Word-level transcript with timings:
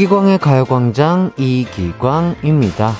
이기광의 0.00 0.38
가요광장 0.38 1.32
이기광입니다. 1.36 2.94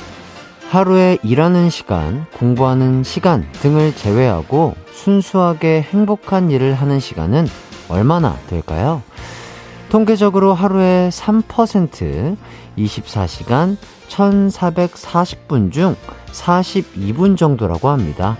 하루에 0.69 1.17
일하는 1.23 1.71
시간, 1.71 2.27
공부하는 2.35 3.05
시간 3.05 3.51
등을 3.53 3.97
제외하고 3.97 4.75
순수하게 4.93 5.81
행복한 5.81 6.51
일을 6.51 6.75
하는 6.75 7.01
시간은 7.01 7.47
얼마나 7.89 8.37
될까요? 8.49 9.03
통계적으로 9.89 10.53
하루에 10.53 11.09
3%, 11.09 12.37
24시간 12.77 13.79
1440분 14.09 15.73
중 15.73 15.97
42분 16.33 17.39
정도라고 17.39 17.89
합니다. 17.89 18.37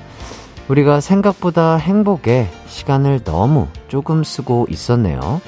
우리가 0.69 1.01
생각보다 1.01 1.77
행복에 1.77 2.51
시간을 2.67 3.25
너무 3.25 3.69
조금 3.89 4.23
쓰고 4.23 4.67
있었네요. 4.69 5.41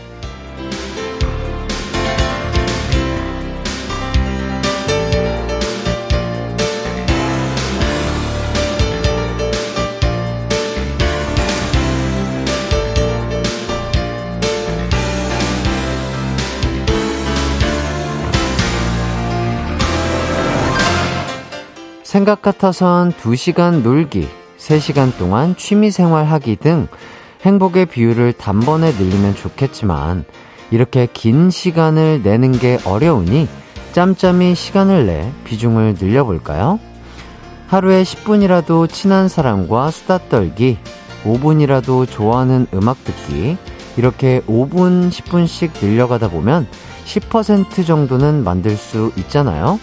생각 22.13 22.43
같아선 22.43 23.13
2시간 23.13 23.81
놀기, 23.81 24.29
3시간 24.59 25.17
동안 25.17 25.57
취미생활 25.57 26.27
하기 26.27 26.57
등 26.57 26.87
행복의 27.41 27.87
비율을 27.87 28.35
단번에 28.35 28.93
늘리면 28.93 29.35
좋겠지만 29.35 30.27
이렇게 30.71 31.09
긴 31.11 31.49
시간을 31.49 32.21
내는 32.23 32.53
게 32.53 32.79
어려우니 32.85 33.49
짬짬이 33.93 34.55
시간을 34.55 35.07
내 35.07 35.33
비중을 35.45 35.97
늘려볼까요? 35.99 36.81
하루에 37.69 38.03
10분이라도 38.03 38.91
친한 38.91 39.29
사람과 39.29 39.91
수다 39.91 40.19
떨기, 40.29 40.77
5분이라도 41.25 42.11
좋아하는 42.11 42.67
음악 42.75 43.03
듣기, 43.05 43.57
이렇게 43.97 44.43
5분, 44.43 45.09
10분씩 45.09 45.83
늘려가다 45.83 46.29
보면 46.29 46.67
10% 47.07 47.87
정도는 47.87 48.45
만들 48.45 48.77
수 48.77 49.13
있잖아요? 49.17 49.81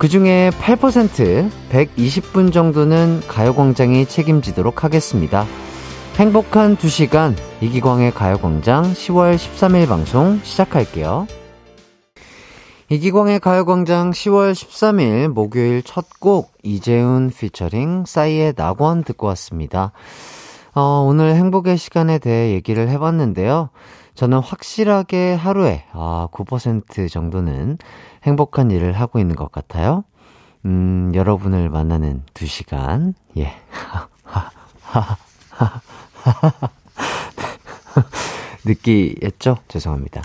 그 0.00 0.08
중에 0.08 0.48
8%, 0.58 1.50
120분 1.68 2.54
정도는 2.54 3.20
가요광장이 3.28 4.06
책임지도록 4.06 4.82
하겠습니다. 4.82 5.44
행복한 6.16 6.78
2시간, 6.78 7.36
이기광의 7.60 8.12
가요광장 8.12 8.94
10월 8.94 9.36
13일 9.36 9.86
방송 9.86 10.40
시작할게요. 10.42 11.26
이기광의 12.88 13.40
가요광장 13.40 14.12
10월 14.12 14.52
13일 14.52 15.28
목요일 15.28 15.82
첫 15.82 16.06
곡, 16.18 16.50
이재훈 16.62 17.28
피처링 17.28 18.04
싸이의 18.06 18.54
낙원 18.56 19.04
듣고 19.04 19.26
왔습니다. 19.26 19.92
어, 20.74 21.04
오늘 21.06 21.34
행복의 21.34 21.76
시간에 21.76 22.18
대해 22.18 22.54
얘기를 22.54 22.88
해봤는데요. 22.88 23.68
저는 24.14 24.38
확실하게 24.38 25.34
하루에 25.34 25.84
아, 25.92 26.28
9% 26.32 27.10
정도는 27.10 27.78
행복한 28.24 28.70
일을 28.70 28.92
하고 28.92 29.18
있는 29.18 29.36
것 29.36 29.50
같아요. 29.50 30.04
음, 30.66 31.12
여러분을 31.14 31.70
만나는 31.70 32.22
2시간. 32.34 33.14
예. 33.38 33.54
느끼했죠? 38.64 39.58
죄송합니다. 39.68 40.22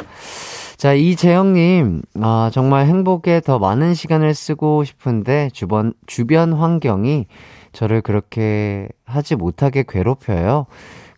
자, 0.78 0.94
이재영님, 0.94 2.02
아, 2.22 2.50
정말 2.52 2.86
행복에 2.86 3.42
더 3.42 3.60
많은 3.60 3.94
시간을 3.94 4.36
쓰고 4.36 4.84
싶은데, 4.84 5.50
주변, 5.54 5.94
주변 6.06 6.54
환경이 6.54 7.28
저를 7.72 8.02
그렇게 8.02 8.90
하지 9.06 9.36
못하게 9.36 9.84
괴롭혀요. 9.88 10.66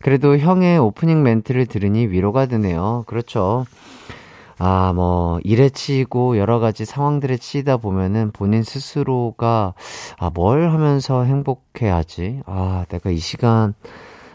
그래도 0.00 0.36
형의 0.38 0.78
오프닝 0.78 1.22
멘트를 1.22 1.66
들으니 1.66 2.06
위로가 2.06 2.46
되네요. 2.46 3.04
그렇죠. 3.06 3.64
아, 4.60 4.92
뭐, 4.92 5.38
일에 5.44 5.68
치이고 5.68 6.36
여러 6.36 6.58
가지 6.58 6.84
상황들에 6.84 7.36
치이다 7.36 7.76
보면은 7.76 8.32
본인 8.32 8.62
스스로가, 8.64 9.74
아, 10.18 10.30
뭘 10.34 10.70
하면서 10.70 11.22
행복해야지. 11.22 12.40
아, 12.46 12.84
내가 12.88 13.10
이 13.10 13.18
시간, 13.18 13.74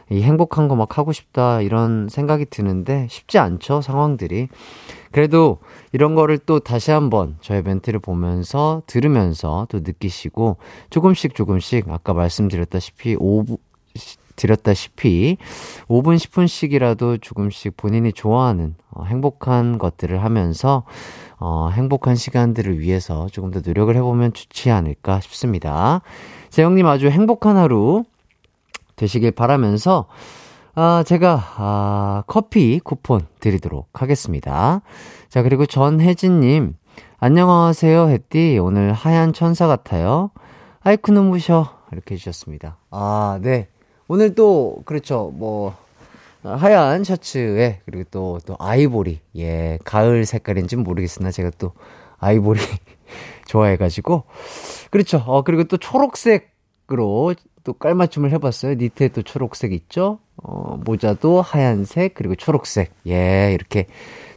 이 0.10 0.22
행복한 0.22 0.68
거 0.70 0.76
막 0.76 0.98
하고 0.98 1.12
싶다, 1.12 1.60
이런 1.62 2.08
생각이 2.10 2.46
드는데 2.50 3.08
쉽지 3.10 3.38
않죠, 3.38 3.82
상황들이. 3.82 4.48
그래도 5.12 5.58
이런 5.92 6.16
거를 6.16 6.38
또 6.38 6.60
다시 6.60 6.92
한번 6.92 7.36
저의 7.42 7.62
멘트를 7.62 8.00
보면서, 8.00 8.82
들으면서 8.88 9.68
또 9.70 9.80
느끼시고, 9.80 10.56
조금씩 10.90 11.36
조금씩, 11.36 11.90
아까 11.90 12.14
말씀드렸다시피, 12.14 13.18
5분, 13.18 13.58
드렸다시피 14.36 15.38
5분, 15.88 16.16
10분씩이라도 16.18 17.22
조금씩 17.22 17.78
본인이 17.78 18.14
좋아하는 18.14 18.76
어, 18.92 19.04
행복한 19.06 19.78
것들을 19.78 20.24
하면서 20.24 20.84
어, 21.40 21.70
행복한 21.72 22.16
시간들을 22.16 22.80
위해서 22.80 23.28
조금 23.32 23.52
더 23.52 23.62
노력을 23.66 23.94
해보면 23.96 24.34
좋지 24.34 24.72
않을까 24.72 25.20
싶습니다. 25.20 26.02
재영님 26.50 26.86
아주 26.88 27.10
행복한 27.10 27.58
하루 27.58 28.04
되시길 28.96 29.32
바라면서 29.32 30.08
아, 30.76 31.04
제가, 31.06 31.40
아, 31.58 32.24
커피 32.26 32.80
쿠폰 32.80 33.28
드리도록 33.40 34.02
하겠습니다. 34.02 34.82
자, 35.30 35.44
그리고 35.44 35.68
전혜진님, 35.68 36.76
안녕하세요, 37.20 38.10
햇띠. 38.10 38.58
오늘 38.60 38.92
하얀 38.92 39.34
천사 39.34 39.68
같아요. 39.68 40.32
아이쿠, 40.82 41.12
눈부셔. 41.12 41.78
이렇게 41.92 42.16
해주셨습니다. 42.16 42.78
아, 42.90 43.40
네. 43.42 43.68
오늘 44.08 44.36
또, 44.36 44.82
그렇죠, 44.86 45.32
뭐, 45.34 45.76
하얀 46.44 47.04
셔츠에, 47.04 47.80
그리고 47.86 48.04
또, 48.12 48.40
또 48.46 48.56
아이보리. 48.60 49.22
예, 49.38 49.80
가을 49.86 50.26
색깔인지는 50.26 50.84
모르겠으나 50.84 51.32
제가 51.32 51.52
또 51.58 51.72
아이보리 52.20 52.60
좋아해가지고. 53.48 54.24
그렇죠. 54.90 55.24
어, 55.26 55.44
그리고 55.44 55.64
또 55.64 55.78
초록색으로 55.78 57.36
또 57.64 57.74
깔맞춤을 57.74 58.32
해봤어요. 58.32 58.76
니트에 58.76 59.08
또 59.10 59.22
초록색 59.22 59.72
있죠? 59.72 60.20
어, 60.36 60.78
모자도 60.84 61.42
하얀색, 61.42 62.14
그리고 62.14 62.36
초록색. 62.36 62.92
예, 63.08 63.52
이렇게 63.54 63.88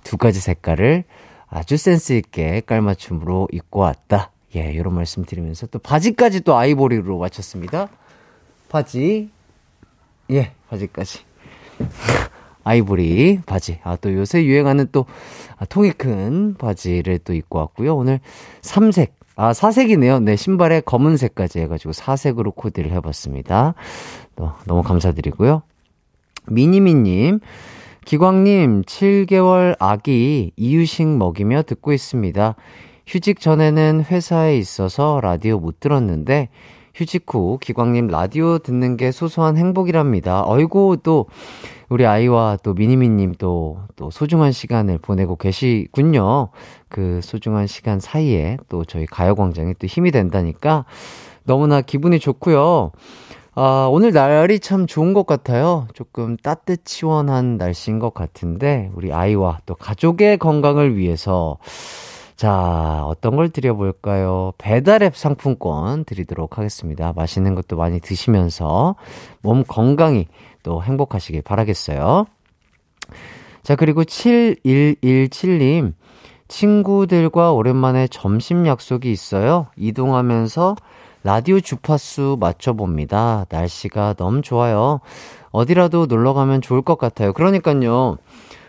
두 0.04 0.16
가지 0.16 0.40
색깔을 0.40 1.04
아주 1.48 1.76
센스있게 1.76 2.62
깔맞춤으로 2.66 3.48
입고 3.52 3.80
왔다. 3.80 4.30
예, 4.54 4.70
이런 4.72 4.94
말씀 4.94 5.24
드리면서 5.24 5.66
또 5.66 5.80
바지까지 5.80 6.42
또 6.42 6.56
아이보리로 6.56 7.18
맞췄습니다. 7.18 7.88
바지, 8.68 9.30
예, 10.30 10.52
바지까지. 10.68 11.20
아이보리 12.64 13.40
바지. 13.46 13.78
아, 13.84 13.96
또 13.96 14.12
요새 14.12 14.44
유행하는 14.44 14.88
또 14.90 15.06
아, 15.56 15.64
통이 15.64 15.92
큰 15.92 16.54
바지를 16.54 17.20
또 17.20 17.32
입고 17.32 17.58
왔고요. 17.58 17.96
오늘 17.96 18.20
삼색. 18.60 19.14
아, 19.36 19.52
사색이네요. 19.52 20.20
네, 20.20 20.34
신발에 20.34 20.80
검은색까지 20.80 21.60
해가지고 21.60 21.92
사색으로 21.92 22.52
코디를 22.52 22.90
해봤습니다. 22.92 23.74
또, 24.34 24.52
너무 24.66 24.82
감사드리고요. 24.82 25.62
미니미님, 26.48 27.40
기광님, 28.06 28.82
7개월 28.82 29.76
아기 29.78 30.52
이유식 30.56 31.06
먹이며 31.06 31.62
듣고 31.64 31.92
있습니다. 31.92 32.54
휴직 33.06 33.40
전에는 33.40 34.04
회사에 34.04 34.56
있어서 34.56 35.20
라디오 35.22 35.58
못 35.58 35.80
들었는데, 35.80 36.48
휴직 36.96 37.26
후 37.28 37.58
기광님 37.60 38.06
라디오 38.06 38.56
듣는 38.58 38.96
게 38.96 39.12
소소한 39.12 39.58
행복이랍니다. 39.58 40.44
어이고 40.46 40.96
또 41.02 41.26
우리 41.90 42.06
아이와 42.06 42.56
또 42.62 42.72
미니미님 42.72 43.34
또, 43.38 43.78
또 43.96 44.10
소중한 44.10 44.50
시간을 44.50 44.98
보내고 44.98 45.36
계시군요. 45.36 46.48
그 46.88 47.20
소중한 47.22 47.66
시간 47.66 48.00
사이에 48.00 48.56
또 48.70 48.86
저희 48.86 49.04
가요광장에 49.04 49.74
또 49.78 49.86
힘이 49.86 50.10
된다니까 50.10 50.86
너무나 51.44 51.82
기분이 51.82 52.18
좋고요. 52.18 52.92
아, 53.54 53.88
오늘 53.90 54.12
날이 54.12 54.58
참 54.58 54.86
좋은 54.86 55.12
것 55.12 55.26
같아요. 55.26 55.86
조금 55.94 56.36
따뜻치원한 56.36 57.56
날씨인 57.56 57.98
것 57.98 58.12
같은데, 58.12 58.90
우리 58.94 59.14
아이와 59.14 59.60
또 59.64 59.74
가족의 59.74 60.36
건강을 60.36 60.96
위해서 60.96 61.56
자, 62.36 63.02
어떤 63.06 63.34
걸 63.34 63.48
드려볼까요? 63.48 64.52
배달앱 64.58 65.16
상품권 65.16 66.04
드리도록 66.04 66.58
하겠습니다. 66.58 67.14
맛있는 67.16 67.54
것도 67.54 67.76
많이 67.76 67.98
드시면서 67.98 68.94
몸 69.40 69.64
건강히 69.64 70.26
또 70.62 70.82
행복하시길 70.82 71.40
바라겠어요. 71.42 72.26
자, 73.62 73.74
그리고 73.74 74.04
7117님. 74.04 75.94
친구들과 76.48 77.52
오랜만에 77.52 78.06
점심 78.06 78.66
약속이 78.66 79.10
있어요. 79.10 79.66
이동하면서 79.76 80.76
라디오 81.24 81.58
주파수 81.58 82.36
맞춰봅니다. 82.38 83.46
날씨가 83.48 84.14
너무 84.14 84.42
좋아요. 84.42 85.00
어디라도 85.50 86.06
놀러 86.06 86.34
가면 86.34 86.60
좋을 86.60 86.82
것 86.82 86.98
같아요. 86.98 87.32
그러니까요. 87.32 88.18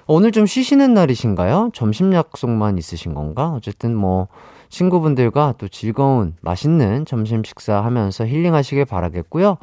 오늘 0.09 0.31
좀 0.31 0.45
쉬시는 0.45 0.93
날이신가요? 0.93 1.71
점심 1.73 2.13
약속만 2.13 2.77
있으신 2.77 3.13
건가? 3.13 3.51
어쨌든 3.53 3.93
뭐, 3.93 4.29
친구분들과 4.69 5.55
또 5.57 5.67
즐거운 5.67 6.35
맛있는 6.41 7.05
점심 7.05 7.43
식사하면서 7.43 8.25
힐링하시길 8.25 8.85
바라겠고요. 8.85 9.57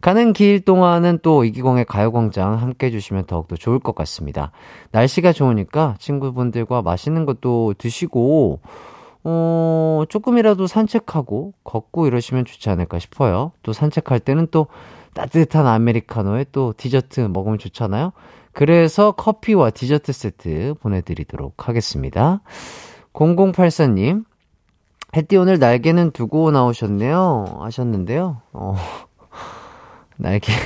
가는 0.00 0.32
길 0.32 0.60
동안은 0.60 1.20
또 1.22 1.44
이기광의 1.44 1.84
가요광장 1.84 2.60
함께 2.60 2.86
해주시면 2.86 3.26
더욱더 3.26 3.56
좋을 3.56 3.78
것 3.78 3.94
같습니다. 3.94 4.50
날씨가 4.90 5.32
좋으니까 5.32 5.96
친구분들과 5.98 6.82
맛있는 6.82 7.26
것도 7.26 7.74
드시고, 7.78 8.60
어, 9.24 10.02
조금이라도 10.08 10.66
산책하고 10.66 11.52
걷고 11.64 12.06
이러시면 12.06 12.44
좋지 12.44 12.70
않을까 12.70 12.98
싶어요. 12.98 13.52
또 13.62 13.72
산책할 13.72 14.20
때는 14.20 14.48
또 14.50 14.66
따뜻한 15.14 15.66
아메리카노에 15.66 16.46
또 16.52 16.72
디저트 16.76 17.20
먹으면 17.20 17.58
좋잖아요. 17.58 18.12
그래서 18.52 19.12
커피와 19.12 19.70
디저트 19.70 20.12
세트 20.12 20.74
보내드리도록 20.80 21.68
하겠습니다. 21.68 22.40
0084님, 23.12 24.24
햇띠 25.16 25.36
오늘 25.36 25.58
날개는 25.58 26.12
두고 26.12 26.50
나오셨네요. 26.50 27.58
하셨는데요. 27.60 28.40
어, 28.52 28.76
날개는 30.16 30.56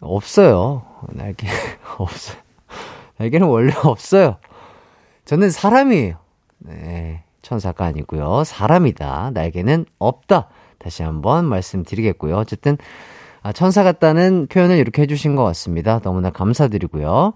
없어요. 0.00 0.82
날개 1.12 1.46
없어요. 1.98 2.38
날개는 3.18 3.48
원래 3.48 3.72
없어요. 3.84 4.36
저는 5.24 5.50
사람이에요. 5.50 6.16
네. 6.58 7.22
천사가 7.42 7.84
아니고요. 7.84 8.44
사람이다. 8.44 9.30
날개는 9.32 9.86
없다. 9.98 10.48
다시 10.78 11.02
한번 11.02 11.44
말씀드리겠고요. 11.44 12.36
어쨌든 12.36 12.76
아, 13.46 13.52
천사 13.52 13.84
같다는 13.84 14.48
표현을 14.48 14.76
이렇게 14.76 15.02
해주신 15.02 15.36
것 15.36 15.44
같습니다. 15.44 16.00
너무나 16.00 16.30
감사드리고요. 16.30 17.34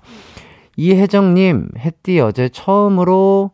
이혜정님, 0.76 1.68
햇띠 1.78 2.18
어제 2.18 2.48
처음으로 2.48 3.52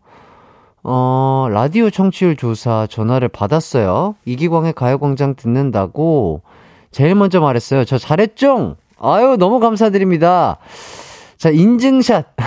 어, 0.82 1.48
라디오 1.50 1.90
청취율 1.90 2.36
조사 2.36 2.86
전화를 2.88 3.28
받았어요. 3.28 4.14
이기광의 4.24 4.72
가요광장 4.72 5.34
듣는다고 5.34 6.40
제일 6.92 7.14
먼저 7.14 7.40
말했어요. 7.40 7.84
저 7.84 7.98
잘했죠? 7.98 8.76
아유, 8.98 9.36
너무 9.38 9.60
감사드립니다. 9.60 10.56
자, 11.36 11.50
인증샷. 11.50 12.24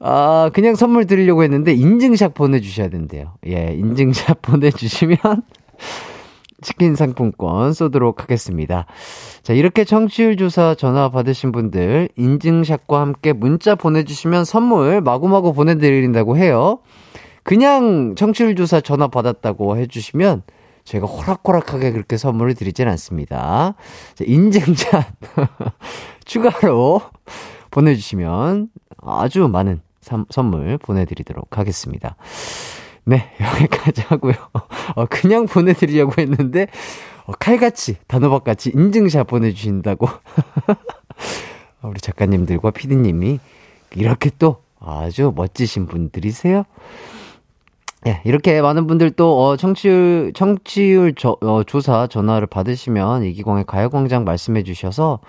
아, 0.00 0.50
그냥 0.52 0.74
선물 0.74 1.06
드리려고 1.06 1.44
했는데 1.44 1.72
인증샷 1.72 2.34
보내주셔야 2.34 2.90
된대요. 2.90 3.32
예, 3.46 3.72
인증샷 3.72 4.42
보내주시면 4.44 5.16
치킨 6.62 6.94
상품권 6.94 7.72
쏘도록 7.72 8.22
하겠습니다. 8.22 8.86
자, 9.42 9.52
이렇게 9.52 9.84
청취율 9.84 10.36
조사 10.36 10.74
전화 10.74 11.10
받으신 11.10 11.52
분들 11.52 12.08
인증샷과 12.16 13.00
함께 13.00 13.32
문자 13.32 13.74
보내주시면 13.74 14.44
선물 14.44 15.00
마구마구 15.00 15.52
보내드린다고 15.52 16.36
해요. 16.36 16.78
그냥 17.42 18.14
청취율 18.14 18.54
조사 18.54 18.80
전화 18.80 19.08
받았다고 19.08 19.76
해주시면 19.76 20.42
저희가 20.84 21.06
호락호락하게 21.06 21.92
그렇게 21.92 22.16
선물을 22.16 22.54
드리진 22.54 22.88
않습니다. 22.88 23.74
자, 24.14 24.24
인증샷 24.26 25.04
추가로 26.24 27.02
보내주시면 27.70 28.68
아주 29.02 29.48
많은 29.48 29.80
선물 30.30 30.78
보내드리도록 30.78 31.58
하겠습니다. 31.58 32.16
네, 33.04 33.30
여기까지 33.40 34.02
하고요. 34.02 34.34
어, 34.94 35.06
그냥 35.06 35.46
보내드리려고 35.46 36.20
했는데, 36.20 36.68
어, 37.26 37.32
칼같이, 37.32 37.96
단호박같이 38.06 38.70
인증샷 38.74 39.26
보내주신다고. 39.26 40.08
우리 41.82 42.00
작가님들과 42.00 42.70
피디님이 42.70 43.40
이렇게 43.96 44.30
또 44.38 44.62
아주 44.78 45.32
멋지신 45.34 45.86
분들이세요. 45.86 46.64
예, 48.06 48.20
이렇게 48.24 48.60
많은 48.60 48.86
분들 48.86 49.12
또, 49.12 49.44
어, 49.44 49.56
청취율, 49.56 50.32
청취율 50.34 51.14
저, 51.16 51.36
어, 51.40 51.62
조사 51.64 52.06
전화를 52.08 52.46
받으시면 52.48 53.24
이기광의 53.24 53.64
가요광장 53.64 54.24
말씀해 54.24 54.64
주셔서 54.64 55.20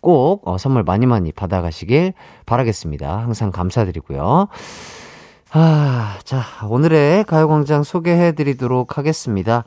꼭, 0.00 0.46
어, 0.46 0.56
선물 0.58 0.84
많이 0.84 1.06
많이 1.06 1.32
받아가시길 1.32 2.14
바라겠습니다. 2.46 3.18
항상 3.18 3.50
감사드리고요. 3.50 4.48
아, 5.56 6.18
자, 6.24 6.42
오늘의 6.68 7.22
가요광장 7.22 7.84
소개해 7.84 8.32
드리도록 8.32 8.98
하겠습니다. 8.98 9.62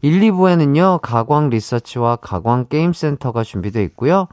1, 0.00 0.18
2부에는요, 0.18 0.98
가광 1.00 1.48
리서치와 1.48 2.16
가광 2.16 2.66
게임센터가 2.68 3.44
준비되어 3.44 3.82
있고요. 3.82 4.26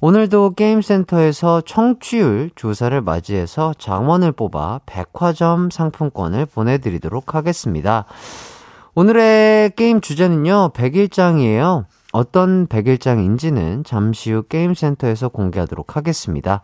오늘도 0.00 0.54
게임센터에서 0.54 1.62
청취율 1.62 2.52
조사를 2.54 3.00
맞이해서 3.00 3.74
장원을 3.76 4.30
뽑아 4.30 4.82
백화점 4.86 5.68
상품권을 5.68 6.46
보내드리도록 6.46 7.34
하겠습니다. 7.34 8.04
오늘의 8.94 9.72
게임 9.74 10.00
주제는요, 10.00 10.70
100일장이에요. 10.74 11.86
어떤 12.12 12.68
100일장인지는 12.68 13.84
잠시 13.84 14.30
후 14.30 14.44
게임센터에서 14.44 15.28
공개하도록 15.28 15.96
하겠습니다. 15.96 16.62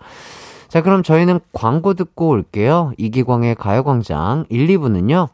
자, 0.72 0.80
그럼 0.80 1.02
저희는 1.02 1.40
광고 1.52 1.92
듣고 1.92 2.28
올게요. 2.28 2.92
이기광의 2.96 3.56
가요광장 3.56 4.46
1, 4.48 4.68
2부는요. 4.68 5.28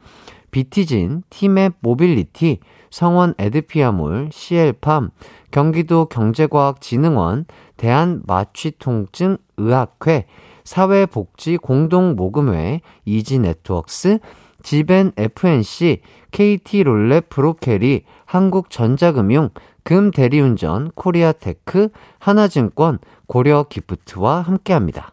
비티진, 0.51 1.23
티맵 1.31 1.75
모빌리티, 1.79 2.59
성원 2.91 3.35
에드피아몰, 3.39 4.31
CL팜, 4.33 5.11
경기도 5.53 6.07
경제과학진흥원, 6.07 7.45
대한마취통증 7.77 9.37
의학회, 9.59 10.27
사회복지공동모금회, 10.65 12.81
이지네트웍스, 13.05 14.19
지벤 14.65 15.13
FNC, 15.17 16.01
KT롤렛 16.33 17.29
브로케리, 17.29 18.03
한국전자금융, 18.25 19.51
금대리운전, 19.85 20.91
코리아테크, 20.97 21.91
하나증권, 22.19 22.99
고려기프트와 23.29 24.41
함께합니다. 24.41 25.13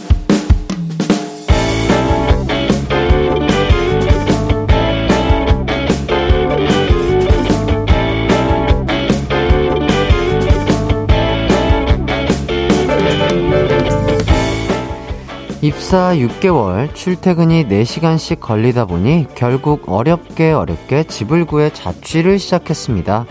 입사 15.63 16.15
6개월, 16.15 16.93
출퇴근이 16.95 17.65
4시간씩 17.67 18.39
걸리다 18.39 18.85
보니 18.85 19.27
결국 19.35 19.83
어렵게 19.87 20.53
어렵게 20.53 21.03
집을 21.03 21.45
구해 21.45 21.71
자취를 21.71 22.39
시작했습니다. 22.39 23.27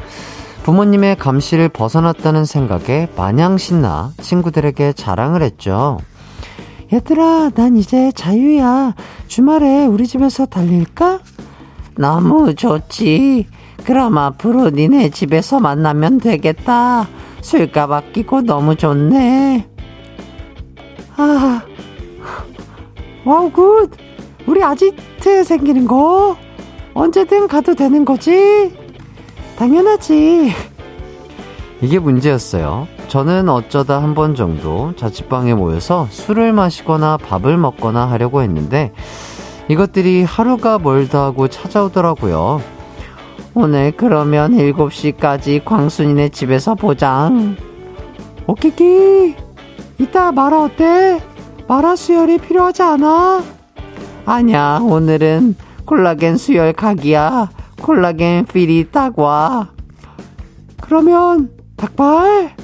부모님의 0.63 1.17
감시를 1.17 1.69
벗어났다는 1.71 2.45
생각에 2.45 3.09
마냥 3.17 3.59
신나 3.59 4.13
친구들에게 4.21 4.93
자랑을 4.93 5.43
했죠. 5.43 5.99
얘들아, 6.93 7.51
난 7.57 7.77
이제 7.77 8.13
자유야. 8.13 8.95
주말에 9.27 9.87
우리 9.87 10.07
집에서 10.07 10.47
달릴까? 10.47 11.19
너무 11.97 12.55
좋지. 12.55 13.49
그럼 13.85 14.19
앞으로 14.19 14.71
니네 14.71 15.11
집에서 15.11 15.59
만나면 15.59 16.19
되겠다. 16.19 17.09
술값 17.41 17.91
아끼고 17.91 18.43
너무 18.43 18.77
좋네. 18.77 19.67
아, 21.17 21.63
wow 23.25 23.51
good. 23.51 23.91
우리 24.47 24.63
아지트 24.63 25.45
생기는 25.45 25.87
거 25.87 26.37
언제든 26.95 27.47
가도 27.49 27.75
되는 27.75 28.05
거지? 28.05 28.75
당연하지. 29.57 30.53
이게 31.83 31.99
문제였어요. 31.99 32.89
저는 33.09 33.49
어쩌다 33.49 34.03
한 34.03 34.15
번 34.15 34.35
정도 34.35 34.95
자취방에 34.97 35.55
모여서 35.55 36.07
술을 36.11 36.53
마시거나 36.53 37.17
밥을 37.19 37.57
먹거나 37.59 38.07
하려고 38.11 38.43
했는데 38.43 38.93
이것들이 39.69 40.23
하루가 40.25 40.79
멀다 40.79 41.25
하고 41.25 41.49
찾아오더라고요. 41.49 42.61
오늘 43.55 43.93
그러면 43.97 44.53
7시까지 44.57 45.65
광순이네 45.65 46.29
집에서 46.31 46.75
보자 46.75 47.31
오키키, 48.47 49.35
이따 49.99 50.33
마라 50.33 50.63
어때? 50.65 51.21
마라 51.71 51.95
수혈이 51.95 52.39
필요하지 52.39 52.83
않아? 52.83 53.45
아니야, 54.27 54.81
오늘은 54.83 55.55
콜라겐 55.85 56.37
수혈 56.37 56.73
각이야. 56.73 57.49
콜라겐 57.81 58.47
필이 58.47 58.89
딱 58.91 59.17
와. 59.17 59.69
그러면, 60.81 61.49
닭발? 61.77 62.57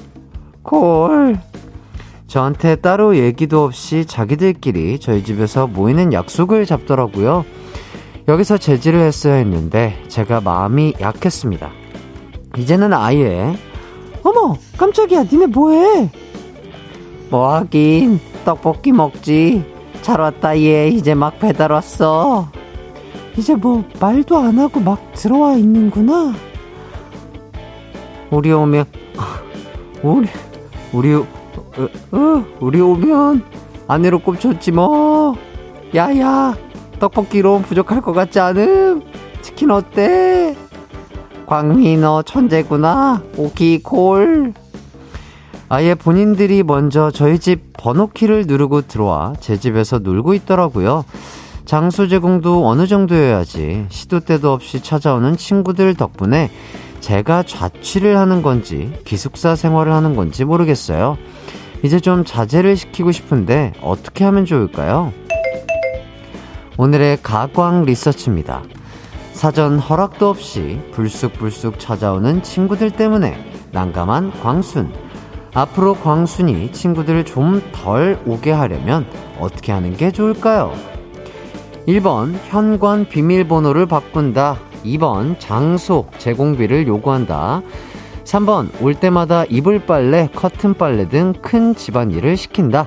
콜. 0.62 1.38
저한테 2.26 2.74
따로 2.74 3.16
얘기도 3.16 3.62
없이 3.62 4.06
자기들끼리 4.06 4.98
저희 4.98 5.22
집에서 5.22 5.68
모이는 5.68 6.12
약속을 6.12 6.66
잡더라고요. 6.66 7.44
여기서 8.26 8.58
제지를 8.58 9.02
했어야 9.02 9.34
했는데 9.34 10.02
제가 10.08 10.40
마음이 10.40 10.94
약했습니다. 11.00 11.70
이제는 12.56 12.92
아예 12.92 13.56
어머 14.24 14.56
깜짝이야 14.76 15.26
니네 15.30 15.46
뭐해? 15.46 16.10
뭐 17.30 17.54
하긴 17.54 18.18
떡볶이 18.46 18.92
먹지 18.92 19.64
잘 20.02 20.20
왔다 20.20 20.56
얘 20.56 20.86
이제 20.86 21.14
막 21.14 21.40
배달 21.40 21.72
왔어 21.72 22.48
이제 23.36 23.56
뭐 23.56 23.84
말도 24.00 24.38
안 24.38 24.56
하고 24.60 24.78
막 24.78 25.12
들어와 25.14 25.54
있는구나 25.56 26.32
우리 28.30 28.52
오면 28.52 28.84
우리 30.02 30.28
우리 30.92 31.14
어, 31.14 31.26
어, 32.12 32.44
우리 32.60 32.80
오면 32.80 33.42
아내로 33.88 34.20
꼽혔지 34.20 34.70
뭐 34.70 35.34
야야 35.92 36.56
떡볶이로 37.00 37.62
부족할 37.62 38.00
것 38.00 38.12
같지 38.12 38.38
않음? 38.38 39.02
치킨 39.42 39.72
어때? 39.72 40.56
너 42.00 42.22
천재구나. 42.22 43.22
오키 43.36 43.82
콜. 43.82 44.52
아예 45.68 45.94
본인들이 45.94 46.62
먼저 46.62 47.10
저희 47.10 47.38
집 47.38 47.72
번호키를 47.72 48.44
누르고 48.46 48.82
들어와 48.82 49.34
제 49.40 49.58
집에서 49.58 49.98
놀고 49.98 50.34
있더라고요. 50.34 51.04
장소 51.64 52.06
제공도 52.06 52.68
어느 52.68 52.86
정도여야지 52.86 53.86
시도 53.88 54.20
때도 54.20 54.52
없이 54.52 54.80
찾아오는 54.80 55.36
친구들 55.36 55.94
덕분에 55.94 56.50
제가 57.00 57.42
자취를 57.42 58.16
하는 58.16 58.42
건지 58.42 58.92
기숙사 59.04 59.56
생활을 59.56 59.92
하는 59.92 60.14
건지 60.14 60.44
모르겠어요. 60.44 61.18
이제 61.82 61.98
좀 61.98 62.24
자제를 62.24 62.76
시키고 62.76 63.10
싶은데 63.10 63.72
어떻게 63.82 64.24
하면 64.24 64.44
좋을까요? 64.44 65.12
오늘의 66.78 67.18
가광 67.22 67.84
리서치입니다. 67.84 68.62
사전 69.32 69.78
허락도 69.78 70.28
없이 70.28 70.80
불쑥불쑥 70.92 71.78
찾아오는 71.78 72.42
친구들 72.42 72.92
때문에 72.92 73.36
난감한 73.72 74.40
광순. 74.40 75.05
앞으로 75.56 75.94
광순이 75.94 76.72
친구들을 76.72 77.24
좀 77.24 77.62
덜 77.72 78.18
오게 78.26 78.52
하려면 78.52 79.06
어떻게 79.40 79.72
하는 79.72 79.96
게 79.96 80.10
좋을까요? 80.12 80.74
1번 81.88 82.34
현관 82.48 83.08
비밀번호를 83.08 83.86
바꾼다. 83.86 84.58
2번 84.84 85.36
장소 85.38 86.06
제공비를 86.18 86.86
요구한다. 86.86 87.62
3번 88.24 88.68
올 88.82 88.94
때마다 88.94 89.44
이불 89.48 89.78
빨래, 89.86 90.28
커튼 90.34 90.74
빨래 90.74 91.08
등 91.08 91.32
큰 91.40 91.74
집안일을 91.74 92.36
시킨다. 92.36 92.86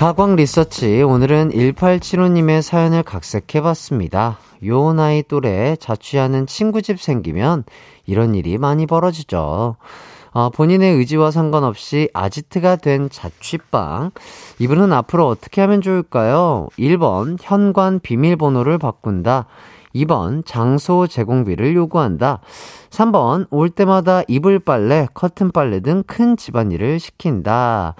가광 0.00 0.34
리서치 0.34 1.02
오늘은 1.02 1.50
1875님의 1.50 2.62
사연을 2.62 3.02
각색해봤습니다. 3.02 4.38
요 4.64 4.92
나이 4.94 5.22
또래 5.22 5.76
자취하는 5.76 6.46
친구 6.46 6.80
집 6.80 6.98
생기면 6.98 7.64
이런 8.06 8.34
일이 8.34 8.56
많이 8.56 8.86
벌어지죠. 8.86 9.76
어, 10.32 10.48
본인의 10.48 10.94
의지와 10.94 11.30
상관없이 11.30 12.08
아지트가 12.14 12.76
된 12.76 13.10
자취방. 13.10 14.12
이분은 14.58 14.90
앞으로 14.90 15.28
어떻게 15.28 15.60
하면 15.60 15.82
좋을까요? 15.82 16.68
1번 16.78 17.36
현관 17.38 18.00
비밀번호를 18.00 18.78
바꾼다. 18.78 19.44
2번 19.94 20.44
장소 20.46 21.06
제공비를 21.06 21.74
요구한다. 21.74 22.40
3번 22.90 23.46
올 23.50 23.70
때마다 23.70 24.22
이불 24.28 24.58
빨래, 24.58 25.06
커튼 25.14 25.50
빨래 25.50 25.80
등 25.80 26.02
큰 26.06 26.36
집안일을 26.36 26.98
시킨다. 26.98 27.94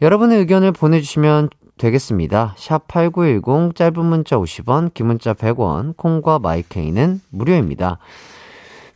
여러분의 0.00 0.38
의견을 0.38 0.72
보내주시면 0.72 1.50
되겠습니다. 1.78 2.54
샵 2.56 2.86
8910 2.88 3.74
짧은 3.74 4.04
문자 4.04 4.36
50원, 4.36 4.92
긴 4.94 5.06
문자 5.06 5.32
100원, 5.34 5.96
콩과 5.96 6.40
마이케이는 6.40 7.20
무료입니다. 7.30 7.98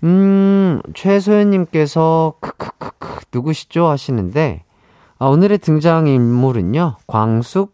음, 0.04 0.80
최소연님께서 0.94 2.34
크크크크 2.40 3.20
누구시죠 3.32 3.87
하시는데 3.87 4.64
아, 5.18 5.26
오늘의 5.26 5.58
등장 5.58 6.08
인물은요 6.08 6.96
광숙, 7.06 7.72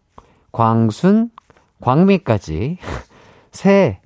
광순, 0.52 1.30
광미까지 1.80 2.76
새 3.50 4.00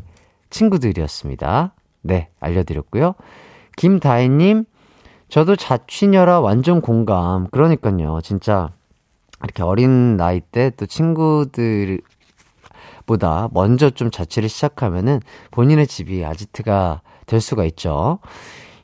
친구들이었습니다. 0.53 1.75
네, 2.03 2.29
알려드렸고요. 2.39 3.15
김다혜님, 3.77 4.65
저도 5.29 5.57
자취녀라 5.57 6.41
완전 6.41 6.81
공감. 6.81 7.49
그러니까요, 7.51 8.21
진짜 8.23 8.71
이렇게 9.43 9.63
어린 9.65 10.17
나이 10.17 10.41
때 10.41 10.71
또 10.77 10.87
친구들보다 10.87 12.03
먼저 13.53 13.91
좀 13.91 14.11
자취를 14.11 14.49
시작하면은 14.49 15.21
본인의 15.51 15.87
집이 15.89 16.25
아지트가 16.25 17.01
될 17.27 17.41
수가 17.41 17.65
있죠. 17.65 18.19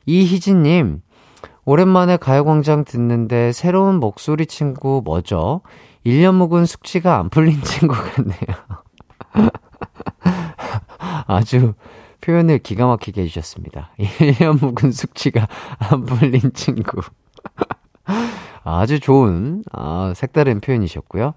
이희진님, 0.05 1.01
오랜만에 1.65 2.17
가요광장 2.17 2.83
듣는데 2.83 3.51
새로운 3.51 3.99
목소리 3.99 4.47
친구 4.47 5.01
뭐죠? 5.05 5.61
1년 6.05 6.33
묵은 6.35 6.65
숙취가 6.65 7.19
안 7.19 7.29
풀린 7.29 7.61
친구 7.63 7.93
같네요. 7.93 9.51
아주 11.29 11.73
표현을 12.21 12.57
기가 12.59 12.87
막히게 12.87 13.21
해주셨습니다. 13.21 13.91
1년 13.99 14.59
묵은 14.59 14.91
숙취가 14.91 15.47
안 15.77 16.03
풀린 16.05 16.41
친구. 16.53 17.01
아주 18.63 18.99
좋은, 18.99 19.63
아, 19.71 20.11
색다른 20.15 20.59
표현이셨고요. 20.59 21.35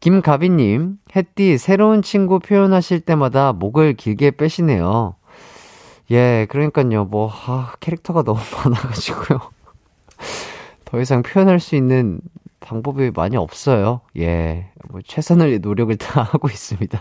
김가비님, 0.00 0.98
햇띠, 1.14 1.58
새로운 1.58 2.02
친구 2.02 2.38
표현하실 2.38 3.00
때마다 3.00 3.52
목을 3.52 3.94
길게 3.94 4.32
빼시네요. 4.32 5.16
예, 6.12 6.46
그러니까요, 6.48 7.04
뭐, 7.06 7.28
아, 7.30 7.72
캐릭터가 7.80 8.22
너무 8.22 8.38
많아가지고요. 8.64 9.40
더 10.84 11.00
이상 11.00 11.22
표현할 11.22 11.58
수 11.58 11.74
있는 11.74 12.20
방법이 12.60 13.10
많이 13.12 13.36
없어요. 13.36 14.02
예, 14.16 14.70
뭐, 14.88 15.00
최선을 15.04 15.60
노력을 15.60 15.94
다 15.96 16.22
하고 16.22 16.48
있습니다. 16.48 17.00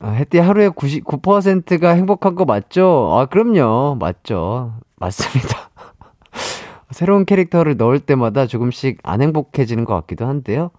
아, 0.00 0.10
햇띠 0.10 0.38
하루에 0.38 0.68
99%가 0.68 1.90
행복한 1.90 2.34
거 2.34 2.44
맞죠? 2.44 3.10
아, 3.12 3.26
그럼요. 3.26 3.96
맞죠. 3.98 4.74
맞습니다. 4.96 5.70
새로운 6.90 7.24
캐릭터를 7.24 7.76
넣을 7.76 8.00
때마다 8.00 8.46
조금씩 8.46 8.98
안 9.02 9.20
행복해지는 9.20 9.84
것 9.84 9.94
같기도 9.94 10.26
한데요. 10.26 10.70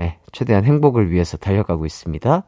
예, 0.00 0.18
최대한 0.32 0.64
행복을 0.64 1.10
위해서 1.10 1.36
달려가고 1.36 1.86
있습니다. 1.86 2.44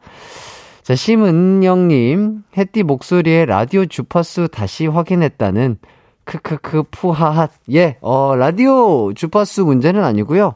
자, 0.83 0.95
심은영님, 0.95 2.45
햇띠 2.57 2.83
목소리에 2.83 3.45
라디오 3.45 3.87
주파수 3.87 4.49
다시 4.49 4.87
확인했다는 4.87 5.79
크크크 6.25 6.85
푸하핫. 6.91 7.50
예, 7.73 7.97
어, 8.00 8.35
라디오 8.37 9.12
주파수 9.15 9.65
문제는 9.65 10.03
아니고요. 10.03 10.55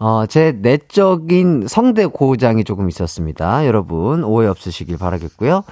어, 0.00 0.24
제 0.26 0.52
내적인 0.52 1.66
성대 1.68 2.06
고장이 2.06 2.64
조금 2.64 2.88
있었습니다. 2.88 3.66
여러분, 3.66 4.24
오해 4.24 4.48
없으시길 4.48 4.96
바라겠고요. 4.96 5.62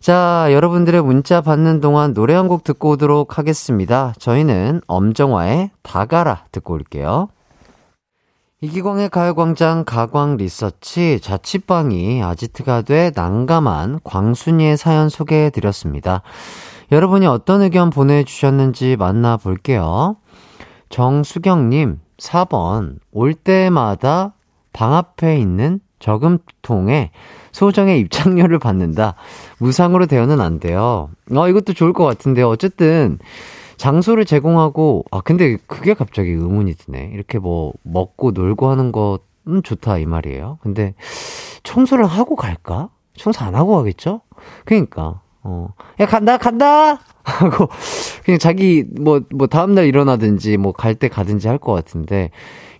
자, 0.00 0.48
여러분들의 0.50 1.00
문자 1.02 1.40
받는 1.40 1.80
동안 1.80 2.12
노래 2.12 2.34
한 2.34 2.48
곡 2.48 2.64
듣고 2.64 2.90
오도록 2.90 3.38
하겠습니다. 3.38 4.14
저희는 4.18 4.80
엄정화의 4.88 5.70
다가라 5.82 6.46
듣고 6.50 6.74
올게요. 6.74 7.28
이기광의 8.62 9.10
가요광장 9.10 9.84
가광 9.84 10.36
리서치 10.38 11.20
자취방이 11.20 12.20
아지트가 12.22 12.82
돼 12.82 13.12
난감한 13.14 14.00
광순이의 14.02 14.76
사연 14.76 15.08
소개해 15.08 15.50
드렸습니다. 15.50 16.22
여러분이 16.90 17.26
어떤 17.26 17.62
의견 17.62 17.90
보내주셨는지 17.90 18.96
만나볼게요. 18.96 20.16
정수경님, 20.90 22.00
4번, 22.18 22.98
올 23.12 23.34
때마다 23.34 24.34
방 24.72 24.94
앞에 24.94 25.38
있는 25.38 25.80
저금통에 25.98 27.10
소정의 27.52 28.00
입장료를 28.00 28.58
받는다. 28.58 29.14
무상으로 29.58 30.06
대여는 30.06 30.40
안 30.40 30.58
돼요. 30.58 31.10
어, 31.34 31.48
이것도 31.48 31.72
좋을 31.72 31.92
것 31.92 32.04
같은데요. 32.04 32.48
어쨌든, 32.48 33.18
장소를 33.76 34.24
제공하고, 34.24 35.04
아, 35.10 35.20
근데 35.20 35.56
그게 35.66 35.94
갑자기 35.94 36.30
의문이 36.30 36.74
드네. 36.74 37.10
이렇게 37.14 37.38
뭐, 37.38 37.72
먹고 37.82 38.32
놀고 38.32 38.68
하는 38.68 38.92
것은 38.92 39.62
좋다, 39.62 39.98
이 39.98 40.06
말이에요. 40.06 40.58
근데, 40.62 40.94
청소를 41.62 42.04
하고 42.06 42.36
갈까? 42.36 42.90
청소 43.16 43.44
안 43.44 43.54
하고 43.54 43.76
가겠죠? 43.76 44.20
그니까, 44.64 45.21
어, 45.44 45.68
야, 46.00 46.06
간다, 46.06 46.36
간다! 46.38 47.00
하고, 47.24 47.68
그냥 48.24 48.38
자기, 48.38 48.84
뭐, 49.00 49.20
뭐, 49.30 49.46
다음날 49.46 49.86
일어나든지, 49.86 50.56
뭐, 50.56 50.72
갈 50.72 50.94
때 50.94 51.08
가든지 51.08 51.48
할 51.48 51.58
것 51.58 51.72
같은데, 51.72 52.30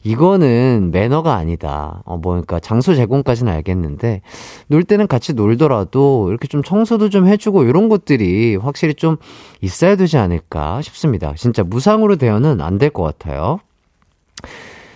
이거는 0.05 0.91
매너가 0.93 1.35
아니다. 1.35 2.03
어, 2.05 2.17
뭐, 2.17 2.33
그러니까 2.33 2.59
장소 2.61 2.95
제공까지는 2.95 3.53
알겠는데, 3.53 4.23
놀 4.69 4.83
때는 4.85 5.07
같이 5.07 5.33
놀더라도 5.33 6.27
이렇게 6.31 6.49
좀 6.49 6.63
청소도 6.63 7.09
좀 7.09 7.27
해주고 7.29 7.65
이런 7.65 7.89
것들이 7.89 8.57
확실히 8.57 8.95
좀 8.95 9.17
있어야 9.61 9.95
되지 9.97 10.19
않을까 10.19 10.83
싶습니다. 10.83 11.35
진짜 11.37 11.63
무상으로 11.63 12.17
대여는 12.17 12.61
안 12.61 12.79
될 12.79 12.91
것 12.91 13.03
같아요. 13.05 13.61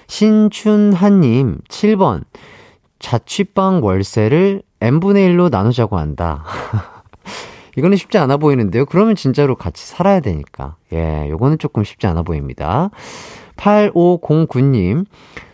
신춘하님, 0.08 1.58
7번. 1.68 2.22
자취방 2.98 3.84
월세를 3.84 4.62
n분의 4.80 5.28
1로 5.30 5.50
나누자고 5.50 5.98
한다. 5.98 6.44
이거는 7.76 7.96
쉽지 7.96 8.18
않아 8.18 8.38
보이는데요. 8.38 8.86
그러면 8.86 9.14
진짜로 9.14 9.54
같이 9.54 9.86
살아야 9.86 10.20
되니까. 10.20 10.76
예, 10.92 11.28
요거는 11.28 11.58
조금 11.58 11.84
쉽지 11.84 12.06
않아 12.06 12.22
보입니다. 12.22 12.90
8509님, 13.56 15.06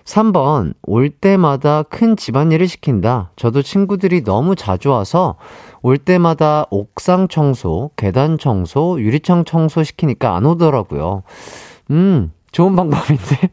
3번, 0.05 0.75
올 0.83 1.11
때마다 1.11 1.83
큰 1.85 2.17
집안일을 2.17 2.69
시킨다. 2.69 3.31
저도 3.37 3.63
친구들이 3.63 4.25
너무 4.25 4.57
자주 4.57 4.91
와서 4.91 5.37
올 5.83 5.99
때마다 5.99 6.67
옥상 6.71 7.29
청소, 7.29 7.91
계단 7.97 8.39
청소, 8.39 9.01
유리창 9.01 9.45
청소 9.45 9.83
시키니까 9.83 10.35
안 10.37 10.47
오더라고요. 10.47 11.23
음, 11.91 12.33
좋은 12.51 12.77
방법인데? 12.77 13.51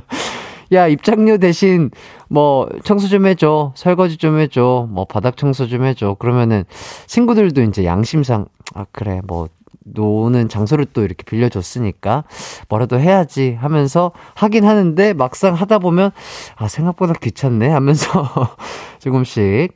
야, 0.72 0.86
입장료 0.86 1.36
대신 1.38 1.90
뭐 2.28 2.68
청소 2.84 3.08
좀 3.08 3.26
해줘. 3.26 3.72
설거지 3.76 4.16
좀 4.18 4.38
해줘. 4.38 4.86
뭐 4.90 5.04
바닥 5.04 5.36
청소 5.36 5.66
좀 5.66 5.84
해줘. 5.84 6.14
그러면은 6.18 6.64
친구들도 7.06 7.62
이제 7.62 7.84
양심상, 7.84 8.46
아, 8.74 8.86
그래, 8.92 9.20
뭐 9.26 9.48
노는 9.84 10.48
장소를 10.48 10.86
또 10.92 11.02
이렇게 11.02 11.24
빌려줬으니까 11.24 12.24
뭐라도 12.68 13.00
해야지 13.00 13.56
하면서 13.58 14.12
하긴 14.34 14.64
하는데 14.64 15.14
막상 15.14 15.54
하다 15.54 15.78
보면 15.80 16.10
아 16.56 16.68
생각보다 16.68 17.14
귀찮네 17.14 17.68
하면서 17.68 18.28
조금씩 19.00 19.72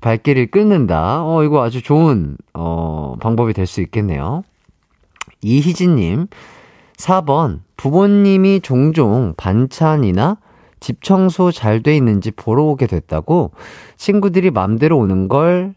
발길을 0.00 0.50
끊는다. 0.50 1.22
어 1.24 1.44
이거 1.44 1.62
아주 1.62 1.82
좋은 1.82 2.36
어 2.54 3.14
방법이 3.20 3.52
될 3.52 3.66
수 3.66 3.80
있겠네요. 3.82 4.42
이희진님 5.42 6.26
4번 6.96 7.60
부모님이 7.76 8.60
종종 8.60 9.34
반찬이나 9.36 10.38
집 10.80 11.02
청소 11.02 11.50
잘 11.50 11.82
돼 11.82 11.96
있는지 11.96 12.30
보러 12.30 12.64
오게 12.64 12.86
됐다고 12.86 13.52
친구들이 13.96 14.50
맘대로 14.50 14.98
오는 14.98 15.28
걸 15.28 15.74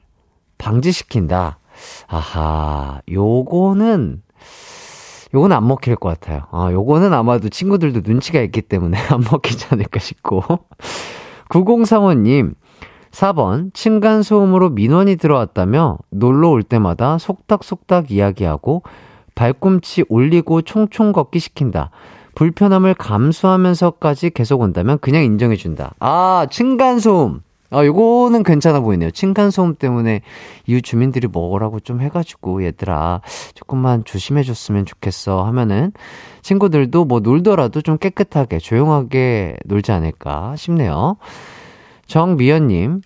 방지시킨다. 0.57 1.59
아하, 2.07 3.01
요거는, 3.09 4.21
요건 5.33 5.51
안 5.51 5.67
먹힐 5.67 5.95
것 5.95 6.09
같아요. 6.09 6.43
아, 6.51 6.71
요거는 6.71 7.13
아마도 7.13 7.49
친구들도 7.49 8.01
눈치가 8.03 8.41
있기 8.41 8.63
때문에 8.63 8.97
안 9.09 9.21
먹히지 9.21 9.67
않을까 9.69 9.99
싶고. 9.99 10.41
9035님, 11.49 12.55
4번, 13.11 13.73
층간소음으로 13.73 14.71
민원이 14.71 15.15
들어왔다며 15.15 15.97
놀러 16.09 16.49
올 16.49 16.63
때마다 16.63 17.17
속닥속닥 17.17 18.11
이야기하고 18.11 18.83
발꿈치 19.37 20.03
올리고 20.09 20.63
총총 20.63 21.13
걷기 21.13 21.39
시킨다. 21.39 21.91
불편함을 22.35 22.95
감수하면서까지 22.95 24.31
계속 24.31 24.61
온다면 24.61 24.99
그냥 24.99 25.23
인정해준다. 25.23 25.93
아, 25.99 26.47
층간소음. 26.51 27.41
아, 27.69 27.85
요거는 27.85 28.43
괜찮아 28.43 28.79
보이네요. 28.79 29.11
층간소음 29.11 29.75
때문에 29.75 30.21
이웃 30.67 30.81
주민들이 30.81 31.27
먹으라고 31.31 31.79
좀 31.79 32.01
해가지고, 32.01 32.63
얘들아, 32.63 33.21
조금만 33.55 34.05
조심해줬으면 34.05 34.85
좋겠어 34.85 35.43
하면은, 35.45 35.91
친구들도 36.43 37.05
뭐 37.05 37.19
놀더라도 37.19 37.81
좀 37.81 37.97
깨끗하게, 37.97 38.59
조용하게 38.59 39.57
놀지 39.65 39.91
않을까 39.91 40.55
싶네요. 40.55 41.17
정미연님, 42.07 43.01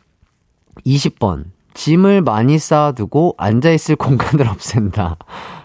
20번. 0.85 1.45
짐을 1.73 2.21
많이 2.21 2.59
쌓아두고 2.59 3.35
앉아있을 3.37 3.95
공간을 3.97 4.47
없앤다. 4.47 5.17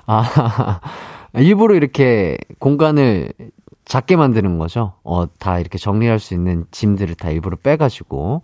아, 0.06 0.80
일부러 1.34 1.74
이렇게 1.74 2.38
공간을 2.58 3.32
작게 3.84 4.16
만드는 4.16 4.58
거죠. 4.58 4.94
어, 5.04 5.26
다 5.38 5.58
이렇게 5.60 5.78
정리할 5.78 6.18
수 6.18 6.34
있는 6.34 6.66
짐들을 6.70 7.14
다 7.14 7.30
일부러 7.30 7.56
빼가지고. 7.56 8.42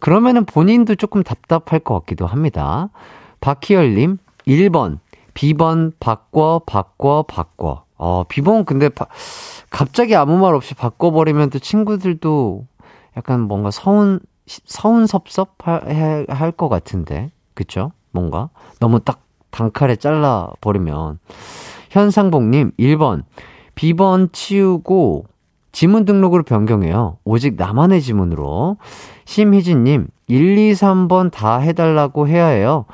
그러면은 0.00 0.44
본인도 0.44 0.96
조금 0.96 1.22
답답할 1.22 1.80
것 1.80 1.94
같기도 2.00 2.26
합니다. 2.26 2.90
박희열님, 3.40 4.18
1번. 4.46 4.98
비번 5.34 5.92
바꿔, 5.98 6.60
바꿔, 6.66 7.22
바꿔. 7.22 7.84
어, 7.96 8.24
비번 8.28 8.64
근데 8.64 8.88
바, 8.88 9.06
갑자기 9.70 10.16
아무 10.16 10.36
말 10.36 10.54
없이 10.54 10.74
바꿔버리면 10.74 11.50
또 11.50 11.58
친구들도 11.58 12.66
약간 13.16 13.40
뭔가 13.42 13.70
서운, 13.70 14.20
서운섭섭 14.46 15.56
할, 15.66 16.26
할것 16.28 16.68
같은데. 16.68 17.30
그쵸? 17.54 17.92
뭔가. 18.10 18.50
너무 18.80 19.00
딱 19.00 19.20
단칼에 19.52 19.94
잘라버리면. 19.96 21.20
현상복님, 21.90 22.72
1번. 22.78 23.22
비번 23.76 24.30
치우고 24.32 25.26
지문 25.70 26.04
등록으로 26.04 26.42
변경해요. 26.42 27.18
오직 27.24 27.54
나만의 27.56 28.02
지문으로. 28.02 28.76
심희진님, 29.24 30.08
1, 30.28 30.58
2, 30.58 30.72
3번 30.72 31.30
다 31.30 31.58
해달라고 31.58 32.28
해야 32.28 32.46
해요. 32.46 32.86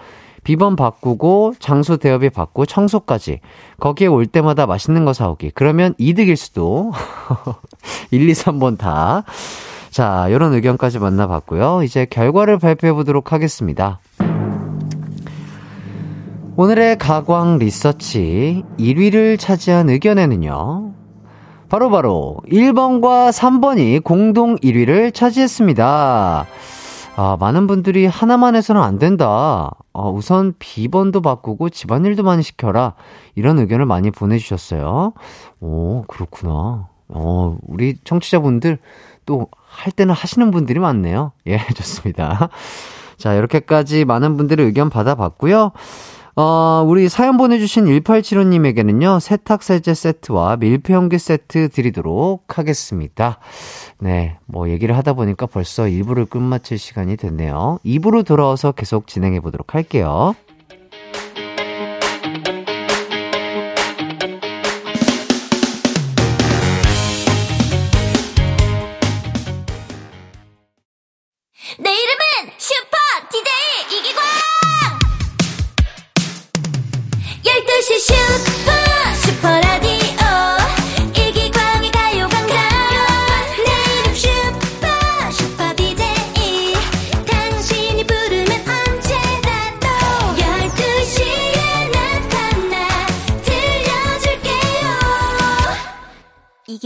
비번 0.44 0.76
바꾸고, 0.76 1.54
장소 1.58 1.96
대여비 1.96 2.30
받고, 2.30 2.66
청소까지. 2.66 3.40
거기에 3.80 4.06
올 4.06 4.26
때마다 4.26 4.66
맛있는 4.66 5.04
거 5.04 5.12
사오기. 5.12 5.50
그러면 5.54 5.94
이득일 5.98 6.36
수도. 6.36 6.92
1, 8.12 8.28
2, 8.28 8.32
3번 8.32 8.78
다. 8.78 9.24
자, 9.90 10.28
이런 10.28 10.54
의견까지 10.54 11.00
만나봤고요. 11.00 11.82
이제 11.82 12.06
결과를 12.06 12.58
발표해 12.58 12.92
보도록 12.92 13.32
하겠습니다. 13.32 13.98
오늘의 16.58 16.98
가광 16.98 17.58
리서치 17.58 18.64
1위를 18.80 19.38
차지한 19.38 19.88
의견에는요. 19.90 20.92
바로바로 21.68 21.90
바로 21.90 22.36
1번과 22.50 23.30
3번이 23.30 24.02
공동 24.02 24.56
1위를 24.56 25.14
차지했습니다. 25.14 26.46
아, 27.14 27.36
많은 27.38 27.68
분들이 27.68 28.06
하나만 28.06 28.56
해서는 28.56 28.82
안 28.82 28.98
된다. 28.98 29.70
아, 29.92 30.02
우선 30.08 30.52
비번도 30.58 31.20
바꾸고 31.20 31.68
집안일도 31.70 32.24
많이 32.24 32.42
시켜라. 32.42 32.94
이런 33.36 33.60
의견을 33.60 33.86
많이 33.86 34.10
보내주셨어요. 34.10 35.12
오, 35.60 36.02
그렇구나. 36.08 36.88
어, 37.06 37.56
우리 37.68 37.98
청취자분들 38.02 38.78
또 39.26 39.46
할 39.68 39.92
때는 39.92 40.12
하시는 40.12 40.50
분들이 40.50 40.80
많네요. 40.80 41.32
예, 41.46 41.58
좋습니다. 41.76 42.48
자, 43.16 43.34
이렇게까지 43.34 44.04
많은 44.04 44.36
분들의 44.36 44.66
의견 44.66 44.90
받아봤고요. 44.90 45.72
어, 46.40 46.84
우리 46.86 47.08
사연 47.08 47.36
보내주신 47.36 47.86
1875님에게는요, 47.86 49.18
세탁세제 49.18 49.92
세트와 49.92 50.58
밀폐용기 50.58 51.18
세트 51.18 51.68
드리도록 51.70 52.56
하겠습니다. 52.56 53.40
네, 53.98 54.38
뭐 54.46 54.68
얘기를 54.68 54.96
하다 54.96 55.14
보니까 55.14 55.46
벌써 55.46 55.82
1부를 55.82 56.30
끝마칠 56.30 56.78
시간이 56.78 57.16
됐네요. 57.16 57.80
2부로 57.84 58.24
돌아와서 58.24 58.70
계속 58.70 59.08
진행해 59.08 59.40
보도록 59.40 59.74
할게요. 59.74 60.36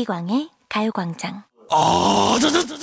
이기광의 0.02 0.50
가요광장. 0.68 1.44
아, 1.70 2.38
저, 2.40 2.50
저, 2.50 2.66
저, 2.66 2.76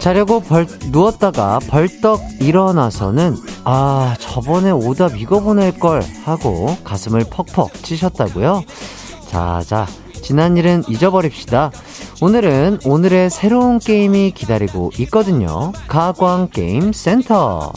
자려고 0.00 0.40
벌, 0.40 0.66
누웠다가 0.90 1.58
벌떡 1.68 2.20
일어나서는 2.40 3.36
아, 3.64 4.16
저번에 4.20 4.70
오답 4.70 5.16
이거 5.16 5.40
보낼걸 5.40 6.02
하고 6.24 6.76
가슴을 6.84 7.24
퍽퍽 7.30 7.74
치셨다고요? 7.82 8.62
자, 9.28 9.62
자, 9.66 9.86
지난 10.22 10.56
일은 10.56 10.84
잊어버립시다. 10.88 11.70
오늘은 12.20 12.80
오늘의 12.84 13.30
새로운 13.30 13.78
게임이 13.78 14.32
기다리고 14.32 14.90
있거든요. 14.98 15.72
가광 15.86 16.48
게임 16.50 16.92
센터. 16.92 17.72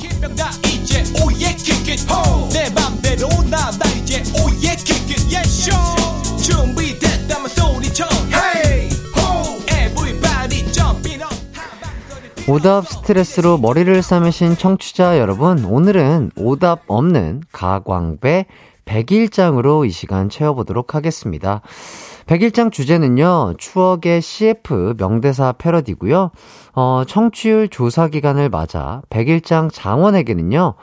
오답 12.47 12.87
스트레스로 12.87 13.59
머리를 13.59 14.01
싸매신 14.01 14.57
청취자 14.57 15.19
여러분, 15.19 15.63
오늘은 15.63 16.31
오답 16.35 16.81
없는 16.87 17.43
가광배 17.51 18.47
100일장으로 18.85 19.87
이 19.87 19.91
시간 19.91 20.29
채워보도록 20.29 20.95
하겠습니다. 20.95 21.61
100일장 22.25 22.71
주제는요, 22.71 23.55
추억의 23.57 24.21
CF 24.21 24.95
명대사 24.97 25.53
패러디고요. 25.53 26.31
어, 26.73 27.03
청취율 27.07 27.69
조사 27.69 28.07
기간을 28.07 28.49
맞아 28.49 29.01
100일장 29.09 29.69
장원에게는요, 29.71 30.75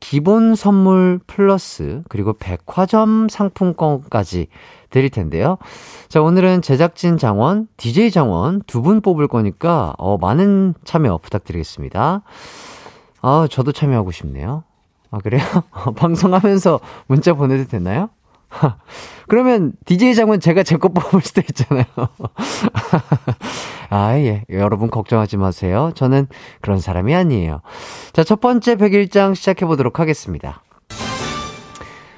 기본 0.00 0.54
선물 0.54 1.20
플러스, 1.26 2.02
그리고 2.08 2.34
백화점 2.34 3.28
상품권까지 3.28 4.48
드릴 4.90 5.10
텐데요. 5.10 5.58
자, 6.08 6.20
오늘은 6.22 6.62
제작진 6.62 7.18
장원, 7.18 7.66
DJ 7.76 8.10
장원 8.10 8.62
두 8.66 8.82
분 8.82 9.00
뽑을 9.00 9.26
거니까, 9.28 9.94
어, 9.98 10.16
많은 10.18 10.74
참여 10.84 11.18
부탁드리겠습니다. 11.18 12.22
아, 13.22 13.48
저도 13.50 13.72
참여하고 13.72 14.12
싶네요. 14.12 14.64
아, 15.10 15.18
그래요? 15.18 15.42
방송하면서 15.96 16.80
문자 17.06 17.32
보내도 17.34 17.68
되나요? 17.68 18.10
그러면 19.28 19.72
DJ 19.84 20.14
장은 20.14 20.40
제가 20.40 20.62
제 20.62 20.76
거 20.76 20.88
뽑을 20.88 21.20
수도 21.22 21.40
있잖아요. 21.40 21.84
아, 23.90 24.18
예. 24.18 24.44
여러분 24.50 24.90
걱정하지 24.90 25.36
마세요. 25.36 25.92
저는 25.94 26.26
그런 26.60 26.80
사람이 26.80 27.14
아니에요. 27.14 27.60
자, 28.12 28.24
첫 28.24 28.40
번째 28.40 28.76
100일장 28.76 29.34
시작해 29.34 29.66
보도록 29.66 30.00
하겠습니다. 30.00 30.62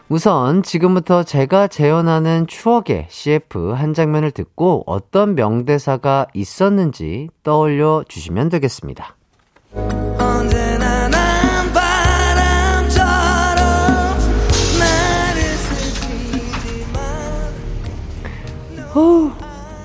우선 0.08 0.62
지금부터 0.62 1.22
제가 1.22 1.68
재현하는 1.68 2.46
추억의 2.46 3.08
CF 3.10 3.72
한 3.72 3.92
장면을 3.92 4.30
듣고 4.30 4.84
어떤 4.86 5.34
명대사가 5.34 6.26
있었는지 6.32 7.28
떠올려 7.42 8.02
주시면 8.08 8.48
되겠습니다. 8.48 9.17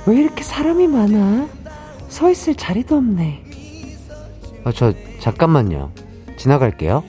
왜 0.05 0.17
이렇게 0.17 0.43
사람이 0.43 0.87
많아? 0.87 1.47
서 2.09 2.29
있을 2.29 2.55
자리도 2.55 2.97
없네. 2.97 3.43
아, 4.65 4.71
저, 4.71 4.93
잠깐만요. 5.19 5.91
지나갈게요. 6.37 7.03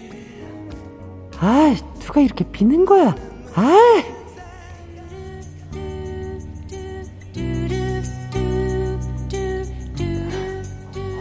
아, 1.39 1.75
누가 1.99 2.21
이렇게 2.21 2.45
비는 2.45 2.85
거야? 2.85 3.15
아! 3.55 4.03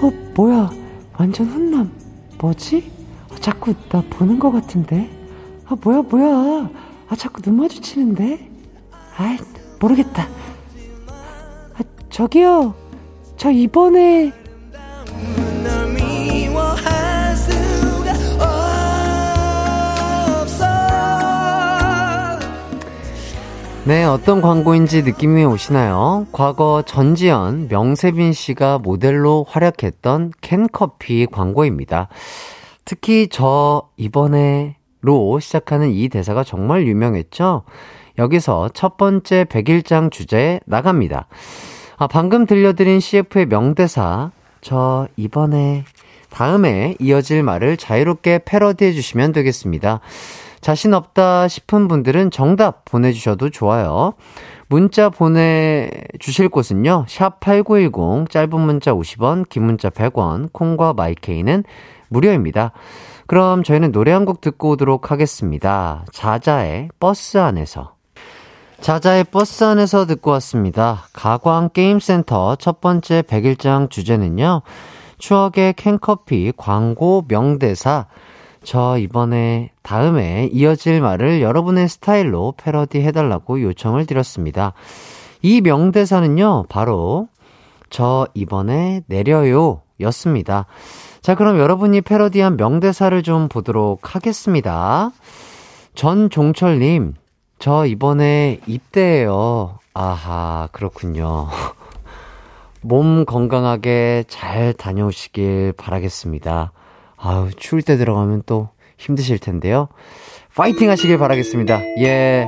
어, 0.01 0.11
뭐야. 0.35 0.69
완전 1.17 1.47
훈남. 1.47 1.91
뭐지? 2.39 2.91
아, 3.31 3.35
자꾸 3.35 3.73
나 3.89 4.03
보는 4.09 4.37
것 4.39 4.51
같은데? 4.51 5.09
아, 5.65 5.75
뭐야, 5.81 6.01
뭐야. 6.03 6.69
아, 7.09 7.15
자꾸 7.15 7.41
눈 7.41 7.57
마주치는데? 7.57 8.49
아이, 9.17 9.37
모르겠다. 9.79 10.27
아, 12.13 12.15
저기요. 12.15 12.75
저 13.37 13.49
이번에 13.49 14.31
네, 23.85 24.05
어떤 24.05 24.41
광고인지 24.41 25.01
느낌이 25.01 25.43
오시나요? 25.43 26.27
과거 26.31 26.83
전지현, 26.85 27.67
명세빈 27.69 28.31
씨가 28.31 28.77
모델로 28.77 29.45
활약했던 29.49 30.33
캔커피 30.39 31.25
광고입니다. 31.25 32.07
특히 32.85 33.27
저 33.29 33.89
이번에로 33.97 35.39
시작하는 35.41 35.91
이 35.91 36.07
대사가 36.07 36.45
정말 36.45 36.85
유명했죠? 36.87 37.63
여기서 38.19 38.69
첫 38.73 38.95
번째 38.97 39.45
백일장 39.45 40.11
주제에 40.11 40.61
나갑니다. 40.65 41.27
아, 42.03 42.07
방금 42.07 42.45
들려드린 42.45 42.99
CF의 42.99 43.45
명대사, 43.45 44.31
저 44.59 45.07
이번에 45.15 45.85
다음에 46.29 46.97
이어질 46.99 47.43
말을 47.43 47.77
자유롭게 47.77 48.41
패러디해 48.43 48.91
주시면 48.91 49.31
되겠습니다. 49.31 50.01
자신 50.59 50.93
없다 50.93 51.47
싶은 51.47 51.87
분들은 51.87 52.29
정답 52.29 52.83
보내주셔도 52.83 53.49
좋아요. 53.49 54.15
문자 54.67 55.09
보내주실 55.09 56.49
곳은요, 56.49 57.05
샵8910, 57.07 58.29
짧은 58.29 58.59
문자 58.59 58.91
50원, 58.91 59.47
긴 59.47 59.63
문자 59.63 59.89
100원, 59.89 60.51
콩과 60.51 60.91
마이케이는 60.91 61.63
무료입니다. 62.09 62.73
그럼 63.27 63.63
저희는 63.63 63.93
노래 63.93 64.11
한 64.11 64.25
곡 64.25 64.41
듣고 64.41 64.71
오도록 64.71 65.09
하겠습니다. 65.09 66.03
자자의 66.11 66.89
버스 66.99 67.37
안에서. 67.37 67.93
자자의 68.83 69.23
버스 69.23 69.63
안에서 69.63 70.05
듣고 70.05 70.31
왔습니다. 70.31 71.05
가광 71.13 71.69
게임센터 71.69 72.57
첫 72.57 72.81
번째 72.81 73.21
100일장 73.21 73.89
주제는요, 73.89 74.61
추억의 75.19 75.75
캔커피 75.75 76.51
광고 76.57 77.23
명대사, 77.29 78.07
저 78.61 78.97
이번에 78.97 79.69
다음에 79.83 80.49
이어질 80.51 80.99
말을 80.99 81.41
여러분의 81.41 81.87
스타일로 81.87 82.55
패러디 82.57 82.99
해달라고 82.99 83.61
요청을 83.61 84.05
드렸습니다. 84.05 84.73
이 85.41 85.61
명대사는요, 85.61 86.65
바로 86.67 87.29
저 87.89 88.27
이번에 88.33 89.03
내려요 89.07 89.81
였습니다. 90.01 90.65
자, 91.21 91.35
그럼 91.35 91.57
여러분이 91.57 92.01
패러디한 92.01 92.57
명대사를 92.57 93.23
좀 93.23 93.47
보도록 93.47 94.13
하겠습니다. 94.13 95.11
전종철님, 95.95 97.13
저 97.63 97.85
이번에 97.85 98.59
입대해요. 98.67 99.79
아하, 99.93 100.67
그렇군요. 100.73 101.47
몸 102.83 103.23
건강하게 103.23 104.25
잘 104.27 104.73
다녀오시길 104.73 105.71
바라겠습니다. 105.77 106.73
아우, 107.15 107.51
추울 107.55 107.81
때 107.81 107.95
들어가면 107.95 108.43
또 108.45 108.67
힘드실 108.97 109.39
텐데요. 109.39 109.87
파이팅 110.53 110.89
하시길 110.89 111.17
바라겠습니다. 111.17 111.79
예. 111.99 112.45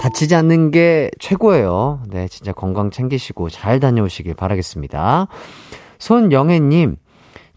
다치지 0.00 0.34
않는 0.34 0.72
게 0.72 1.08
최고예요. 1.20 2.02
네, 2.08 2.26
진짜 2.26 2.52
건강 2.52 2.90
챙기시고 2.90 3.48
잘 3.50 3.78
다녀오시길 3.78 4.34
바라겠습니다. 4.34 5.28
손영애님, 6.00 6.96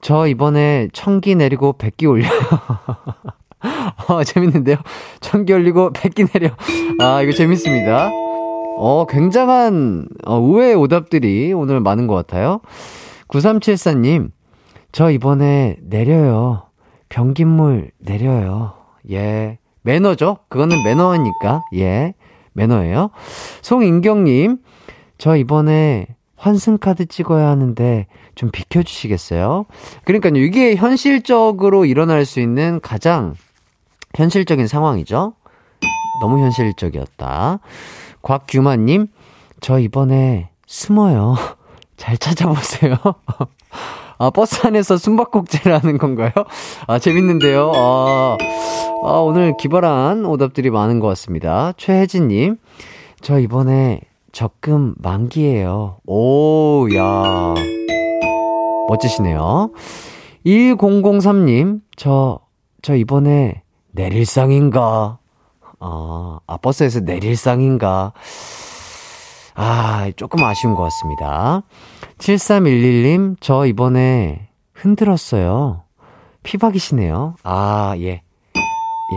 저 0.01 0.27
이번에 0.27 0.89
청기 0.93 1.33
내리고 1.33 1.73
백기 1.73 2.05
올려요. 2.05 2.29
어, 4.07 4.23
재밌는데요? 4.23 4.77
청기 5.19 5.53
올리고 5.53 5.91
백기 5.93 6.25
내려. 6.25 6.49
아, 6.99 7.21
이거 7.21 7.31
재밌습니다. 7.31 8.09
어, 8.11 9.05
굉장한, 9.09 10.07
어, 10.25 10.35
의외의 10.37 10.75
오답들이 10.75 11.51
오늘 11.53 11.79
많은 11.81 12.07
것 12.07 12.15
같아요. 12.15 12.61
9374님, 13.27 14.31
저 14.91 15.11
이번에 15.11 15.77
내려요. 15.81 16.63
변기물 17.09 17.91
내려요. 17.97 18.73
예. 19.11 19.57
매너죠? 19.81 20.37
그거는 20.49 20.83
매너니까. 20.83 21.63
예. 21.75 22.13
매너예요. 22.53 23.09
송인경님, 23.61 24.57
저 25.17 25.35
이번에 25.35 26.07
환승카드 26.37 27.07
찍어야 27.07 27.47
하는데 27.49 28.07
좀 28.35 28.49
비켜주시겠어요? 28.51 29.65
그러니까요, 30.05 30.37
이게 30.37 30.75
현실적으로 30.75 31.85
일어날 31.85 32.25
수 32.25 32.39
있는 32.39 32.79
가장 32.81 33.35
현실적인 34.15 34.67
상황이죠? 34.67 35.33
너무 36.21 36.39
현실적이었다. 36.39 37.59
곽규만님, 38.21 39.07
저 39.61 39.79
이번에 39.79 40.49
숨어요. 40.67 41.35
잘 41.97 42.17
찾아보세요. 42.17 42.95
아, 44.21 44.29
버스 44.31 44.65
안에서 44.67 44.97
숨바꼭질 44.97 45.71
하는 45.73 45.97
건가요? 45.97 46.31
아, 46.87 46.99
재밌는데요. 46.99 47.71
아, 47.73 48.37
아, 49.03 49.11
오늘 49.19 49.55
기발한 49.57 50.25
오답들이 50.25 50.69
많은 50.69 50.99
것 50.99 51.07
같습니다. 51.07 51.71
최혜진님, 51.77 52.57
저 53.21 53.39
이번에 53.39 54.01
적금 54.33 54.95
만기예요. 54.97 55.99
오, 56.05 56.87
야. 56.95 57.53
멋지시네요. 58.89 59.71
1003님, 60.45 61.79
저 61.95 62.39
저 62.81 62.95
이번에 62.95 63.61
내릴상인가? 63.91 65.17
아, 65.79 66.39
아, 66.45 66.57
버스에서 66.57 67.01
내릴상인가? 67.01 68.13
아, 69.55 70.11
조금 70.15 70.43
아쉬운 70.43 70.75
것 70.75 70.83
같습니다. 70.83 71.63
7311님, 72.17 73.35
저 73.39 73.65
이번에 73.65 74.49
흔들었어요. 74.73 75.83
피박이시네요. 76.43 77.35
아, 77.43 77.93
예. 77.97 78.21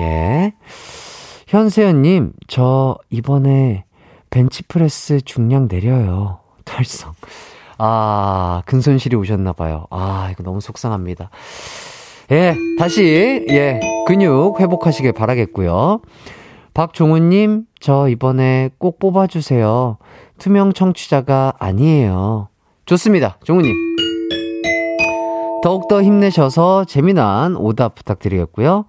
예. 0.01 0.53
현세연님, 1.47 2.33
저 2.49 2.97
이번에 3.11 3.85
벤치프레스 4.31 5.21
중량 5.23 5.69
내려요. 5.69 6.41
달성. 6.65 7.13
아, 7.79 8.63
근손실이 8.67 9.17
오셨나봐요. 9.17 9.87
아, 9.91 10.29
이거 10.33 10.43
너무 10.43 10.61
속상합니다. 10.61 11.31
예, 12.33 12.57
다시, 12.79 13.45
예, 13.51 13.79
근육 14.07 14.59
회복하시길 14.59 15.13
바라겠고요. 15.13 16.01
박종훈님, 16.73 17.65
저 17.79 18.09
이번에 18.09 18.71
꼭 18.79 18.99
뽑아주세요. 18.99 19.99
투명 20.39 20.73
청취자가 20.73 21.53
아니에요. 21.59 22.49
좋습니다. 22.87 23.39
종훈님. 23.45 23.75
더욱더 25.63 26.03
힘내셔서 26.03 26.87
재미난 26.87 27.55
오답 27.55 27.97
부탁드리겠고요. 27.97 28.87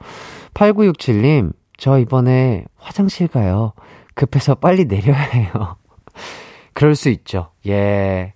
8967님, 0.53 1.51
저 1.77 1.99
이번에 1.99 2.63
화장실 2.77 3.27
가요. 3.27 3.73
급해서 4.15 4.55
빨리 4.55 4.85
내려야 4.85 5.19
해요. 5.19 5.51
그럴 6.73 6.95
수 6.95 7.09
있죠. 7.09 7.49
예. 7.67 8.35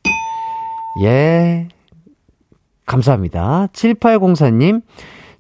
예. 1.02 1.70
감사합니다. 2.88 3.68
7804님, 3.74 4.82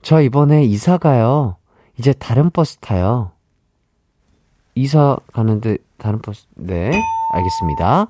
저 0.03 0.21
이번에 0.21 0.63
이사 0.65 0.97
가요. 0.97 1.55
이제 1.97 2.13
다른 2.13 2.51
버스 2.51 2.77
타요. 2.77 3.31
이사 4.75 5.17
가는데 5.33 5.77
다른 5.97 6.21
버스, 6.21 6.45
네. 6.55 6.91
알겠습니다. 7.33 8.07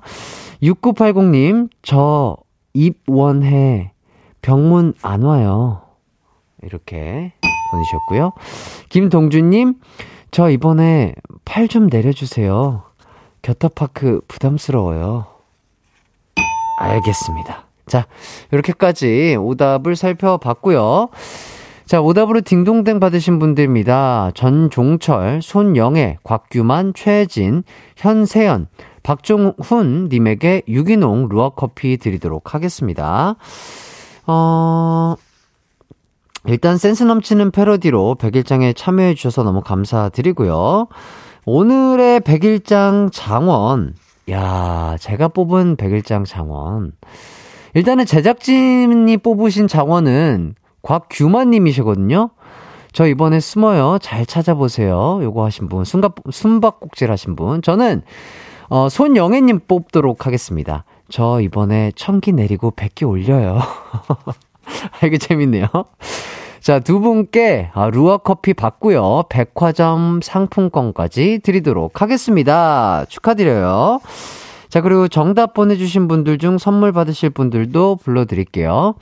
6980님, 0.62 1.70
저 1.82 2.36
입원해. 2.74 3.92
병문 4.42 4.94
안 5.02 5.22
와요. 5.22 5.82
이렇게 6.62 7.32
보내셨고요. 7.70 8.32
김동준님, 8.90 9.74
저 10.30 10.50
이번에 10.50 11.14
팔 11.44 11.68
좀 11.68 11.86
내려주세요. 11.86 12.82
겨터파크 13.42 14.20
부담스러워요. 14.28 15.26
알겠습니다. 16.78 17.67
자, 17.88 18.06
이렇게까지 18.52 19.36
오답을 19.38 19.96
살펴봤고요. 19.96 21.08
자, 21.86 22.02
오답으로 22.02 22.42
딩동댕 22.42 23.00
받으신 23.00 23.38
분들입니다. 23.38 24.32
전종철, 24.34 25.40
손영애, 25.40 26.18
곽규만, 26.22 26.92
최진, 26.94 27.62
현세연, 27.96 28.68
박종훈 29.02 30.08
님에게 30.10 30.62
유기농 30.68 31.28
루아 31.30 31.50
커피 31.56 31.96
드리도록 31.96 32.54
하겠습니다. 32.54 33.36
어, 34.26 35.14
일단 36.46 36.76
센스 36.76 37.04
넘치는 37.04 37.52
패러디로 37.52 38.16
백일장에 38.16 38.74
참여해 38.74 39.14
주셔서 39.14 39.42
너무 39.42 39.62
감사드리고요. 39.62 40.88
오늘의 41.46 42.20
백일장 42.20 43.08
장원. 43.10 43.94
야, 44.30 44.96
제가 45.00 45.28
뽑은 45.28 45.76
백일장 45.76 46.24
장원. 46.24 46.92
일단은 47.74 48.06
제작진이 48.06 49.16
뽑으신 49.18 49.68
장원은 49.68 50.54
곽규만 50.82 51.50
님이시거든요. 51.50 52.30
저 52.92 53.06
이번에 53.06 53.40
숨어요. 53.40 53.98
잘 54.00 54.26
찾아보세요. 54.26 55.20
요거 55.22 55.44
하신 55.44 55.68
분, 55.68 55.84
숨바, 55.84 56.10
숨바꼭질 56.30 57.10
하신 57.10 57.36
분. 57.36 57.62
저는, 57.62 58.02
어, 58.68 58.88
손영애님 58.88 59.60
뽑도록 59.68 60.26
하겠습니다. 60.26 60.84
저 61.10 61.40
이번에 61.40 61.92
천기 61.94 62.32
내리고 62.32 62.70
백기 62.70 63.04
올려요. 63.04 63.60
이게 65.04 65.18
재밌네요. 65.18 65.66
자, 66.60 66.80
두 66.80 67.00
분께 67.00 67.70
아, 67.72 67.88
루아 67.88 68.18
커피 68.18 68.52
받고요. 68.52 69.24
백화점 69.30 70.20
상품권까지 70.22 71.40
드리도록 71.42 72.02
하겠습니다. 72.02 73.04
축하드려요. 73.08 74.00
자, 74.68 74.80
그리고 74.80 75.08
정답 75.08 75.54
보내주신 75.54 76.08
분들 76.08 76.38
중 76.38 76.58
선물 76.58 76.92
받으실 76.92 77.30
분들도 77.30 77.96
불러드릴게요. 77.96 78.94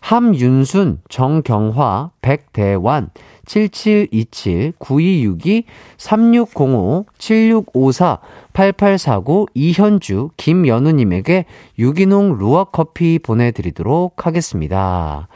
함윤순, 0.00 1.00
정경화, 1.08 2.10
백대환, 2.22 3.10
7727, 3.46 4.74
9262, 4.78 5.64
3605, 5.96 7.06
7654, 7.18 8.18
8849, 8.52 9.46
이현주, 9.54 10.30
김연우님에게 10.36 11.44
유기농 11.78 12.38
루아 12.38 12.64
커피 12.64 13.18
보내드리도록 13.18 14.26
하겠습니다. 14.26 15.26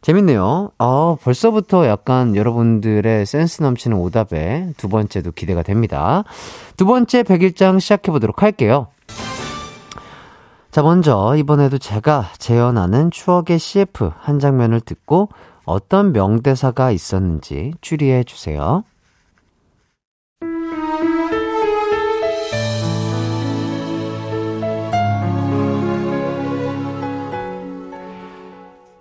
재밌네요. 0.00 0.70
아, 0.78 1.16
벌써부터 1.22 1.86
약간 1.86 2.34
여러분들의 2.34 3.26
센스 3.26 3.62
넘치는 3.62 3.96
오답에 3.98 4.72
두 4.78 4.88
번째도 4.88 5.32
기대가 5.32 5.62
됩니다. 5.62 6.24
두 6.78 6.86
번째 6.86 7.24
백일장 7.24 7.78
시작해보도록 7.78 8.42
할게요. 8.42 8.86
자, 10.78 10.82
먼저 10.82 11.34
이번에도 11.36 11.76
제가 11.76 12.30
재현하는 12.38 13.10
추억의 13.10 13.58
CF 13.58 14.12
한 14.16 14.38
장면을 14.38 14.80
듣고 14.80 15.28
어떤 15.64 16.12
명대사가 16.12 16.92
있었는지 16.92 17.72
추리해 17.80 18.22
주세요. 18.22 18.84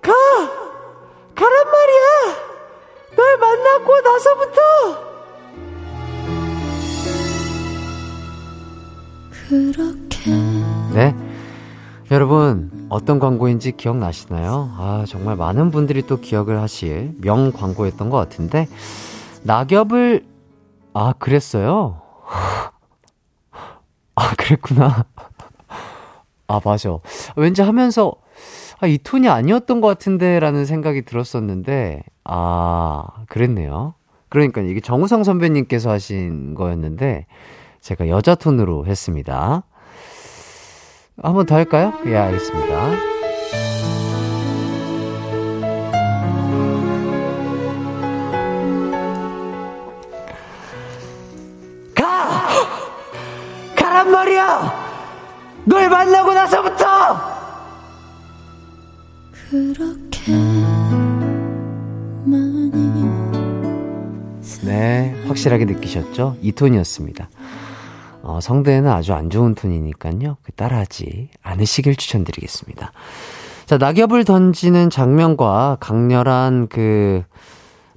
가! 0.02 0.12
가란 1.36 1.68
말이야! 1.68 2.08
널 3.16 3.38
만나고 3.38 4.02
나서부터! 4.02 4.62
그렇게. 9.48 10.32
네. 10.96 11.27
여러분, 12.10 12.88
어떤 12.88 13.20
광고인지 13.20 13.74
기억나시나요? 13.74 14.72
아, 14.78 15.04
정말 15.06 15.36
많은 15.36 15.72
분들이 15.72 16.02
또 16.04 16.22
기억을 16.22 16.62
하실 16.62 17.14
명 17.20 17.52
광고였던 17.52 18.10
것 18.10 18.16
같은데, 18.16 18.70
낙엽을, 19.44 20.26
아, 20.94 21.12
그랬어요? 21.20 22.02
아, 24.16 24.36
그랬구나. 24.38 25.06
아, 26.48 26.62
맞아. 26.64 26.98
왠지 27.36 27.62
하면서, 27.62 28.14
아, 28.80 28.88
이 28.88 28.98
톤이 28.98 29.28
아니었던 29.28 29.82
것 29.82 29.88
같은데, 29.90 30.40
라는 30.40 30.64
생각이 30.64 31.02
들었었는데, 31.02 32.04
아, 32.24 33.04
그랬네요. 33.28 33.96
그러니까 34.30 34.62
이게 34.62 34.80
정우성 34.80 35.26
선배님께서 35.26 35.90
하신 35.90 36.56
거였는데, 36.56 37.26
제가 37.82 38.08
여자 38.08 38.34
톤으로 38.34 38.86
했습니다. 38.86 39.64
한번 41.22 41.46
더 41.48 41.56
할까요? 41.56 41.94
예, 42.06 42.16
알겠습니다. 42.16 42.92
가! 51.96 52.48
가란 53.76 54.12
말이야! 54.12 54.88
널 55.66 55.90
만나고 55.90 56.34
나서부터! 56.34 56.86
그렇게 59.50 60.32
많이 62.26 62.72
네, 64.64 65.16
확실하게 65.28 65.66
느끼셨죠? 65.66 66.38
이 66.42 66.52
톤이었습니다. 66.52 67.30
어, 68.28 68.42
성대는 68.42 68.92
아주 68.92 69.14
안 69.14 69.30
좋은 69.30 69.56
톤이니까요. 69.56 70.38
그 70.44 70.52
따라하지 70.52 71.30
않으시길 71.42 71.96
추천드리겠습니다. 71.96 72.92
자, 73.66 73.78
낙엽을 73.78 74.26
던지는 74.26 74.90
장면과 74.90 75.78
강렬한 75.80 76.68
그 76.68 77.24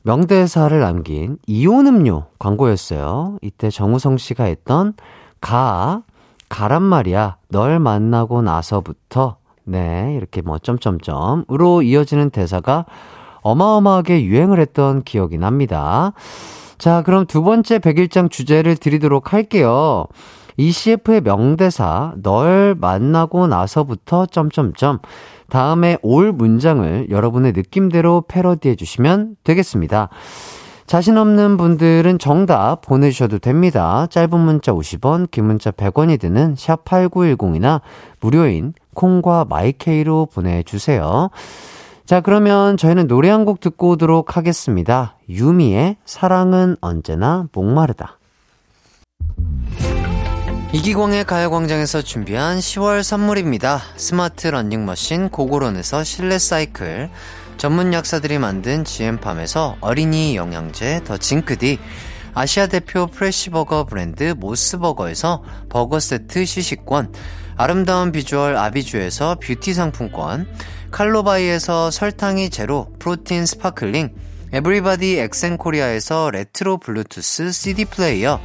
명대사를 0.03 0.79
남긴 0.79 1.39
이온 1.47 1.87
음료 1.89 2.27
광고였어요. 2.39 3.39
이때 3.43 3.71
정우성 3.71 4.19
씨가 4.19 4.45
했던 4.45 4.95
가, 5.41 6.03
가란 6.49 6.83
말이야. 6.83 7.37
널 7.49 7.81
만나고 7.81 8.43
나서부터 8.43 9.37
네, 9.65 10.15
이렇게 10.17 10.43
뭐 10.43 10.59
점점점으로 10.59 11.83
이어지는 11.83 12.31
대사가 12.31 12.87
어마어마하게 13.43 14.25
유행을 14.25 14.61
했던 14.61 15.03
기억이 15.03 15.39
납니다. 15.39 16.13
자, 16.81 17.03
그럼 17.03 17.27
두 17.27 17.43
번째 17.43 17.79
백일장 17.79 18.31
주제를 18.31 18.75
드리도록 18.75 19.35
할게요. 19.35 20.07
이 20.57 20.73
CF의 20.73 21.21
명대사, 21.21 22.15
널 22.23 22.75
만나고 22.75 23.49
나서부터 23.49 24.25
점점점 24.25 25.01
다음에 25.51 25.99
올 26.01 26.33
문장을 26.33 27.11
여러분의 27.11 27.53
느낌대로 27.53 28.25
패러디해 28.27 28.77
주시면 28.77 29.37
되겠습니다. 29.45 30.09
자신 30.87 31.19
없는 31.19 31.59
분들은 31.59 32.19
정답 32.19 32.81
보내주셔도 32.81 33.41
됩니다. 33.41 34.07
짧은 34.09 34.41
문자 34.41 34.73
50원, 34.73 35.31
긴 35.31 35.45
문자 35.45 35.71
100원이 35.71 36.19
드는 36.19 36.55
샵 36.57 36.87
8910이나 36.87 37.83
무료인 38.21 38.73
콩과 38.95 39.45
마이케이로 39.51 40.29
보내주세요. 40.33 41.29
자, 42.11 42.21
그러면 42.21 42.77
저희는 42.77 43.07
노래 43.07 43.31
한 43.31 43.45
곡 43.45 43.61
듣고 43.61 43.91
오도록 43.91 44.37
하겠습니다. 44.37 45.17
유미의 45.29 45.97
사랑은 46.05 46.77
언제나 46.81 47.47
목마르다. 47.53 48.19
이기광의 50.73 51.25
가요광장에서 51.25 52.03
준비한 52.03 52.59
10월 52.59 53.05
선물입니다. 53.05 53.79
스마트 53.95 54.49
러닝머신 54.49 55.29
고고런에서 55.29 56.03
실내 56.03 56.41
사이클, 56.41 57.11
전문 57.59 57.93
약사들이 57.93 58.41
만든 58.41 58.85
GM팜에서 58.85 59.77
어린이 59.81 60.35
영양제 60.35 61.05
더 61.05 61.17
징크디, 61.17 61.79
아시아 62.35 62.67
대표 62.67 63.07
fresh 63.07 63.42
버거 63.42 63.85
브랜드 63.85 64.35
모스버거에서 64.37 65.45
버거 65.69 66.01
세트 66.01 66.45
시식권, 66.45 67.13
아름다운 67.57 68.11
비주얼 68.11 68.57
아비주에서 68.57 69.37
뷰티 69.41 69.75
상품권, 69.75 70.49
칼로바이에서 70.91 71.91
설탕이 71.91 72.51
제로 72.51 72.89
protein 72.99 73.47
sparkling, 73.47 74.15
에브리바디 74.53 75.19
엑센코리아에서 75.19 76.31
레트로 76.31 76.79
블루투스 76.79 77.53
CD 77.53 77.85
플레이어, 77.85 78.41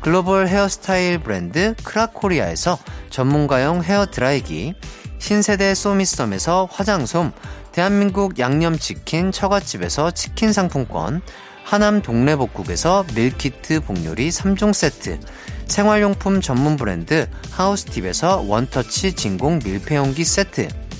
글로벌 0.00 0.48
헤어스타일 0.48 1.18
브랜드 1.18 1.74
크라코리아에서 1.84 2.78
전문가용 3.10 3.82
헤어 3.82 4.06
드라이기, 4.06 4.74
신세대 5.18 5.74
소미썸에서 5.74 6.68
화장솜, 6.72 7.32
대한민국 7.72 8.38
양념치킨 8.38 9.30
처갓집에서 9.30 10.12
치킨 10.12 10.54
상품권, 10.54 11.20
하남 11.64 12.00
동래복국에서 12.00 13.04
밀키트 13.14 13.80
복요리 13.80 14.30
3종 14.30 14.72
세트, 14.72 15.20
생활용품 15.66 16.40
전문 16.40 16.76
브랜드 16.76 17.28
하우스팁에서 17.52 18.44
원터치 18.48 19.12
진공 19.12 19.60
밀폐용기 19.62 20.24
세트, 20.24 20.68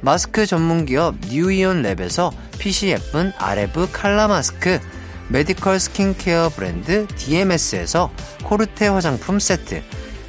마스크 0.00 0.46
전문 0.46 0.86
기업 0.86 1.14
뉴이온 1.30 1.82
랩에서 1.82 2.32
핏이 2.58 2.90
예쁜 2.92 3.32
아레브 3.38 3.88
칼라 3.92 4.28
마스크, 4.28 4.78
메디컬 5.28 5.80
스킨케어 5.80 6.50
브랜드 6.50 7.06
DMS에서 7.08 8.10
코르테 8.44 8.88
화장품 8.88 9.38
세트, 9.38 9.82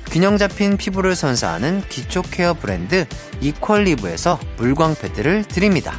균형 0.10 0.38
잡힌 0.38 0.77
피부를 0.77 1.15
선사하는 1.15 1.82
기초 1.89 2.21
케어 2.21 2.53
브랜드 2.53 3.06
이퀄리브에서 3.41 4.39
물광 4.58 4.95
패드를 4.95 5.43
드립니다. 5.43 5.93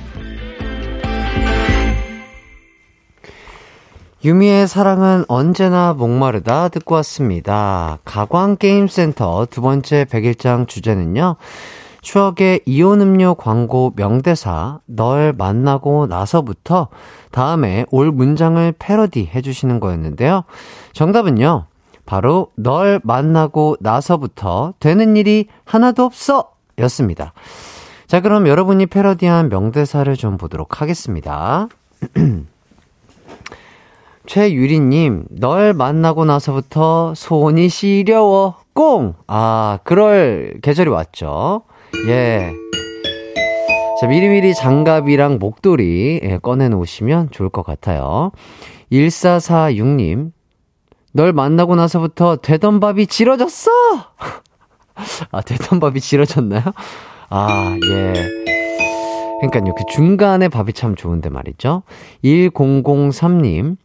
유미의 4.24 4.66
사랑은 4.66 5.24
언제나 5.28 5.92
목마르다 5.92 6.68
듣고 6.70 6.96
왔습니다. 6.96 7.98
가광게임센터 8.04 9.46
두 9.48 9.60
번째 9.60 10.06
백일장 10.10 10.66
주제는요. 10.66 11.36
추억의 12.08 12.62
이온 12.64 13.02
음료 13.02 13.34
광고 13.34 13.92
명대사 13.94 14.80
널 14.86 15.34
만나고 15.36 16.06
나서부터 16.06 16.88
다음에 17.32 17.84
올 17.90 18.10
문장을 18.10 18.72
패러디 18.78 19.28
해주시는 19.34 19.78
거였는데요. 19.78 20.44
정답은요. 20.94 21.66
바로 22.06 22.50
널 22.54 22.98
만나고 23.04 23.76
나서부터 23.80 24.72
되는 24.80 25.18
일이 25.18 25.48
하나도 25.66 26.02
없어 26.02 26.52
였습니다. 26.78 27.34
자, 28.06 28.22
그럼 28.22 28.48
여러분이 28.48 28.86
패러디한 28.86 29.50
명대사를 29.50 30.16
좀 30.16 30.38
보도록 30.38 30.80
하겠습니다. 30.80 31.68
최유리님, 34.24 35.26
널 35.28 35.74
만나고 35.74 36.24
나서부터 36.24 37.12
손이 37.14 37.68
시려워, 37.68 38.56
꽁! 38.72 39.12
아, 39.26 39.78
그럴 39.84 40.54
계절이 40.62 40.88
왔죠. 40.88 41.64
예. 42.08 42.52
자, 44.00 44.06
미리미리 44.06 44.54
장갑이랑 44.54 45.38
목도리 45.38 46.20
예, 46.22 46.38
꺼내놓으시면 46.38 47.30
좋을 47.30 47.48
것 47.48 47.64
같아요. 47.64 48.30
1446님, 48.92 50.32
널 51.12 51.32
만나고 51.32 51.74
나서부터 51.74 52.36
되던 52.36 52.80
밥이 52.80 53.06
지러졌어! 53.08 53.70
아, 55.32 55.40
되던 55.42 55.80
밥이 55.80 56.00
지러졌나요? 56.00 56.62
아, 57.30 57.76
예. 57.90 58.12
그러니까요, 59.40 59.74
그 59.74 59.84
중간에 59.88 60.48
밥이 60.48 60.72
참 60.72 60.94
좋은데 60.94 61.28
말이죠. 61.28 61.82
1003님, 62.24 63.76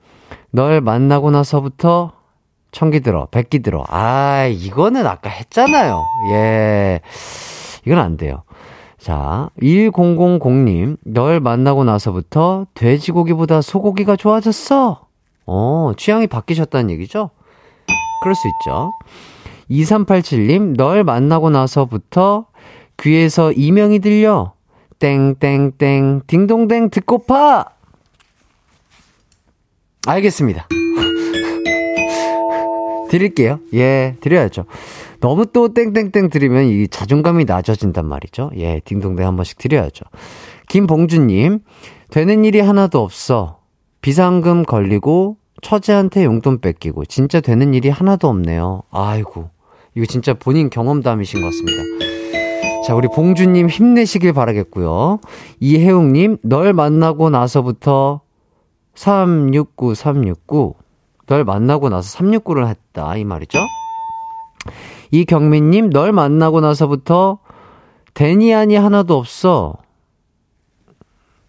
널 0.52 0.82
만나고 0.82 1.32
나서부터 1.32 2.14
청기 2.72 3.00
들어, 3.02 3.28
백기 3.32 3.60
들어. 3.60 3.84
아, 3.88 4.46
이거는 4.46 5.06
아까 5.06 5.30
했잖아요. 5.30 6.04
예. 6.32 7.02
이건 7.86 8.00
안 8.00 8.18
돼요. 8.18 8.44
자, 8.98 9.50
1000님, 9.62 10.98
널 11.04 11.40
만나고 11.40 11.84
나서부터 11.84 12.66
돼지고기보다 12.74 13.62
소고기가 13.62 14.16
좋아졌어. 14.16 15.08
어, 15.46 15.92
취향이 15.98 16.28
바뀌셨다는 16.28 16.90
얘기죠? 16.92 17.30
그럴 18.22 18.36
수 18.36 18.48
있죠. 18.48 18.92
2387님, 19.70 20.78
널 20.78 21.04
만나고 21.04 21.50
나서부터 21.50 22.46
귀에서 22.98 23.52
이명이 23.52 24.00
들려. 24.00 24.54
땡땡땡, 25.00 26.22
딩동댕 26.28 26.90
듣고파! 26.90 27.66
알겠습니다. 30.08 30.68
드릴게요. 33.10 33.60
예, 33.74 34.16
드려야죠. 34.22 34.66
너무 35.24 35.46
또 35.46 35.74
땡땡땡 35.74 36.30
드리면 36.30 36.66
이 36.66 36.90
자존감이 36.90 37.46
낮아진단 37.46 38.06
말이죠. 38.06 38.52
예, 38.58 38.82
딩동댕 38.84 39.26
한 39.26 39.38
번씩 39.38 39.58
드려야죠. 39.58 40.04
김봉주님, 40.68 41.60
되는 42.10 42.44
일이 42.44 42.60
하나도 42.60 43.02
없어. 43.02 43.60
비상금 44.02 44.64
걸리고 44.64 45.38
처제한테 45.62 46.26
용돈 46.26 46.60
뺏기고 46.60 47.06
진짜 47.06 47.40
되는 47.40 47.74
일이 47.74 47.88
하나도 47.88 48.28
없네요. 48.28 48.84
아이고, 48.92 49.50
이거 49.96 50.06
진짜 50.06 50.34
본인 50.34 50.70
경험담이신 50.70 51.40
것 51.40 51.48
같습니다. 51.48 51.82
자, 52.86 52.94
우리 52.94 53.08
봉주님 53.08 53.70
힘내시길 53.70 54.34
바라겠고요. 54.34 55.22
이혜웅님, 55.62 56.40
널 56.44 56.74
만나고 56.74 57.30
나서부터 57.30 58.20
369, 58.96 59.96
369. 59.96 60.76
널 61.28 61.46
만나고 61.46 61.88
나서 61.88 62.18
369를 62.20 62.68
했다. 62.68 63.16
이 63.16 63.24
말이죠. 63.24 63.58
이경민님, 65.14 65.92
널 65.92 66.12
만나고 66.12 66.60
나서부터 66.60 67.38
데니안이 68.16 68.76
하나도 68.76 69.16
없어. 69.16 69.76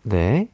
네. 0.02 0.48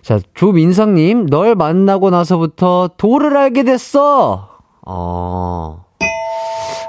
자, 0.00 0.18
조민성님, 0.32 1.26
널 1.26 1.54
만나고 1.54 2.08
나서부터 2.08 2.90
도를 2.96 3.36
알게 3.36 3.64
됐어! 3.64 4.48
어, 4.86 5.84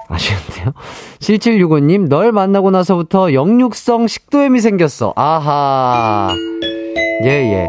아쉬운데요? 0.08 0.74
7765님, 1.20 2.08
널 2.08 2.32
만나고 2.32 2.72
나서부터 2.72 3.34
역육성 3.34 4.08
식도염이 4.08 4.62
생겼어. 4.62 5.12
아하. 5.18 6.34
예, 7.26 7.30
예. 7.30 7.68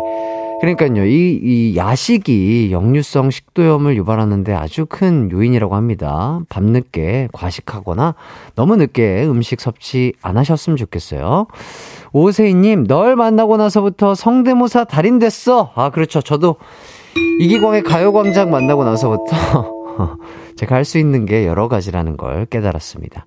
그러니까요, 0.60 1.04
이, 1.04 1.38
이 1.42 1.76
야식이 1.76 2.70
역류성 2.72 3.30
식도염을 3.30 3.96
유발하는데 3.96 4.54
아주 4.54 4.86
큰 4.86 5.30
요인이라고 5.30 5.74
합니다. 5.74 6.40
밤늦게 6.48 7.28
과식하거나 7.32 8.14
너무 8.54 8.76
늦게 8.76 9.26
음식 9.26 9.60
섭취 9.60 10.14
안 10.22 10.36
하셨으면 10.38 10.76
좋겠어요. 10.76 11.46
오세희님, 12.12 12.86
널 12.86 13.16
만나고 13.16 13.58
나서부터 13.58 14.14
성대모사 14.14 14.84
달인 14.84 15.18
됐어. 15.18 15.72
아, 15.74 15.90
그렇죠. 15.90 16.22
저도 16.22 16.56
이기광의 17.40 17.82
가요광장 17.82 18.50
만나고 18.50 18.84
나서부터 18.84 19.76
제가 20.56 20.74
할 20.74 20.84
수 20.86 20.98
있는 20.98 21.26
게 21.26 21.46
여러 21.46 21.68
가지라는 21.68 22.16
걸 22.16 22.46
깨달았습니다. 22.46 23.26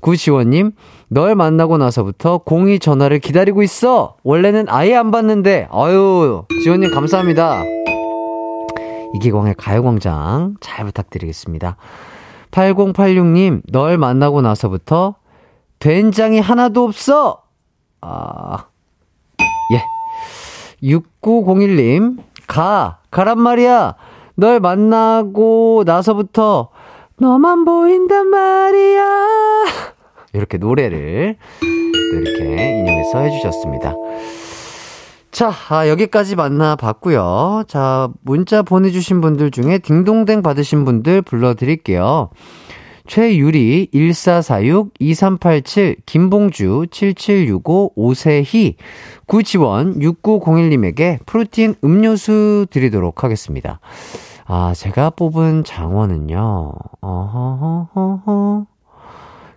구지원님, 0.00 0.72
널 1.14 1.36
만나고 1.36 1.78
나서부터 1.78 2.38
공이 2.38 2.80
전화를 2.80 3.20
기다리고 3.20 3.62
있어! 3.62 4.16
원래는 4.24 4.66
아예 4.68 4.96
안 4.96 5.12
받는데, 5.12 5.68
아유, 5.70 6.42
지원님 6.64 6.90
감사합니다. 6.90 7.62
이기광의 9.14 9.54
가요광장 9.56 10.56
잘 10.60 10.84
부탁드리겠습니다. 10.86 11.76
8086님, 12.50 13.62
널 13.70 13.96
만나고 13.96 14.42
나서부터 14.42 15.14
된장이 15.78 16.40
하나도 16.40 16.82
없어! 16.82 17.42
아, 18.00 18.64
예. 19.72 19.84
6901님, 20.82 22.18
가, 22.48 22.98
가란 23.12 23.38
말이야! 23.38 23.94
널 24.34 24.58
만나고 24.58 25.84
나서부터 25.86 26.70
너만 27.18 27.64
보인단 27.64 28.26
말이야! 28.26 29.93
이렇게 30.34 30.58
노래를 30.58 31.36
또 31.60 32.20
이렇게 32.20 32.78
인용해서 32.78 33.18
해주셨습니다. 33.20 33.94
자, 35.30 35.52
아, 35.68 35.88
여기까지 35.88 36.36
만나봤고요. 36.36 37.64
자, 37.66 38.08
문자 38.22 38.62
보내주신 38.62 39.20
분들 39.20 39.50
중에 39.50 39.78
딩동댕 39.78 40.42
받으신 40.42 40.84
분들 40.84 41.22
불러드릴게요. 41.22 42.30
최유리, 43.06 43.88
1446, 43.92 44.92
2387, 44.98 45.96
김봉주, 46.06 46.86
7765, 46.90 47.92
오세희, 47.96 48.76
구지원, 49.26 49.98
6901님에게 49.98 51.18
프로틴 51.26 51.74
음료수 51.84 52.66
드리도록 52.70 53.24
하겠습니다. 53.24 53.80
아, 54.46 54.72
제가 54.74 55.10
뽑은 55.10 55.64
장원은요, 55.64 56.72
어허허허허. 57.00 58.66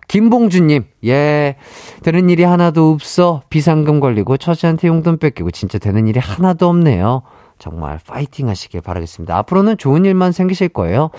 김봉주님, 0.08 0.84
예. 1.04 1.56
되는 2.02 2.30
일이 2.30 2.42
하나도 2.42 2.90
없어. 2.90 3.42
비상금 3.50 4.00
걸리고 4.00 4.36
처지한테 4.38 4.88
용돈 4.88 5.18
뺏기고 5.18 5.50
진짜 5.50 5.78
되는 5.78 6.08
일이 6.08 6.18
하나도 6.18 6.68
없네요. 6.68 7.22
정말 7.58 7.98
파이팅 8.06 8.48
하시길 8.48 8.80
바라겠습니다. 8.80 9.36
앞으로는 9.36 9.76
좋은 9.78 10.04
일만 10.04 10.32
생기실 10.32 10.70
거예요. 10.70 11.10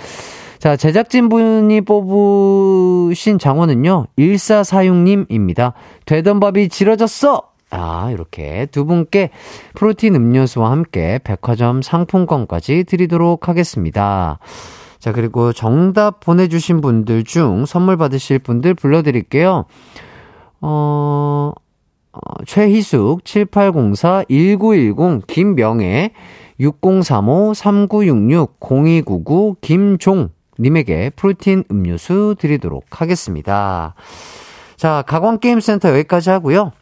자, 0.57 0.75
제작진분이 0.75 1.81
뽑으신 1.81 3.39
장원은요, 3.39 4.07
1446님입니다. 4.17 5.73
되던 6.05 6.39
밥이 6.39 6.69
지러졌어! 6.69 7.43
아, 7.71 8.09
이렇게 8.11 8.65
두 8.71 8.85
분께 8.85 9.29
프로틴 9.75 10.15
음료수와 10.15 10.71
함께 10.71 11.19
백화점 11.23 11.81
상품권까지 11.81 12.83
드리도록 12.85 13.47
하겠습니다. 13.47 14.39
자, 14.99 15.13
그리고 15.13 15.53
정답 15.53 16.19
보내주신 16.19 16.81
분들 16.81 17.23
중 17.23 17.65
선물 17.65 17.97
받으실 17.97 18.39
분들 18.39 18.73
불러드릴게요. 18.73 19.65
어, 20.61 21.51
어 22.11 22.43
최희숙, 22.45 23.23
7804, 23.23 24.25
1910, 24.29 25.25
김명애, 25.27 26.11
6035, 26.59 27.53
3966, 27.53 28.59
0299, 28.59 29.55
김종, 29.61 30.29
님에게 30.59 31.11
프로틴 31.11 31.63
음료수 31.71 32.35
드리도록 32.37 33.01
하겠습니다. 33.01 33.95
자, 34.75 35.03
가광게임센터 35.07 35.89
여기까지 35.91 36.29
하고요. 36.29 36.73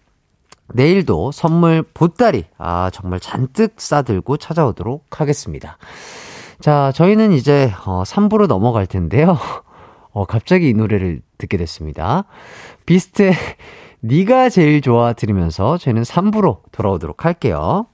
내일도 0.74 1.32
선물 1.32 1.84
보따리, 1.93 2.45
아, 2.57 2.89
정말 2.91 3.20
잔뜩 3.20 3.76
싸들고 3.78 4.38
찾아오도록 4.38 5.22
하겠습니다. 5.22 5.78
자, 6.60 6.91
저희는 6.93 7.34
이제, 7.34 7.72
어, 7.86 8.03
3부로 8.03 8.47
넘어갈 8.47 8.88
텐데요. 8.88 9.38
어, 10.12 10.26
갑자기 10.26 10.70
이 10.70 10.74
노래를 10.74 11.22
듣게 11.38 11.58
됐습니다. 11.58 12.26
비스트의 12.86 13.34
네가 14.01 14.49
제일 14.49 14.82
좋아 14.82 15.14
들으면서 15.14 15.78
저희는 15.78 16.03
3부로 16.03 16.60
돌아오도록 16.72 17.26
할게요. 17.26 17.86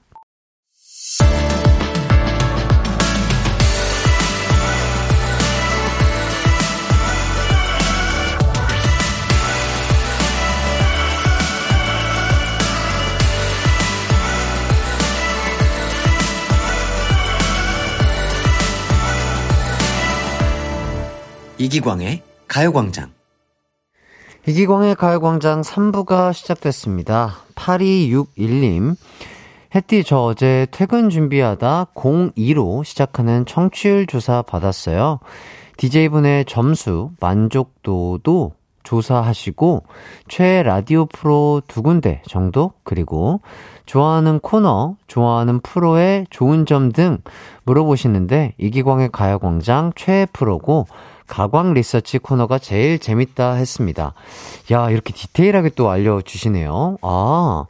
이기광의 21.58 22.22
가요광장. 22.48 23.10
이기광의 24.46 24.96
가요광장 24.96 25.62
3부가 25.62 26.32
시작됐습니다. 26.32 27.36
8261님. 27.54 28.96
햇띠 29.74 30.04
저 30.04 30.18
어제 30.18 30.66
퇴근 30.70 31.10
준비하다 31.10 31.86
02로 31.94 32.84
시작하는 32.84 33.46
청취율 33.46 34.06
조사 34.06 34.42
받았어요. 34.42 35.20
DJ분의 35.76 36.44
점수, 36.44 37.10
만족도도 37.20 38.52
조사하시고, 38.84 39.84
최애 40.28 40.62
라디오 40.62 41.06
프로 41.06 41.62
두 41.66 41.82
군데 41.82 42.22
정도? 42.28 42.72
그리고 42.84 43.40
좋아하는 43.86 44.38
코너, 44.40 44.96
좋아하는 45.06 45.60
프로의 45.60 46.26
좋은 46.30 46.66
점 46.66 46.92
등 46.92 47.18
물어보시는데, 47.64 48.54
이기광의 48.58 49.08
가요광장 49.10 49.92
최애 49.96 50.26
프로고, 50.32 50.86
가광 51.26 51.74
리서치 51.74 52.18
코너가 52.18 52.58
제일 52.58 52.98
재밌다 52.98 53.54
했습니다. 53.54 54.14
야, 54.72 54.90
이렇게 54.90 55.12
디테일하게 55.12 55.70
또 55.70 55.90
알려주시네요. 55.90 56.98
아, 57.02 57.66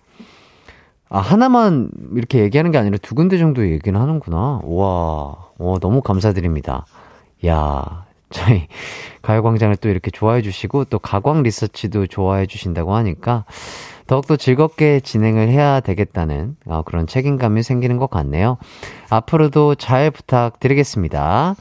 아, 1.09 1.19
하나만 1.19 1.91
이렇게 2.17 2.41
얘기하는 2.41 2.71
게 2.71 2.79
아니라 2.79 2.99
두 3.01 3.15
군데 3.15 3.39
정도 3.39 3.69
얘기는 3.69 3.99
하는구나. 3.99 4.61
와, 4.65 5.37
와, 5.59 5.79
너무 5.81 6.03
감사드립니다. 6.03 6.87
야, 7.47 8.05
저희 8.31 8.67
가요광장을 9.23 9.77
또 9.77 9.89
이렇게 9.89 10.11
좋아해 10.11 10.43
주시고 10.43 10.87
또 10.87 10.99
가광 10.99 11.45
리서치도 11.45 12.09
좋아해 12.09 12.47
주신다고 12.47 12.95
하니까 12.95 13.45
더욱더 14.07 14.37
즐겁게 14.37 15.01
진행을 15.01 15.49
해야 15.49 15.81
되겠다는 15.81 16.57
어, 16.67 16.83
그런 16.83 17.07
책임감이 17.07 17.63
생기는 17.63 17.97
것 17.97 18.11
같네요. 18.11 18.59
앞으로도 19.09 19.77
잘 19.77 20.11
부탁드리겠습니다. 20.11 21.55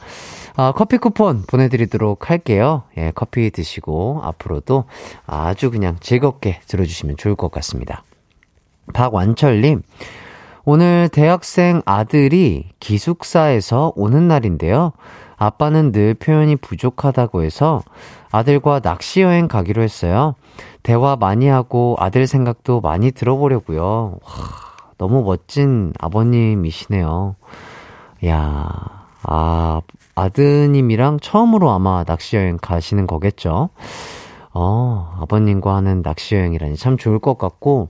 아, 0.56 0.70
커피 0.70 0.98
쿠폰 0.98 1.42
보내드리도록 1.42 2.30
할게요. 2.30 2.84
예, 2.96 3.10
커피 3.12 3.50
드시고 3.50 4.20
앞으로도 4.22 4.84
아주 5.26 5.72
그냥 5.72 5.96
즐겁게 5.98 6.60
들어주시면 6.68 7.16
좋을 7.16 7.34
것 7.34 7.50
같습니다. 7.50 8.04
박완철님, 8.92 9.82
오늘 10.64 11.08
대학생 11.08 11.82
아들이 11.84 12.70
기숙사에서 12.78 13.92
오는 13.96 14.28
날인데요. 14.28 14.92
아빠는 15.36 15.90
늘 15.90 16.14
표현이 16.14 16.56
부족하다고 16.56 17.42
해서 17.42 17.82
아들과 18.30 18.78
낚시 18.78 19.22
여행 19.22 19.48
가기로 19.48 19.82
했어요. 19.82 20.36
대화 20.84 21.16
많이 21.16 21.48
하고 21.48 21.96
아들 21.98 22.28
생각도 22.28 22.80
많이 22.80 23.10
들어보려고요. 23.10 24.18
와, 24.22 24.30
너무 24.98 25.24
멋진 25.24 25.92
아버님이시네요. 25.98 27.34
야, 28.26 29.03
아, 29.24 29.80
아드님이랑 30.14 31.20
처음으로 31.20 31.70
아마 31.70 32.04
낚시여행 32.06 32.58
가시는 32.60 33.06
거겠죠? 33.06 33.70
어, 34.56 35.16
아버님과 35.20 35.74
하는 35.74 36.02
낚시여행이라니 36.02 36.76
참 36.76 36.96
좋을 36.96 37.18
것 37.18 37.38
같고, 37.38 37.88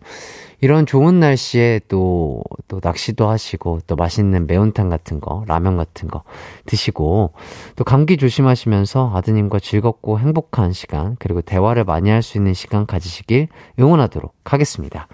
이런 0.63 0.87
좋은 0.87 1.21
날씨에 1.21 1.81
또, 1.89 2.43
또 2.69 2.81
낚시도 2.83 3.29
하시고, 3.29 3.81
또 3.87 3.97
맛있는 3.97 4.47
매운탕 4.47 4.89
같은 4.89 5.21
거, 5.21 5.45
라면 5.47 5.77
같은 5.77 6.09
거 6.09 6.23
드시고, 6.65 7.35
또 7.77 7.85
감기 7.85 8.17
조심하시면서 8.17 9.13
아드님과 9.15 9.59
즐겁고 9.59 10.19
행복한 10.19 10.73
시간, 10.73 11.17
그리고 11.19 11.43
대화를 11.43 11.85
많이 11.85 12.09
할 12.09 12.23
수 12.23 12.39
있는 12.39 12.55
시간 12.55 12.87
가지시길 12.87 13.49
응원하도록 13.79 14.33
하겠습니다. 14.45 15.09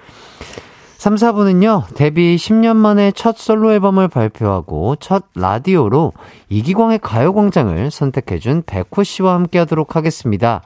3, 1.01 1.15
4부는요, 1.15 1.95
데뷔 1.95 2.37
10년 2.37 2.77
만에 2.77 3.11
첫 3.13 3.39
솔로 3.39 3.73
앨범을 3.73 4.09
발표하고 4.09 4.97
첫 4.97 5.25
라디오로 5.35 6.13
이기광의 6.51 6.99
가요광장을 6.99 7.91
선택해준 7.91 8.65
백호 8.67 9.03
씨와 9.03 9.33
함께 9.33 9.59
하도록 9.61 9.97
하겠습니다. 9.97 10.61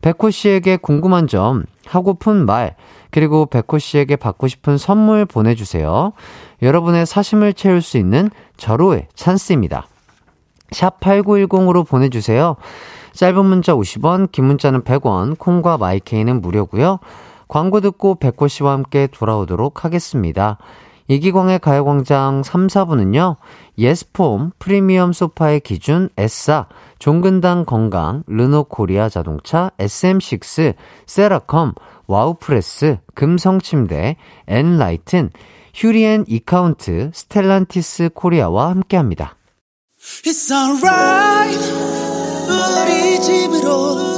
백호 0.00 0.30
씨에게 0.30 0.78
궁금한 0.78 1.26
점, 1.26 1.66
하고픈 1.84 2.46
말, 2.46 2.76
그리고 3.10 3.44
백호 3.44 3.78
씨에게 3.78 4.16
받고 4.16 4.48
싶은 4.48 4.78
선물 4.78 5.26
보내주세요. 5.26 6.14
여러분의 6.62 7.04
사심을 7.04 7.52
채울 7.52 7.82
수 7.82 7.98
있는 7.98 8.30
절호의 8.56 9.08
찬스입니다. 9.14 9.86
샵 10.70 10.98
8910으로 10.98 11.86
보내주세요. 11.86 12.56
짧은 13.12 13.44
문자 13.44 13.74
50원, 13.74 14.32
긴 14.32 14.46
문자는 14.46 14.84
100원, 14.84 15.36
콩과 15.38 15.76
마이케이는 15.76 16.40
무료고요. 16.40 17.00
광고 17.48 17.80
듣고 17.80 18.16
백호 18.16 18.46
씨와 18.46 18.72
함께 18.72 19.08
돌아오도록 19.08 19.84
하겠습니다. 19.84 20.58
이기광의 21.08 21.58
가요광장 21.60 22.42
3, 22.42 22.66
4부는요, 22.66 23.36
예스폼, 23.78 24.52
프리미엄 24.58 25.14
소파의 25.14 25.60
기준, 25.60 26.10
에싸, 26.18 26.66
종근당 26.98 27.64
건강, 27.64 28.22
르노 28.26 28.64
코리아 28.64 29.08
자동차, 29.08 29.70
SM6, 29.78 30.74
세라컴, 31.06 31.74
와우프레스, 32.06 32.98
금성침대, 33.14 34.16
엔라이튼, 34.48 35.30
휴리엔 35.74 36.24
이카운트, 36.28 37.10
스텔란티스 37.14 38.10
코리아와 38.14 38.68
함께합니다. 38.70 39.36
It's 39.98 40.50
alright 40.50 41.58
우리 42.48 43.20
집으로 43.20 44.17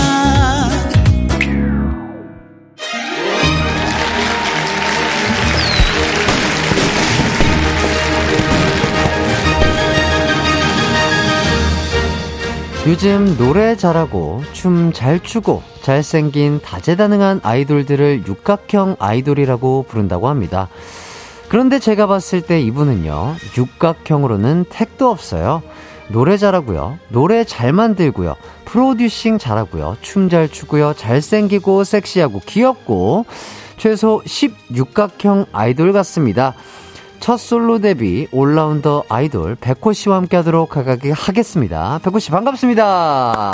요즘 12.87 13.37
노래 13.37 13.75
잘하고 13.75 14.41
춤 14.53 14.91
잘 14.91 15.19
추고 15.19 15.61
잘생긴 15.83 16.59
다재다능한 16.61 17.41
아이돌들을 17.43 18.23
육각형 18.25 18.95
아이돌이라고 18.97 19.85
부른다고 19.87 20.27
합니다. 20.27 20.67
그런데 21.47 21.77
제가 21.79 22.07
봤을 22.07 22.41
때 22.41 22.59
이분은요, 22.59 23.35
육각형으로는 23.57 24.65
택도 24.69 25.09
없어요. 25.09 25.61
노래 26.07 26.37
잘하고요, 26.37 26.97
노래 27.09 27.43
잘 27.43 27.71
만들고요, 27.71 28.35
프로듀싱 28.65 29.37
잘하고요, 29.37 29.97
춤 30.01 30.29
잘 30.29 30.49
추고요, 30.49 30.93
잘생기고 30.93 31.83
섹시하고 31.83 32.41
귀엽고, 32.45 33.25
최소 33.77 34.21
16각형 34.25 35.47
아이돌 35.51 35.93
같습니다. 35.93 36.53
첫 37.21 37.37
솔로 37.37 37.77
데뷔 37.77 38.27
올라운더 38.31 39.03
아이돌 39.07 39.55
백호 39.61 39.93
씨와 39.93 40.17
함께 40.17 40.37
하도록 40.37 40.75
하겠습니다. 40.75 41.99
백호 42.03 42.17
씨 42.17 42.31
반갑습니다. 42.31 43.51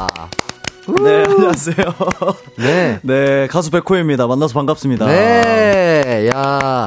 네, 1.03 1.26
안녕하세요. 1.26 1.76
네. 2.57 2.99
네, 3.03 3.47
가수 3.47 3.70
백호입니다. 3.70 4.26
만나서 4.26 4.53
반갑습니다. 4.53 5.05
네, 5.05 6.30
야. 6.34 6.86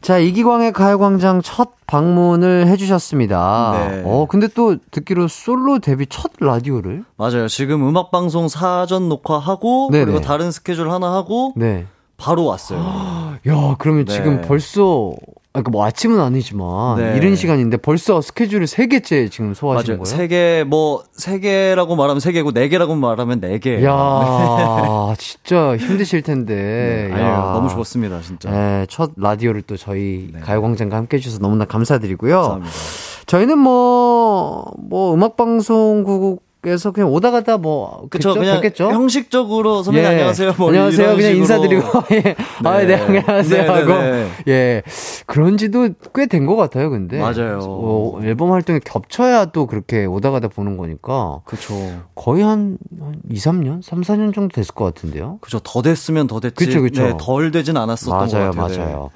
자, 0.00 0.18
이기광의 0.18 0.72
가요광장 0.72 1.42
첫 1.42 1.70
방문을 1.88 2.68
해주셨습니다. 2.68 3.88
네. 3.90 4.02
어, 4.06 4.26
근데 4.30 4.46
또 4.46 4.76
듣기로 4.92 5.26
솔로 5.26 5.80
데뷔 5.80 6.06
첫 6.06 6.30
라디오를? 6.38 7.04
맞아요. 7.16 7.48
지금 7.48 7.86
음악방송 7.86 8.46
사전 8.46 9.08
녹화하고, 9.08 9.88
네네. 9.90 10.04
그리고 10.04 10.20
다른 10.20 10.52
스케줄 10.52 10.88
하나 10.90 11.12
하고, 11.12 11.52
네. 11.56 11.86
바로 12.20 12.44
왔어요. 12.44 12.78
야, 13.48 13.76
그러면 13.78 14.04
네. 14.04 14.12
지금 14.12 14.42
벌써, 14.42 15.14
아, 15.54 15.62
그뭐 15.62 15.84
아침은 15.86 16.20
아니지만, 16.20 16.98
네. 16.98 17.16
이른 17.16 17.34
시간인데 17.34 17.78
벌써 17.78 18.20
스케줄을 18.20 18.66
세 18.66 18.86
개째 18.86 19.28
지금 19.30 19.54
소화하신 19.54 19.94
맞아요. 19.94 20.02
거예요? 20.02 20.16
세 20.16 20.28
개, 20.28 20.64
뭐, 20.66 21.02
세 21.12 21.40
개라고 21.40 21.96
말하면 21.96 22.20
세 22.20 22.32
개고, 22.32 22.52
네 22.52 22.68
개라고 22.68 22.94
말하면 22.94 23.40
네 23.40 23.58
개. 23.58 23.82
야, 23.84 23.90
진짜 25.18 25.76
힘드실 25.76 26.22
텐데. 26.22 27.08
네, 27.08 27.14
아니에요. 27.14 27.28
야. 27.28 27.52
너무 27.54 27.68
좋았습니다, 27.70 28.20
진짜. 28.20 28.50
네, 28.50 28.86
첫 28.90 29.12
라디오를 29.16 29.62
또 29.62 29.76
저희 29.78 30.28
네. 30.32 30.40
가요광장과 30.40 30.96
함께 30.96 31.16
해주셔서 31.16 31.40
너무나 31.40 31.64
감사드리고요. 31.64 32.34
감사합니다. 32.34 32.72
저희는 33.26 33.58
뭐, 33.58 34.70
뭐, 34.78 35.14
음악방송국 35.14 36.49
에서 36.62 36.90
그냥 36.90 37.10
오다 37.10 37.30
가다 37.30 37.56
뭐, 37.56 38.06
그쵸, 38.10 38.30
뵙죠? 38.34 38.40
그냥 38.40 38.60
뵙겠죠? 38.60 38.90
형식적으로 38.90 39.82
선배님 39.82 40.06
예. 40.06 40.12
안녕하세요. 40.14 40.54
뭐 40.58 40.68
안녕하세요. 40.68 41.16
그냥 41.16 41.20
식으로. 41.20 41.38
인사드리고, 41.38 41.82
예. 42.12 42.34
아, 42.64 42.78
네, 42.84 42.94
안녕하세요. 42.96 43.62
네, 43.62 43.68
하고. 43.68 43.92
네, 43.94 44.10
네. 44.44 44.52
예. 44.52 44.82
그런 45.24 45.56
지도 45.56 45.88
꽤 46.14 46.26
된 46.26 46.46
것 46.46 46.56
같아요, 46.56 46.90
근데. 46.90 47.18
맞아요. 47.18 47.60
어, 47.62 48.20
앨범 48.22 48.52
활동이 48.52 48.80
겹쳐야 48.84 49.46
또 49.46 49.66
그렇게 49.66 50.04
오다 50.04 50.30
가다 50.32 50.48
보는 50.48 50.76
거니까. 50.76 51.40
그쵸. 51.46 51.74
거의 52.14 52.42
한, 52.42 52.76
한 53.00 53.14
2, 53.30 53.36
3년? 53.36 53.80
3, 53.82 54.02
4년 54.02 54.34
정도 54.34 54.54
됐을 54.54 54.74
것 54.74 54.84
같은데요? 54.84 55.38
그죠. 55.40 55.60
더 55.64 55.80
됐으면 55.80 56.26
더 56.26 56.40
됐지. 56.40 56.54
그쵸, 56.56 56.82
그쵸. 56.82 57.02
네, 57.04 57.14
덜 57.18 57.50
되진 57.52 57.78
않았었던 57.78 58.14
맞아요, 58.18 58.50
것 58.50 58.56
같아요. 58.58 58.76
네. 58.76 58.84
맞아요. 58.84 59.10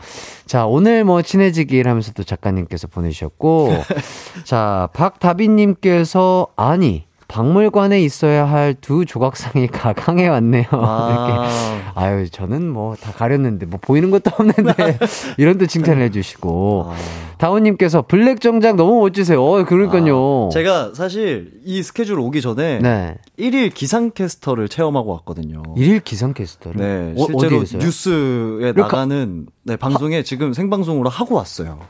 자, 0.46 0.64
오늘 0.66 1.04
뭐 1.04 1.20
친해지기를 1.20 1.90
하면서 1.90 2.12
또 2.12 2.22
작가님께서 2.24 2.86
보내주셨고, 2.88 3.70
자, 4.44 4.88
박다비님께서, 4.94 6.48
아니, 6.56 7.04
박물관에 7.28 8.02
있어야 8.02 8.44
할 8.48 8.74
두 8.80 9.04
조각상이 9.04 9.66
가강에 9.72 10.28
왔네요. 10.28 10.64
이렇게. 10.70 10.80
아, 10.80 11.92
아유, 11.94 12.28
저는 12.30 12.68
뭐 12.70 12.94
다 13.00 13.12
가렸는데, 13.12 13.66
뭐 13.66 13.78
보이는 13.80 14.10
것도 14.10 14.30
없는데, 14.38 14.98
이런 15.38 15.58
또 15.58 15.66
칭찬을 15.66 16.02
해주시고, 16.04 16.86
아. 16.90 16.94
다운님께서 17.38 18.02
블랙 18.02 18.40
정장 18.40 18.76
너무 18.76 19.00
멋지세요. 19.00 19.42
어, 19.44 19.64
그러니까요. 19.64 20.46
아, 20.46 20.48
제가 20.52 20.92
사실 20.94 21.52
이 21.64 21.82
스케줄 21.82 22.18
오기 22.18 22.40
전에 22.40 22.78
네. 22.78 23.16
1일 23.38 23.74
기상캐스터를 23.74 24.68
체험하고 24.68 25.10
왔거든요. 25.12 25.62
일일 25.76 26.00
기상캐스터를. 26.00 26.80
네, 26.80 27.14
어, 27.20 27.26
실제로 27.26 27.56
어디에서요? 27.58 27.82
뉴스에 27.82 28.72
그러니까- 28.72 28.82
나가는 28.82 29.46
네, 29.64 29.76
방송에 29.76 30.22
지금 30.22 30.52
생방송으로 30.52 31.08
하고 31.10 31.34
왔어요. 31.36 31.80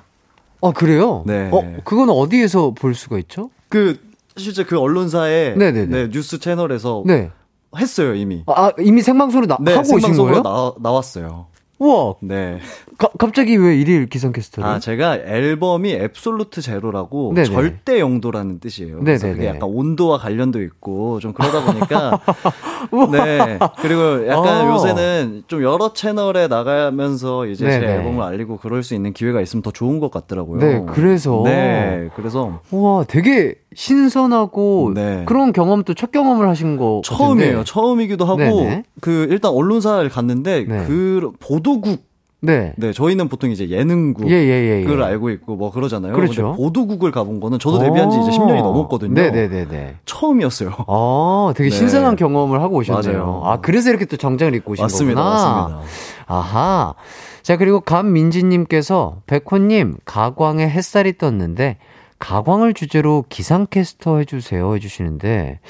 아, 0.62 0.70
그래요? 0.72 1.22
네. 1.26 1.50
어, 1.52 1.76
그건 1.84 2.08
어디에서 2.08 2.70
볼 2.72 2.94
수가 2.94 3.18
있죠? 3.18 3.50
그 3.68 3.98
실제 4.36 4.64
그 4.64 4.78
언론사의 4.78 5.56
네네네. 5.56 5.86
네, 5.86 6.10
뉴스 6.10 6.38
채널에서 6.38 7.02
네. 7.06 7.30
했어요 7.76 8.14
이미. 8.14 8.42
아, 8.46 8.72
이미 8.78 9.02
생방송으로 9.02 9.46
나, 9.46 9.58
네, 9.60 9.72
하고 9.72 9.82
오신 9.82 10.00
생방송으로 10.00 10.42
거예요? 10.42 10.74
나, 10.78 10.88
나왔어요. 10.88 11.46
우와, 11.78 12.14
네. 12.22 12.60
가, 12.98 13.08
갑자기 13.18 13.56
왜 13.56 13.76
일일 13.76 14.06
기상캐스터를? 14.06 14.68
아, 14.68 14.78
제가 14.78 15.16
앨범이 15.16 15.92
앱솔루트 15.92 16.60
제로라고 16.60 17.32
네네. 17.34 17.46
절대 17.46 18.00
영도라는 18.00 18.60
뜻이에요. 18.60 19.00
그래서 19.00 19.26
네네네. 19.26 19.44
그게 19.44 19.56
약간 19.56 19.68
온도와 19.68 20.18
관련도 20.18 20.62
있고 20.62 21.20
좀 21.20 21.32
그러다 21.32 21.64
보니까 21.64 22.20
네. 23.12 23.58
그리고 23.80 24.26
약간 24.28 24.66
어. 24.68 24.74
요새는 24.74 25.44
좀 25.46 25.62
여러 25.62 25.92
채널에 25.92 26.46
나가면서 26.48 27.46
이제 27.46 27.68
제 27.68 27.80
네네. 27.80 27.92
앨범을 27.94 28.22
알리고 28.22 28.58
그럴 28.58 28.82
수 28.82 28.94
있는 28.94 29.12
기회가 29.12 29.40
있으면 29.40 29.62
더 29.62 29.70
좋은 29.70 29.98
것 30.00 30.10
같더라고요. 30.10 30.60
네, 30.60 30.84
그래서. 30.88 31.42
네. 31.44 32.10
그래서 32.16 32.60
우와, 32.70 33.04
되게 33.04 33.54
신선하고 33.74 34.92
네. 34.94 35.22
그런 35.26 35.52
경험 35.52 35.82
또첫 35.82 36.12
경험을 36.12 36.48
하신 36.48 36.76
거 36.76 37.00
처음이에요. 37.04 37.50
같은데. 37.58 37.64
처음이기도 37.64 38.24
하고 38.24 38.38
네네. 38.38 38.82
그 39.00 39.26
일단 39.30 39.50
언론사를 39.52 40.08
갔는데 40.08 40.64
네. 40.68 40.84
그 40.86 41.32
보도국 41.40 42.13
네. 42.44 42.72
네, 42.76 42.92
저희는 42.92 43.28
보통 43.28 43.50
이제 43.50 43.68
예능국 43.68 44.30
예, 44.30 44.34
예, 44.34 44.84
예. 44.84 44.84
예. 44.86 45.02
알고 45.02 45.30
있고 45.30 45.56
뭐 45.56 45.70
그러잖아요. 45.70 46.12
그렇죠. 46.12 46.54
보도국을 46.56 47.10
가본 47.10 47.40
거는 47.40 47.58
저도 47.58 47.78
데뷔한 47.78 48.10
지 48.10 48.18
이제 48.20 48.30
10년이 48.30 48.62
넘었거든요. 48.62 49.14
네, 49.14 49.30
네, 49.30 49.48
네, 49.48 49.66
네. 49.66 49.94
처음이었어요. 50.04 50.70
아, 50.86 51.52
되게 51.56 51.70
네. 51.70 51.76
신선한 51.76 52.16
경험을 52.16 52.60
하고 52.60 52.76
오셨네요. 52.76 53.12
맞아요. 53.12 53.42
아, 53.44 53.60
그래서 53.60 53.90
이렇게 53.90 54.04
또 54.04 54.16
정장을 54.16 54.54
입고 54.54 54.72
오신 54.72 54.82
맞습니다. 54.82 55.22
거구나. 55.22 55.42
맞습니다. 55.42 55.82
아하. 56.26 56.94
자, 57.42 57.56
그리고 57.56 57.80
감민지님께서 57.80 59.18
백호님, 59.26 59.96
가광에 60.04 60.68
햇살이 60.68 61.18
떴는데, 61.18 61.76
가광을 62.18 62.72
주제로 62.72 63.24
기상캐스터 63.28 64.18
해주세요 64.18 64.74
해주시는데, 64.74 65.60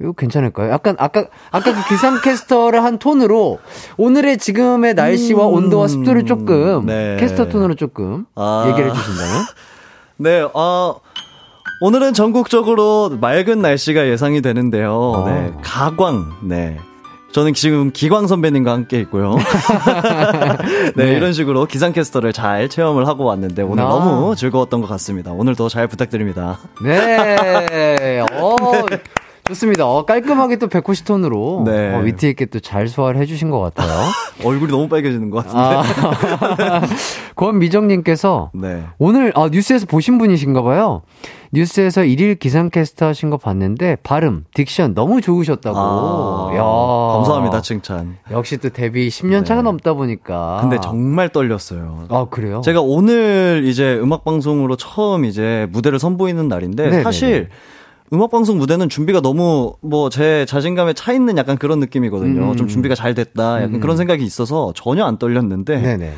이거 0.00 0.12
괜찮을까요? 0.12 0.70
약간, 0.70 0.94
아까, 0.98 1.26
아까 1.50 1.72
그 1.72 1.88
기상캐스터를 1.88 2.84
한 2.84 2.98
톤으로, 2.98 3.58
오늘의 3.96 4.36
지금의 4.38 4.94
날씨와 4.94 5.46
음, 5.48 5.54
온도와 5.54 5.88
습도를 5.88 6.26
조금, 6.26 6.84
네. 6.84 7.16
캐스터 7.18 7.48
톤으로 7.48 7.74
조금, 7.76 8.26
아. 8.34 8.66
얘기를 8.68 8.90
해주신다면? 8.90 9.44
네, 10.18 10.46
어, 10.52 11.00
오늘은 11.80 12.12
전국적으로 12.12 13.10
맑은 13.20 13.62
날씨가 13.62 14.06
예상이 14.06 14.42
되는데요. 14.42 14.92
어. 14.92 15.24
네, 15.28 15.52
가광, 15.62 16.40
네. 16.44 16.78
저는 17.32 17.52
지금 17.54 17.90
기광 17.90 18.26
선배님과 18.26 18.72
함께 18.72 18.98
있고요. 19.00 19.34
네, 20.96 21.04
네. 21.04 21.12
이런 21.12 21.34
식으로 21.34 21.66
기상캐스터를 21.66 22.32
잘 22.32 22.70
체험을 22.70 23.06
하고 23.06 23.24
왔는데 23.24 23.62
오늘 23.62 23.84
아. 23.84 23.88
너무 23.88 24.34
즐거웠던 24.36 24.80
것 24.80 24.88
같습니다. 24.88 25.32
오늘도 25.32 25.68
잘 25.68 25.86
부탁드립니다. 25.86 26.58
네. 26.82 28.20
어, 28.40 28.56
좋습니다. 29.48 29.86
어, 29.86 30.04
깔끔하게 30.04 30.56
또 30.56 30.66
백호시 30.68 31.04
톤으로 31.04 31.62
네. 31.64 31.94
어, 31.94 32.00
위트 32.00 32.26
있게 32.26 32.46
또 32.46 32.58
잘 32.60 32.88
소화를 32.88 33.20
해주신 33.20 33.50
것 33.50 33.60
같아요. 33.60 33.90
얼굴이 34.44 34.70
너무 34.72 34.88
빨개지는 34.88 35.30
것 35.30 35.46
같은데. 35.46 35.58
아, 35.60 36.82
권미정님께서 37.36 38.50
네. 38.54 38.84
오늘 38.98 39.32
아, 39.36 39.48
뉴스에서 39.50 39.86
보신 39.86 40.18
분이신가 40.18 40.62
봐요. 40.62 41.02
뉴스에서 41.52 42.04
일일 42.04 42.34
기상캐스터 42.34 43.06
하신 43.06 43.30
거 43.30 43.36
봤는데 43.36 43.98
발음, 44.02 44.44
딕션 44.54 44.94
너무 44.94 45.20
좋으셨다고. 45.20 45.78
아, 45.78 46.50
야. 46.56 46.62
감사합니다, 47.16 47.60
칭찬. 47.62 48.16
역시 48.32 48.56
또 48.56 48.70
데뷔 48.70 49.08
10년 49.08 49.44
차가 49.44 49.62
네. 49.62 49.66
넘다 49.66 49.94
보니까. 49.94 50.58
근데 50.60 50.78
정말 50.82 51.28
떨렸어요. 51.28 52.06
아, 52.08 52.26
그래요? 52.30 52.62
제가 52.62 52.80
오늘 52.80 53.62
이제 53.64 53.94
음악 54.02 54.24
방송으로 54.24 54.76
처음 54.76 55.24
이제 55.24 55.68
무대를 55.70 55.98
선보이는 56.00 56.48
날인데 56.48 56.82
네네네. 56.84 57.02
사실 57.04 57.48
음악 58.12 58.30
방송 58.30 58.58
무대는 58.58 58.88
준비가 58.88 59.20
너무 59.20 59.74
뭐 59.80 60.08
제 60.10 60.46
자신감에 60.48 60.92
차 60.94 61.12
있는 61.12 61.36
약간 61.36 61.56
그런 61.58 61.80
느낌이거든요. 61.80 62.52
음. 62.52 62.56
좀 62.56 62.68
준비가 62.68 62.94
잘 62.94 63.14
됐다. 63.14 63.56
약간 63.62 63.74
음. 63.74 63.80
그런 63.80 63.96
생각이 63.96 64.24
있어서 64.24 64.72
전혀 64.74 65.04
안 65.04 65.18
떨렸는데 65.18 65.80
네네. 65.80 66.12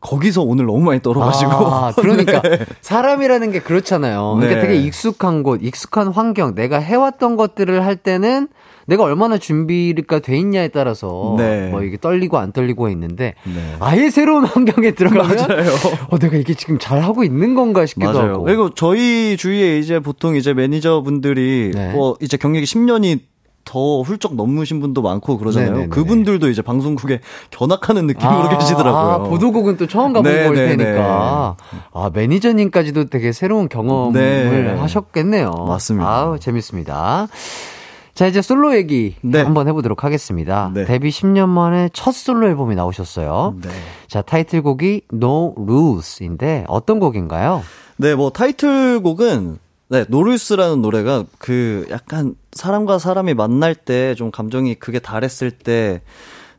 거기서 0.00 0.42
오늘 0.42 0.66
너무 0.66 0.80
많이 0.80 1.00
떨어가지고 1.00 1.50
아, 1.52 1.92
그러니까 1.96 2.42
사람이라는 2.80 3.52
게 3.52 3.60
그렇잖아요. 3.60 4.36
그러니까 4.38 4.60
네. 4.60 4.66
되게 4.66 4.80
익숙한 4.82 5.42
곳, 5.42 5.60
익숙한 5.62 6.08
환경, 6.08 6.54
내가 6.54 6.78
해왔던 6.78 7.36
것들을 7.36 7.84
할 7.84 7.96
때는 7.96 8.48
내가 8.86 9.04
얼마나 9.04 9.38
준비가 9.38 10.18
돼 10.18 10.36
있냐에 10.38 10.68
따라서 10.68 11.34
네. 11.38 11.68
뭐 11.70 11.82
이게 11.82 11.96
떨리고 11.96 12.38
안 12.38 12.52
떨리고 12.52 12.88
있는데 12.90 13.34
네. 13.44 13.76
아예 13.80 14.10
새로운 14.10 14.44
환경에 14.46 14.92
들어가면. 14.92 15.38
어 16.10 16.18
내가 16.18 16.36
이게 16.36 16.54
지금 16.54 16.78
잘 16.78 17.02
하고 17.02 17.24
있는 17.24 17.54
건가 17.54 17.86
싶기도 17.86 18.12
맞아요. 18.12 18.32
하고. 18.34 18.44
그리고 18.44 18.70
저희 18.70 19.36
주위에 19.36 19.78
이제 19.78 20.00
보통 20.00 20.36
이제 20.36 20.52
매니저분들이 20.54 21.70
네. 21.74 21.92
뭐 21.92 22.16
이제 22.20 22.36
경력이 22.36 22.66
10년이 22.66 23.20
더 23.64 24.02
훌쩍 24.02 24.34
넘으신 24.34 24.78
분도 24.80 25.00
많고 25.00 25.38
그러잖아요. 25.38 25.70
네네네. 25.70 25.88
그분들도 25.88 26.50
이제 26.50 26.60
방송국에 26.60 27.20
견학하는 27.50 28.06
느낌으로 28.06 28.28
아, 28.28 28.58
계시더라고요. 28.58 29.12
아, 29.12 29.18
보도국은 29.20 29.78
또 29.78 29.86
처음 29.86 30.12
가본 30.12 30.30
네, 30.30 30.44
걸 30.44 30.54
네, 30.54 30.76
테니까. 30.76 31.56
아, 31.94 32.10
매니저님까지도 32.12 33.06
되게 33.06 33.32
새로운 33.32 33.70
경험을 33.70 34.20
네. 34.20 34.74
하셨겠네요. 34.78 35.50
맞습니다. 35.66 36.06
아우, 36.08 36.38
재밌습니다. 36.38 37.28
자, 38.14 38.26
이제 38.26 38.42
솔로 38.42 38.76
얘기 38.76 39.16
네. 39.22 39.40
한번 39.42 39.66
해보도록 39.68 40.04
하겠습니다. 40.04 40.70
네. 40.72 40.84
데뷔 40.84 41.10
10년 41.10 41.48
만에 41.48 41.90
첫 41.92 42.12
솔로 42.12 42.46
앨범이 42.48 42.74
나오셨어요. 42.76 43.56
네. 43.60 43.70
자, 44.06 44.22
타이틀곡이 44.22 45.02
No 45.12 45.54
Rules인데 45.58 46.64
어떤 46.68 47.00
곡인가요? 47.00 47.62
네, 47.96 48.14
뭐 48.14 48.30
타이틀곡은 48.30 49.58
네, 49.88 50.04
노르스라는 50.08 50.80
노래가 50.80 51.24
그 51.38 51.86
약간 51.90 52.34
사람과 52.52 52.98
사람이 52.98 53.34
만날 53.34 53.74
때 53.74 54.14
좀 54.14 54.30
감정이 54.30 54.76
그게 54.76 54.98
달했을 54.98 55.50
때 55.50 56.00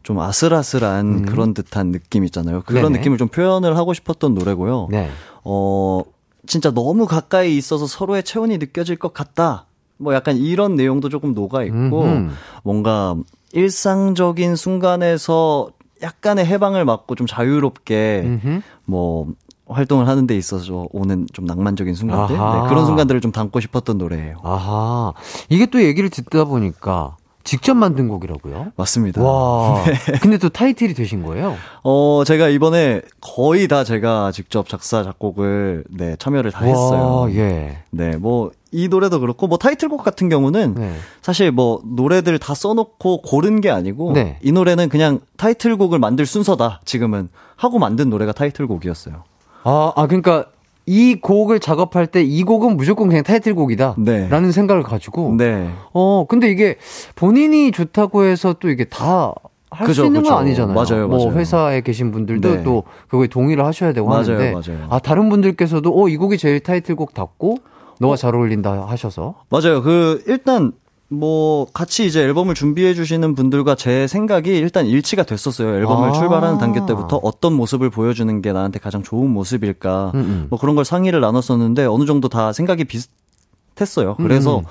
좀 0.06 0.20
아슬아슬한 0.20 1.24
그런 1.26 1.56
듯한 1.56 1.92
느낌 1.92 2.24
있잖아요. 2.26 2.62
그런 2.64 2.84
음. 2.84 2.90
네네. 2.90 3.00
느낌을 3.00 3.18
좀 3.18 3.28
표현을 3.28 3.76
하고 3.76 3.94
싶었던 3.96 4.36
노래고요. 4.36 4.90
네. 4.92 5.10
어, 5.44 6.04
진짜 6.46 6.72
너무 6.72 7.08
가까이 7.08 7.58
있어서 7.58 7.88
서로의 7.88 8.22
체온이 8.22 8.60
느껴질 8.60 8.98
것 8.98 9.16
같다. 9.16 9.66
뭐 9.98 10.14
약간 10.14 10.38
이런 10.38 10.76
내용도 10.76 11.10
조금 11.10 11.34
녹아 11.34 11.64
있고 11.64 12.04
음흠. 12.04 12.32
뭔가 12.64 13.16
일상적인 13.54 14.56
순간에서 14.56 15.70
약간의 16.02 16.46
해방을 16.46 16.86
맞고 16.86 17.16
좀 17.16 17.26
자유롭게 17.28 18.24
음흠. 18.26 18.62
뭐 18.86 19.28
활동을 19.68 20.08
하는 20.08 20.28
데 20.28 20.36
있어서 20.38 20.88
오는 20.92 21.26
좀 21.34 21.46
낭만적인 21.46 21.96
순간들. 21.96 22.36
네, 22.36 22.70
그런 22.70 22.86
순간들을 22.86 23.22
좀 23.22 23.32
담고 23.32 23.60
싶었던 23.62 23.98
노래예요. 23.98 24.38
아하. 24.44 25.14
이게 25.50 25.66
또 25.66 25.82
얘기를 25.82 26.10
듣다 26.10 26.46
보니까 26.46 27.18
직접 27.44 27.76
만든 27.76 28.08
곡이라고요? 28.08 28.74
맞습니다. 28.76 29.24
와. 29.24 29.84
근데 30.22 30.38
또 30.38 30.50
타이틀이 30.50 30.94
되신 30.94 31.24
거예요? 31.24 31.56
어 31.84 32.24
제가 32.26 32.50
이번에 32.50 33.02
거의 33.22 33.68
다 33.68 33.84
제가 33.84 34.32
직접 34.32 34.68
작사 34.68 35.04
작곡을 35.04 35.86
네 35.90 36.16
참여를 36.18 36.52
다 36.52 36.66
했어요. 36.66 37.22
와, 37.22 37.32
예. 37.32 37.78
네, 37.92 38.18
뭐 38.18 38.52
이 38.76 38.90
노래도 38.90 39.22
그렇고 39.22 39.48
뭐 39.48 39.58
타이틀곡 39.58 40.04
같은 40.04 40.28
경우는 40.28 40.76
네. 40.78 40.92
사실 41.22 41.50
뭐 41.52 41.82
노래들 41.86 42.38
다 42.40 42.54
써놓고 42.54 43.22
고른 43.22 43.62
게 43.62 43.70
아니고 43.70 44.12
네. 44.14 44.38
이 44.44 44.52
노래는 44.52 44.90
그냥 44.90 45.20
타이틀곡을 45.38 45.98
만들 45.98 46.26
순서다 46.26 46.82
지금은 46.84 47.30
하고 47.56 47.80
만든 47.80 48.10
노래가 48.10 48.34
타이틀곡이었어요. 48.34 49.24
아, 49.64 49.94
아, 49.96 50.08
그러니까 50.08 50.48
이 50.86 51.16
곡을 51.16 51.60
작업할 51.62 52.08
때 52.08 52.22
이 52.22 52.44
곡은 52.44 52.76
무조건 52.76 53.08
그냥 53.08 53.24
타이틀곡이다. 53.24 53.96
네. 53.98 54.28
라는 54.28 54.52
생각을 54.52 54.84
가지고. 54.84 55.36
네, 55.38 55.70
어, 55.94 56.26
근데 56.28 56.50
이게 56.52 56.76
본인이 57.16 57.72
좋다고 57.72 58.26
해서 58.26 58.54
또 58.60 58.70
이게 58.70 58.84
다 58.84 59.34
할수 59.72 59.88
그죠, 59.92 60.06
있는 60.06 60.22
그죠. 60.22 60.34
건 60.34 60.44
아니잖아요. 60.44 60.76
맞아요, 60.76 61.08
뭐 61.08 61.26
맞아요. 61.26 61.40
회사에 61.40 61.82
계신 61.82 62.12
분들도 62.12 62.56
네. 62.58 62.64
또 62.64 62.84
그거에 63.08 63.28
동의를 63.28 63.66
하셔야 63.66 63.94
되고 63.94 64.08
맞아요, 64.08 64.22
하는데 64.38 64.52
맞아요. 64.52 64.88
아, 64.90 65.00
다른 65.00 65.30
분들께서도 65.30 65.92
어, 65.98 66.08
이 66.10 66.18
곡이 66.18 66.38
제일 66.38 66.60
타이틀곡 66.60 67.14
같고 67.14 67.58
너와 68.00 68.16
잘 68.16 68.36
어울린다 68.36 68.86
하셔서 68.88 69.36
맞아요. 69.50 69.82
그 69.82 70.24
일단 70.28 70.74
뭐 71.08 71.68
같이 71.72 72.06
이제 72.06 72.22
앨범을 72.22 72.56
준비해 72.56 72.94
주시는 72.94 73.36
분들과 73.36 73.76
제 73.76 74.08
생각이 74.08 74.50
일단 74.50 74.86
일치가 74.86 75.24
됐었어요. 75.24 75.76
앨범을 75.76 76.10
아. 76.10 76.12
출발하는 76.14 76.58
단계 76.58 76.80
때부터 76.86 77.18
어떤 77.18 77.54
모습을 77.54 77.90
보여주는 77.90 78.42
게 78.42 78.52
나한테 78.52 78.80
가장 78.80 79.04
좋은 79.04 79.30
모습일까. 79.30 80.12
음, 80.16 80.20
음. 80.20 80.48
뭐 80.50 80.60
그런 80.60 80.76
걸 80.76 80.84
상의를 80.84 81.22
나눴었는데 81.22 81.86
어느 81.86 82.06
정도 82.06 82.28
다 82.28 82.52
생각이 82.54 82.86
비슷했어요. 82.86 84.16
그래서 84.16 84.60
음. 84.60 84.64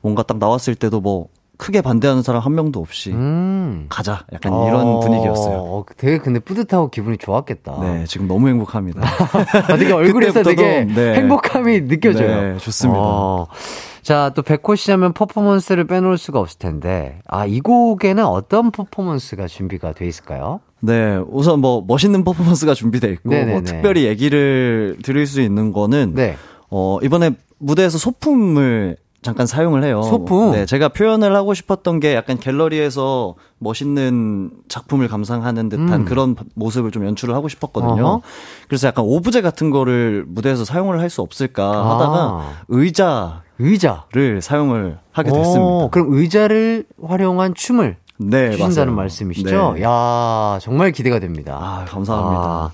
뭔가 0.00 0.22
딱 0.22 0.38
나왔을 0.38 0.74
때도 0.74 1.00
뭐 1.00 1.28
크게 1.60 1.82
반대하는 1.82 2.22
사람 2.22 2.40
한 2.40 2.54
명도 2.54 2.80
없이 2.80 3.12
음. 3.12 3.84
가자. 3.90 4.24
약간 4.32 4.52
이런 4.64 4.98
분위기였어요. 5.00 5.56
어, 5.58 5.84
되게 5.98 6.16
근데 6.16 6.40
뿌듯하고 6.40 6.88
기분이 6.88 7.18
좋았겠다. 7.18 7.78
네, 7.82 8.04
지금 8.06 8.26
너무 8.26 8.48
행복합니다. 8.48 9.02
아, 9.68 9.76
되게 9.76 9.92
얼굴에서 9.92 10.42
되게 10.42 10.84
네. 10.86 11.14
행복함이 11.16 11.86
느껴져요. 11.86 12.52
네, 12.52 12.58
좋습니다. 12.58 12.98
어. 12.98 13.46
자, 14.00 14.32
또 14.34 14.40
백호 14.40 14.74
씨 14.74 14.90
하면 14.92 15.12
퍼포먼스를 15.12 15.86
빼놓을 15.86 16.16
수가 16.16 16.40
없을 16.40 16.58
텐데, 16.58 17.18
아, 17.26 17.44
이 17.44 17.60
곡에는 17.60 18.24
어떤 18.24 18.70
퍼포먼스가 18.70 19.46
준비가 19.46 19.92
돼 19.92 20.08
있을까요? 20.08 20.60
네, 20.80 21.18
우선 21.28 21.60
뭐 21.60 21.84
멋있는 21.86 22.24
퍼포먼스가 22.24 22.72
준비돼 22.72 23.08
있고. 23.12 23.28
뭐 23.28 23.60
특별히 23.60 24.04
얘기를 24.04 24.96
드릴 25.02 25.26
수 25.26 25.42
있는 25.42 25.72
거는 25.72 26.14
네. 26.14 26.36
어, 26.70 26.98
이번에 27.02 27.32
무대에서 27.58 27.98
소품을 27.98 28.96
잠깐 29.22 29.46
사용을 29.46 29.84
해요. 29.84 30.00
소품? 30.02 30.52
네, 30.52 30.64
제가 30.64 30.88
표현을 30.88 31.36
하고 31.36 31.52
싶었던 31.52 32.00
게 32.00 32.14
약간 32.14 32.38
갤러리에서 32.38 33.34
멋있는 33.58 34.50
작품을 34.68 35.08
감상하는 35.08 35.68
듯한 35.68 35.92
음. 35.92 36.04
그런 36.06 36.36
모습을 36.54 36.90
좀 36.90 37.04
연출을 37.04 37.34
하고 37.34 37.48
싶었거든요. 37.48 38.02
어허. 38.06 38.22
그래서 38.68 38.86
약간 38.88 39.04
오브제 39.04 39.42
같은 39.42 39.70
거를 39.70 40.24
무대에서 40.26 40.64
사용을 40.64 41.00
할 41.00 41.10
수 41.10 41.20
없을까 41.22 41.64
아. 41.64 41.94
하다가 41.94 42.44
의자를 42.68 43.40
의자. 43.58 44.04
사용을 44.40 44.98
하게 45.12 45.30
오, 45.30 45.34
됐습니다. 45.34 45.88
그럼 45.90 46.12
의자를 46.14 46.84
활용한 47.04 47.54
춤을 47.54 47.96
네, 48.18 48.50
추신다는 48.52 48.92
맞아요. 48.92 48.96
말씀이시죠? 48.96 49.72
네. 49.76 49.82
야 49.82 50.58
정말 50.62 50.92
기대가 50.92 51.18
됩니다. 51.18 51.58
아, 51.60 51.84
감사합니다. 51.88 52.40
아, 52.42 52.70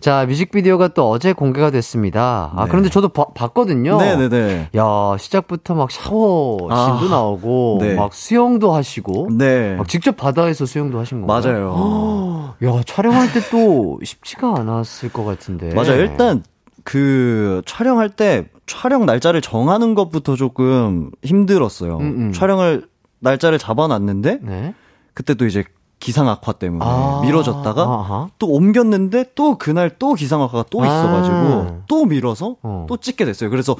자, 0.00 0.24
뮤직비디오가 0.26 0.88
또 0.88 1.10
어제 1.10 1.34
공개가 1.34 1.70
됐습니다. 1.70 2.52
아, 2.56 2.64
네. 2.64 2.70
그런데 2.70 2.88
저도 2.88 3.10
봐- 3.10 3.26
봤거든요. 3.34 3.98
네네네. 3.98 4.70
야, 4.76 5.16
시작부터 5.18 5.74
막 5.74 5.90
샤워 5.90 6.56
씬도 6.58 6.72
아, 6.74 7.08
나오고, 7.10 7.78
네. 7.82 7.94
막 7.94 8.14
수영도 8.14 8.72
하시고, 8.72 9.28
네. 9.32 9.76
막 9.76 9.86
직접 9.88 10.16
바다에서 10.16 10.64
수영도 10.64 10.98
하신 10.98 11.20
건가요? 11.26 11.52
맞아요. 11.52 12.54
야, 12.64 12.82
촬영할 12.86 13.32
때 13.32 13.40
또 13.50 13.98
쉽지가 14.02 14.54
않았을 14.60 15.12
것 15.12 15.24
같은데. 15.24 15.74
맞아요. 15.74 15.96
일단 16.00 16.42
그 16.84 17.60
촬영할 17.66 18.08
때 18.10 18.46
촬영 18.66 19.04
날짜를 19.04 19.40
정하는 19.42 19.94
것부터 19.94 20.34
조금 20.36 21.10
힘들었어요. 21.22 21.98
음, 21.98 22.02
음. 22.28 22.32
촬영을 22.32 22.86
날짜를 23.18 23.58
잡아놨는데 23.58 24.38
네. 24.42 24.74
그때 25.12 25.34
또 25.34 25.44
이제 25.46 25.64
기상 26.00 26.28
악화 26.28 26.52
때문에 26.52 26.84
아, 26.84 27.20
미뤄졌다가 27.22 27.82
아하. 27.82 28.28
또 28.38 28.48
옮겼는데 28.48 29.26
또 29.34 29.58
그날 29.58 29.90
또 29.98 30.14
기상 30.14 30.42
악화가 30.42 30.64
또 30.70 30.84
있어가지고 30.84 31.34
아. 31.36 31.82
또 31.86 32.06
미뤄서 32.06 32.56
어. 32.62 32.86
또 32.88 32.96
찍게 32.96 33.26
됐어요. 33.26 33.50
그래서 33.50 33.76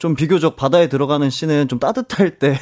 좀 0.00 0.14
비교적 0.14 0.56
바다에 0.56 0.88
들어가는 0.88 1.28
씬은 1.28 1.68
좀 1.68 1.78
따뜻할 1.78 2.38
때 2.38 2.56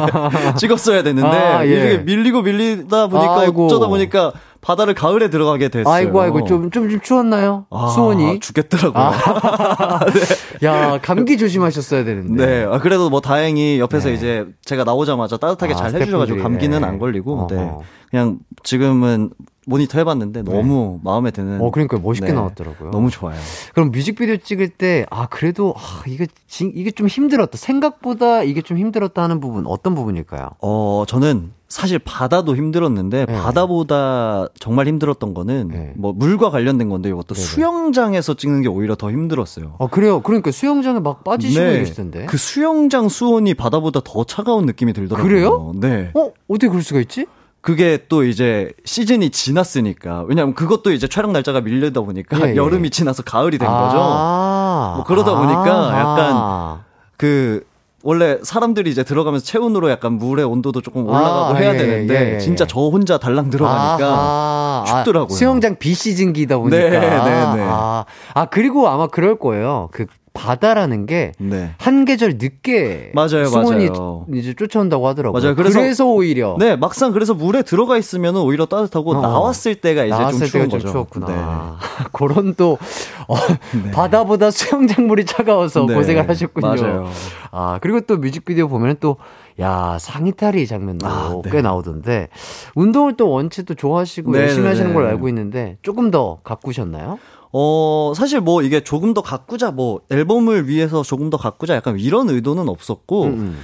찍었어야 0.56 1.02
되는데 1.02 1.28
아, 1.28 1.66
예. 1.66 1.68
이게 1.68 1.98
밀리고 1.98 2.40
밀리다 2.40 3.08
보니까 3.08 3.40
아이고. 3.40 3.66
어쩌다 3.66 3.88
보니까 3.88 4.32
바다를 4.62 4.94
가을에 4.94 5.28
들어가게 5.28 5.68
됐어요. 5.68 5.92
아이고, 5.94 6.18
아이고, 6.18 6.44
좀, 6.46 6.70
좀, 6.70 6.88
좀 6.88 7.00
추웠나요? 7.02 7.66
아, 7.70 7.88
수온이? 7.88 8.40
죽겠더라고요. 8.40 9.12
야, 10.64 10.98
감기 11.02 11.36
조심하셨어야 11.36 12.04
되는데. 12.04 12.46
네. 12.46 12.64
아, 12.64 12.78
그래도 12.78 13.10
뭐 13.10 13.20
다행히 13.20 13.78
옆에서 13.78 14.08
네. 14.08 14.14
이제 14.14 14.46
제가 14.64 14.84
나오자마자 14.84 15.36
따뜻하게 15.36 15.74
아, 15.74 15.76
잘 15.76 15.94
해주셔가지고 16.00 16.42
감기는 16.42 16.80
네. 16.80 16.86
안 16.86 16.98
걸리고, 16.98 17.48
네. 17.50 17.56
어허. 17.56 17.82
그냥 18.10 18.38
지금은 18.64 19.30
모니터 19.68 19.98
해봤는데 19.98 20.42
너무 20.42 20.98
마음에 21.04 21.30
드는. 21.30 21.60
어, 21.60 21.70
그러니까 21.70 21.98
멋있게 21.98 22.28
네, 22.28 22.32
나왔더라고요. 22.32 22.90
너무 22.90 23.10
좋아요. 23.10 23.36
그럼 23.74 23.90
뮤직비디오 23.90 24.38
찍을 24.38 24.68
때, 24.68 25.04
아, 25.10 25.26
그래도, 25.26 25.74
아, 25.76 26.02
이게, 26.06 26.26
지, 26.46 26.72
이게 26.74 26.90
좀 26.90 27.06
힘들었다. 27.06 27.58
생각보다 27.58 28.42
이게 28.42 28.62
좀 28.62 28.78
힘들었다 28.78 29.22
하는 29.22 29.40
부분, 29.40 29.66
어떤 29.66 29.94
부분일까요? 29.94 30.48
어, 30.62 31.04
저는 31.06 31.50
사실 31.68 31.98
바다도 31.98 32.56
힘들었는데 32.56 33.26
네. 33.26 33.32
바다보다 33.34 34.48
정말 34.58 34.86
힘들었던 34.88 35.34
거는 35.34 35.68
네. 35.68 35.92
뭐 35.96 36.14
물과 36.14 36.48
관련된 36.48 36.88
건데 36.88 37.10
이것도 37.10 37.34
네네. 37.34 37.46
수영장에서 37.46 38.32
찍는 38.34 38.62
게 38.62 38.68
오히려 38.68 38.94
더 38.94 39.10
힘들었어요. 39.10 39.74
아, 39.78 39.86
그래요? 39.86 40.22
그러니까 40.22 40.50
수영장에 40.50 41.00
막 41.00 41.24
빠지시고 41.24 41.62
이러시던데. 41.62 42.24
그 42.24 42.38
수영장 42.38 43.10
수온이 43.10 43.52
바다보다 43.52 44.00
더 44.02 44.24
차가운 44.24 44.64
느낌이 44.64 44.94
들더라고요. 44.94 45.28
그래요? 45.28 45.72
네. 45.76 46.10
어? 46.14 46.32
어떻게 46.48 46.68
그럴 46.68 46.82
수가 46.82 47.00
있지? 47.00 47.26
그게 47.60 48.04
또 48.08 48.24
이제 48.24 48.72
시즌이 48.84 49.30
지났으니까 49.30 50.24
왜냐면 50.28 50.54
그것도 50.54 50.92
이제 50.92 51.08
촬영 51.08 51.32
날짜가 51.32 51.60
밀리다 51.60 52.00
보니까 52.00 52.40
예, 52.40 52.52
예. 52.52 52.56
여름이 52.56 52.90
지나서 52.90 53.22
가을이 53.22 53.58
된 53.58 53.68
거죠. 53.68 53.98
아, 54.00 54.94
뭐 54.96 55.04
그러다 55.04 55.34
보니까 55.38 55.72
아하. 55.90 56.80
그 57.16 57.66
원래 58.04 58.38
사람들이 58.42 58.90
이제 58.90 59.02
들어가면서 59.02 59.44
체온으로 59.44 59.90
약간 59.90 60.12
물의 60.14 60.44
온도도 60.44 60.80
조금 60.82 61.06
올라가고 61.06 61.54
아, 61.54 61.56
해야 61.56 61.74
예, 61.74 61.76
되는데 61.76 62.14
예, 62.14 62.34
예. 62.34 62.38
진짜 62.38 62.64
저 62.64 62.80
혼자 62.80 63.18
달랑 63.18 63.50
들어가니까. 63.50 64.84
춥더라고요. 64.86 65.34
아, 65.34 65.36
수영장 65.36 65.76
비시즌기다 65.76 66.58
보니까. 66.58 66.78
네, 66.78 66.90
네, 66.90 67.00
네. 67.00 67.08
아, 67.10 68.04
아, 68.34 68.44
그리고 68.46 68.88
아마 68.88 69.08
그럴 69.08 69.38
거예요. 69.38 69.88
그 69.92 70.06
바다라는 70.38 71.06
게 71.06 71.32
네. 71.38 71.70
한 71.78 72.04
계절 72.04 72.34
늦게 72.38 73.10
맞아요, 73.14 73.46
수온이 73.46 73.88
맞아요. 73.90 74.26
이제 74.34 74.54
쫓아온다고 74.54 75.06
하더라고요. 75.08 75.40
맞아요. 75.40 75.54
그래서- 75.56 75.80
그래서, 75.80 76.06
오히려 76.06 76.56
네, 76.58 76.76
막상 76.76 77.12
그래서 77.12 77.34
물에 77.34 77.62
들어가 77.62 77.98
있으면 77.98 78.36
오히려 78.36 78.66
따뜻하고 78.66 79.16
어. 79.16 79.20
나왔을 79.20 79.74
때가 79.74 80.04
이제 80.04 80.10
좀 80.14 80.18
나왔을 80.20 80.46
추운 80.46 80.62
때가 80.64 80.70
좀 80.70 80.78
거죠. 80.78 80.92
추웠구나. 80.92 81.76
그런 82.12 82.54
또 82.54 82.78
어, 83.26 83.34
바다보다 83.92 84.50
수영장 84.50 85.06
물이 85.08 85.24
차가워서 85.26 85.86
네. 85.86 85.94
고생을 85.94 86.28
하셨군요. 86.28 86.66
맞아요. 86.66 87.10
아 87.50 87.78
그리고 87.82 88.00
또 88.02 88.16
뮤직비디오 88.16 88.68
보면 88.68 88.96
또 89.00 89.16
야 89.60 89.96
상의탈이 90.00 90.68
장면도 90.68 91.04
아, 91.08 91.40
네. 91.42 91.50
꽤 91.50 91.62
나오던데 91.62 92.28
운동을 92.76 93.16
또 93.16 93.28
원체 93.28 93.64
또 93.64 93.74
좋아하시고 93.74 94.30
네, 94.30 94.42
열심히 94.42 94.62
네, 94.62 94.68
하시는 94.68 94.90
네. 94.90 94.94
걸 94.94 95.06
알고 95.06 95.28
있는데 95.30 95.78
조금 95.82 96.12
더 96.12 96.38
가꾸셨나요? 96.44 97.18
어, 97.52 98.12
사실 98.16 98.40
뭐 98.40 98.62
이게 98.62 98.80
조금 98.80 99.14
더 99.14 99.22
가꾸자, 99.22 99.70
뭐 99.70 100.00
앨범을 100.10 100.68
위해서 100.68 101.02
조금 101.02 101.30
더 101.30 101.36
가꾸자 101.36 101.74
약간 101.74 101.98
이런 101.98 102.28
의도는 102.28 102.68
없었고, 102.68 103.24
음, 103.24 103.58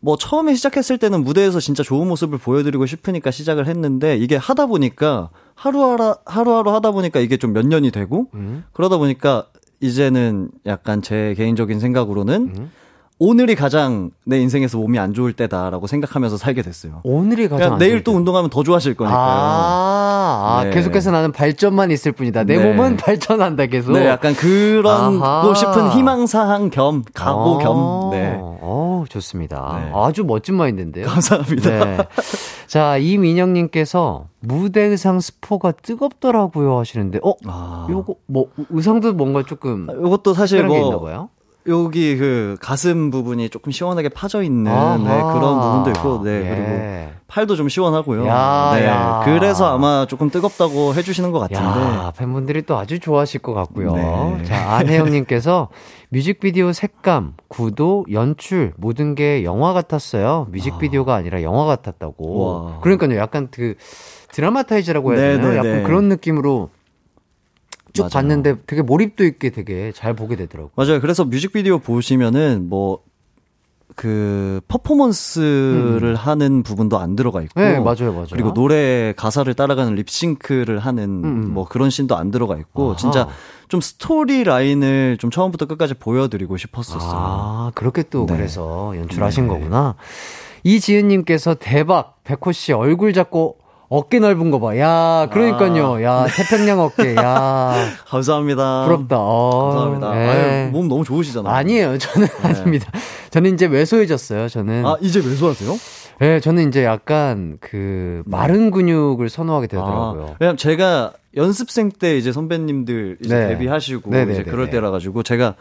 뭐 0.00 0.16
처음에 0.16 0.54
시작했을 0.54 0.98
때는 0.98 1.24
무대에서 1.24 1.60
진짜 1.60 1.82
좋은 1.82 2.08
모습을 2.08 2.38
보여드리고 2.38 2.86
싶으니까 2.86 3.30
시작을 3.30 3.66
했는데 3.66 4.16
이게 4.16 4.36
하다 4.36 4.66
보니까 4.66 5.30
하루하루, 5.54 6.14
하루하루 6.24 6.72
하다 6.72 6.90
보니까 6.92 7.20
이게 7.20 7.36
좀 7.36 7.52
몇 7.52 7.66
년이 7.66 7.90
되고, 7.90 8.26
음. 8.34 8.64
그러다 8.72 8.96
보니까 8.98 9.46
이제는 9.80 10.50
약간 10.66 11.02
제 11.02 11.34
개인적인 11.36 11.80
생각으로는 11.80 12.52
음. 12.56 12.70
오늘이 13.20 13.54
가장 13.54 14.10
내 14.24 14.40
인생에서 14.40 14.76
몸이 14.76 14.98
안 14.98 15.14
좋을 15.14 15.32
때다라고 15.32 15.86
생각하면서 15.86 16.36
살게 16.36 16.62
됐어요. 16.62 17.00
오늘이 17.04 17.48
가장 17.48 17.74
안 17.74 17.78
내일 17.78 18.02
또 18.02 18.10
때. 18.10 18.16
운동하면 18.16 18.50
더 18.50 18.64
좋아질 18.64 18.94
거니까요. 18.94 19.16
아, 19.16 20.58
아, 20.60 20.64
네. 20.64 20.70
계속해서 20.70 21.12
나는 21.12 21.30
발전만 21.30 21.92
있을 21.92 22.10
뿐이다. 22.10 22.42
내 22.44 22.56
네. 22.56 22.64
몸은 22.64 22.96
발전한다 22.98 23.66
계속. 23.66 23.92
네, 23.92 24.06
약간 24.08 24.34
그런. 24.34 25.20
고 25.20 25.54
싶은 25.54 25.90
희망 25.92 26.26
사항 26.26 26.70
겸 26.70 27.04
각오 27.14 27.40
어, 27.40 27.58
겸. 27.58 28.10
네. 28.10 28.36
어, 28.40 29.04
좋습니다. 29.08 29.80
네. 29.84 29.92
아주 29.94 30.24
멋진 30.24 30.56
마인드인데요. 30.56 31.06
감사합니다. 31.06 31.70
네. 31.70 31.98
자, 32.66 32.96
이민영 32.96 33.52
님께서 33.52 34.26
무대 34.40 34.80
의상 34.82 35.20
스포가 35.20 35.72
뜨겁더라고요 35.72 36.78
하시는데, 36.80 37.20
어? 37.22 37.34
아. 37.46 37.86
요거, 37.88 38.16
뭐, 38.26 38.48
의상도 38.70 39.12
뭔가 39.12 39.44
조금 39.44 39.86
이것도 39.88 40.34
사실 40.34 40.58
특별한 40.58 40.82
게 40.82 40.86
있나 40.86 40.96
뭐? 40.96 41.28
여기 41.66 42.16
그 42.16 42.56
가슴 42.60 43.10
부분이 43.10 43.48
조금 43.48 43.72
시원하게 43.72 44.10
파져 44.10 44.42
있는 44.42 44.70
아하. 44.70 44.96
네, 44.98 45.04
그런 45.04 45.60
부분도 45.60 45.90
있고, 45.90 46.22
네 46.22 46.30
예. 46.30 46.48
그리고 46.48 47.14
팔도 47.26 47.56
좀 47.56 47.68
시원하고요. 47.68 48.26
야, 48.26 48.72
네, 48.74 48.86
야. 48.86 49.22
그래서 49.24 49.74
아마 49.74 50.06
조금 50.06 50.30
뜨겁다고 50.30 50.94
해주시는 50.94 51.32
것 51.32 51.38
같은데. 51.40 51.62
야, 51.62 52.12
팬분들이 52.16 52.62
또 52.62 52.76
아주 52.76 52.98
좋아하실 53.00 53.40
것 53.40 53.54
같고요. 53.54 53.92
네. 53.94 54.44
자, 54.44 54.74
안혜영님께서 54.76 55.68
뮤직비디오 56.10 56.72
색감, 56.72 57.34
구도, 57.48 58.04
연출, 58.12 58.72
모든 58.76 59.14
게 59.14 59.42
영화 59.42 59.72
같았어요. 59.72 60.46
뮤직비디오가 60.50 61.14
아니라 61.14 61.42
영화 61.42 61.64
같았다고. 61.64 62.44
와. 62.44 62.80
그러니까요, 62.80 63.16
약간 63.18 63.48
그 63.50 63.74
드라마타이즈라고 64.32 65.14
해야 65.14 65.20
네, 65.20 65.36
되나요? 65.36 65.50
네, 65.50 65.56
약간 65.56 65.72
네. 65.78 65.82
그런 65.82 66.08
느낌으로 66.08 66.70
쭉 67.94 68.02
맞아요. 68.02 68.10
봤는데 68.10 68.56
되게 68.66 68.82
몰입도 68.82 69.24
있게 69.24 69.48
되게 69.50 69.90
잘 69.92 70.14
보게 70.14 70.36
되더라고요. 70.36 70.72
맞아요. 70.76 71.00
그래서 71.00 71.24
뮤직비디오 71.24 71.78
보시면은 71.78 72.68
뭐. 72.68 73.00
그 73.96 74.60
퍼포먼스를 74.66 76.16
하는 76.16 76.64
부분도 76.64 76.98
안 76.98 77.14
들어가 77.14 77.42
있고 77.42 77.60
음. 77.60 77.62
네, 77.62 77.78
맞아요, 77.78 78.12
맞아요. 78.12 78.26
그리고 78.32 78.52
노래 78.52 79.12
가사를 79.16 79.52
따라가는 79.54 79.94
립싱크를 79.94 80.80
하는 80.80 81.22
음. 81.22 81.54
뭐 81.54 81.64
그런 81.68 81.90
씬도 81.90 82.16
안 82.16 82.32
들어가 82.32 82.56
있고 82.56 82.88
아하. 82.88 82.96
진짜 82.96 83.28
좀 83.68 83.80
스토리 83.80 84.42
라인을 84.42 85.18
좀 85.20 85.30
처음부터 85.30 85.66
끝까지 85.66 85.94
보여드리고 85.94 86.56
싶었었어요. 86.56 87.12
아, 87.12 87.70
그렇게 87.76 88.02
또 88.02 88.26
네. 88.26 88.34
그래서 88.36 88.94
연출하신 88.96 89.44
네. 89.46 89.48
거구나. 89.48 89.94
이지은님께서 90.64 91.54
대박, 91.54 92.24
백호 92.24 92.50
씨 92.50 92.72
얼굴 92.72 93.12
잡고 93.12 93.58
어깨 93.94 94.18
넓은 94.18 94.50
거 94.50 94.58
봐. 94.58 94.76
야, 94.76 95.28
그러니까요. 95.32 96.02
야, 96.02 96.26
태평양 96.26 96.80
어깨. 96.80 97.14
야, 97.14 97.74
감사합니다. 98.08 98.86
부럽다. 98.86 99.16
어, 99.18 99.68
감사합니다. 99.68 100.20
예. 100.20 100.28
아유, 100.64 100.70
몸 100.72 100.88
너무 100.88 101.04
좋으시잖아요. 101.04 101.54
아니에요. 101.54 101.98
저는 101.98 102.26
아닙니다. 102.42 102.90
저는 103.30 103.54
이제 103.54 103.66
왜소해졌어요. 103.66 104.48
저는. 104.48 104.84
아, 104.84 104.96
이제 105.00 105.20
왜소하세요? 105.20 105.76
예, 106.22 106.40
저는 106.40 106.68
이제 106.68 106.84
약간 106.84 107.58
그 107.60 108.22
마른 108.26 108.72
근육을 108.72 109.28
선호하게 109.28 109.68
되더라고요. 109.68 110.26
아, 110.30 110.36
왜냐면 110.40 110.56
제가 110.56 111.12
연습생 111.36 111.90
때 111.90 112.16
이제 112.18 112.32
선배님들 112.32 113.18
이제 113.24 113.34
네. 113.36 113.48
데뷔하시고 113.50 114.10
네네네네. 114.10 114.40
이제 114.40 114.50
그럴 114.50 114.70
때라 114.70 114.90
가지고 114.90 115.22
제가 115.22 115.54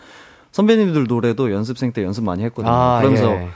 선배님들 0.52 1.06
노래도 1.08 1.52
연습생 1.52 1.92
때 1.94 2.04
연습 2.04 2.24
많이 2.24 2.44
했거든요. 2.46 2.72
그러면서 3.00 3.32
예. 3.32 3.50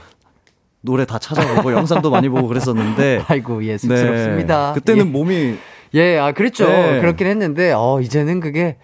노래 0.80 1.04
다 1.04 1.18
찾아보고 1.18 1.72
영상도 1.72 2.10
많이 2.10 2.28
보고 2.28 2.46
그랬었는데 2.48 3.22
아이고, 3.28 3.64
예, 3.64 3.76
쑥스럽습니다. 3.78 4.72
네. 4.72 4.74
그때는 4.80 5.06
예. 5.06 5.10
몸이 5.10 5.56
예, 5.94 6.18
아, 6.18 6.32
그랬죠. 6.32 6.66
네. 6.68 7.00
그렇긴 7.00 7.26
했는데, 7.26 7.72
어, 7.72 8.00
이제는 8.00 8.40
그게 8.40 8.76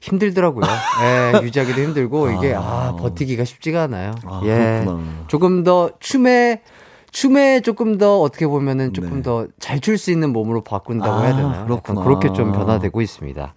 힘들더라고요. 0.00 0.64
예, 1.02 1.32
유지하기도 1.44 1.80
힘들고, 1.80 2.30
이게, 2.30 2.54
아, 2.56 2.96
버티기가 2.98 3.44
쉽지가 3.44 3.82
않아요. 3.82 4.14
아, 4.24 4.40
예. 4.44 4.80
그렇구나. 4.84 5.02
조금 5.28 5.62
더 5.62 5.90
춤에, 6.00 6.62
춤에 7.10 7.60
조금 7.60 7.98
더 7.98 8.20
어떻게 8.22 8.46
보면은 8.46 8.94
조금 8.94 9.16
네. 9.16 9.22
더잘 9.22 9.80
출 9.80 9.98
수 9.98 10.10
있는 10.10 10.32
몸으로 10.32 10.64
바꾼다고 10.64 11.12
아, 11.14 11.22
해야 11.22 11.36
되나요? 11.36 11.64
그렇구나. 11.66 12.02
그렇게 12.02 12.32
좀 12.32 12.52
변화되고 12.52 13.02
있습니다. 13.02 13.54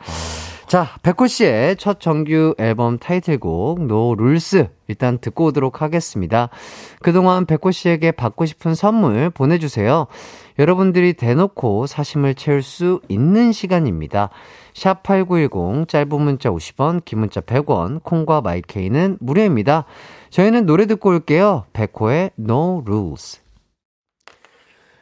자, 0.68 0.88
백호 1.04 1.28
씨의 1.28 1.76
첫 1.76 2.00
정규 2.00 2.56
앨범 2.58 2.98
타이틀곡 2.98 3.82
No 3.82 4.14
Rules 4.14 4.68
일단 4.88 5.20
듣고 5.20 5.46
오도록 5.46 5.84
하겠습니다. 5.84 6.50
그동안 7.04 7.46
백호 7.46 7.70
씨에게 7.70 8.12
받고 8.12 8.48
싶은 8.48 8.74
선물 8.74 9.30
보내주세요. 9.30 10.08
여러분들이 10.58 11.14
대놓고 11.14 11.86
사심을 11.86 12.34
채울 12.34 12.64
수 12.64 13.00
있는 13.10 13.52
시간입니다. 13.52 14.32
샵 14.74 15.04
8910 15.04 15.88
짧은 15.88 16.20
문자 16.20 16.50
50원, 16.50 17.06
긴 17.06 17.20
문자 17.20 17.42
100원, 17.42 18.02
콩과 18.02 18.42
마이케이는 18.42 19.18
무료입니다. 19.20 19.86
저희는 20.32 20.66
노래 20.66 20.88
듣고 20.88 21.10
올게요. 21.10 21.66
백호의 21.74 22.32
No 22.40 22.82
Rules. 22.84 23.45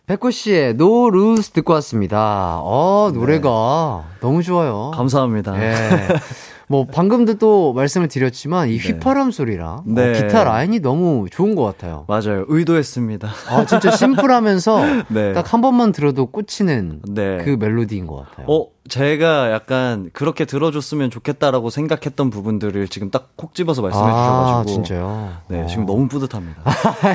백호 0.05 0.31
씨의 0.31 0.71
No 0.71 1.07
Rules 1.07 1.51
듣고 1.51 1.71
왔습니다. 1.73 2.59
어, 2.61 3.09
노래가 3.13 4.03
너무 4.19 4.43
좋아요. 4.43 4.91
감사합니다. 4.93 5.55
예. 5.63 6.07
뭐 6.73 6.87
방금도 6.87 7.35
또 7.35 7.71
말씀을 7.73 8.07
드렸지만 8.07 8.67
이 8.69 8.77
휘파람 8.77 9.29
소리랑 9.29 9.69
어, 9.69 9.83
네. 9.85 10.13
기타 10.13 10.43
라인이 10.43 10.79
너무 10.79 11.27
좋은 11.29 11.53
것 11.53 11.61
같아요. 11.63 12.05
맞아요. 12.07 12.45
의도했습니다. 12.47 13.29
아 13.49 13.65
진짜 13.67 13.91
심플하면서 13.91 14.79
네. 15.13 15.33
딱한 15.33 15.61
번만 15.61 15.91
들어도 15.91 16.25
꽂히는 16.25 17.01
네. 17.09 17.37
그 17.43 17.57
멜로디인 17.59 18.07
것 18.07 18.25
같아요. 18.25 18.47
어, 18.49 18.65
제가 18.89 19.51
약간 19.51 20.09
그렇게 20.13 20.45
들어줬으면 20.45 21.11
좋겠다라고 21.11 21.69
생각했던 21.69 22.31
부분들을 22.31 22.87
지금 22.87 23.11
딱 23.11 23.29
콕 23.35 23.53
집어서 23.53 23.81
말씀해 23.83 24.05
아 24.05 24.63
주셔가지고. 24.63 24.73
진짜요? 24.73 25.29
네, 25.49 25.61
어. 25.61 25.65
지금 25.67 25.85
너무 25.85 26.07
뿌듯합니다. 26.07 26.61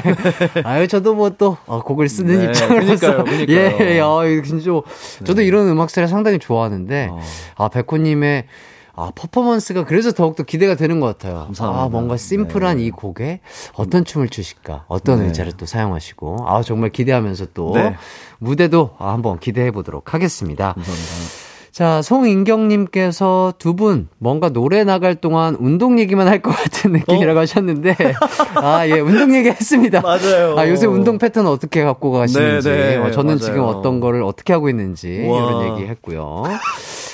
아유 0.65 0.87
저도 0.87 1.15
뭐 1.17 1.31
또 1.39 1.57
곡을 1.67 2.09
쓰는 2.09 2.39
네, 2.39 2.45
입장으로서 2.45 3.25
그러니까요, 3.25 3.25
그러니까요. 3.25 3.57
예, 3.57 4.01
아 4.01 4.25
이거 4.25 4.43
진짜 4.45 4.71
저도 5.25 5.43
이런 5.43 5.69
음악 5.69 5.91
스타일 5.91 6.07
상당히 6.09 6.39
좋아하는데 6.39 7.09
어. 7.11 7.19
아 7.57 7.69
백호님의 7.69 8.45
아, 8.99 9.13
퍼포먼스가 9.15 9.85
그래서 9.85 10.11
더욱더 10.11 10.43
기대가 10.43 10.75
되는 10.75 10.99
것 10.99 11.07
같아요. 11.07 11.45
감사합니다. 11.45 11.85
아, 11.85 11.89
뭔가 11.89 12.17
심플한 12.17 12.79
네. 12.79 12.87
이 12.87 12.91
곡에 12.91 13.39
어떤 13.75 14.05
춤을 14.05 14.29
추실까? 14.29 14.87
어떤 14.89 15.21
네. 15.21 15.27
의자를 15.27 15.53
또 15.53 15.67
사용하시고. 15.67 16.49
아, 16.49 16.63
정말 16.63 16.91
기대하면서 16.91 17.47
또 17.55 17.73
네. 17.75 17.95
무대도 18.39 18.97
아, 18.99 19.13
한번 19.13 19.39
기대해 19.39 19.71
보도록 19.71 20.15
하겠습니다. 20.15 20.73
감사합니다. 20.73 21.48
자, 21.79 22.03
송인경님께서 22.03 23.55
두 23.61 23.73
분 23.77 24.09
뭔가 24.19 24.49
노래 24.49 24.83
나갈 24.83 25.15
동안 25.15 25.57
운동 25.61 26.01
얘기만 26.01 26.27
할 26.27 26.43
것 26.43 26.51
같은 26.51 26.91
느낌이라고 26.91 27.39
하셨는데, 27.39 27.95
아, 28.57 28.85
예, 28.89 28.99
운동 28.99 29.33
얘기 29.37 29.49
했습니다. 29.49 30.01
맞아요. 30.01 30.59
아, 30.59 30.69
요새 30.69 30.87
운동 30.87 31.19
패턴 31.19 31.47
어떻게 31.47 31.85
갖고 31.85 32.11
가시는지, 32.11 32.69
네, 32.69 32.77
네, 32.77 32.97
어, 32.97 33.13
저는 33.13 33.37
맞아요. 33.37 33.39
지금 33.39 33.61
어떤 33.63 34.01
거를 34.01 34.25
어떻게 34.25 34.53
하고 34.53 34.69
있는지, 34.69 35.25
와. 35.29 35.39
이런 35.39 35.79
얘기 35.79 35.89
했고요. 35.89 36.43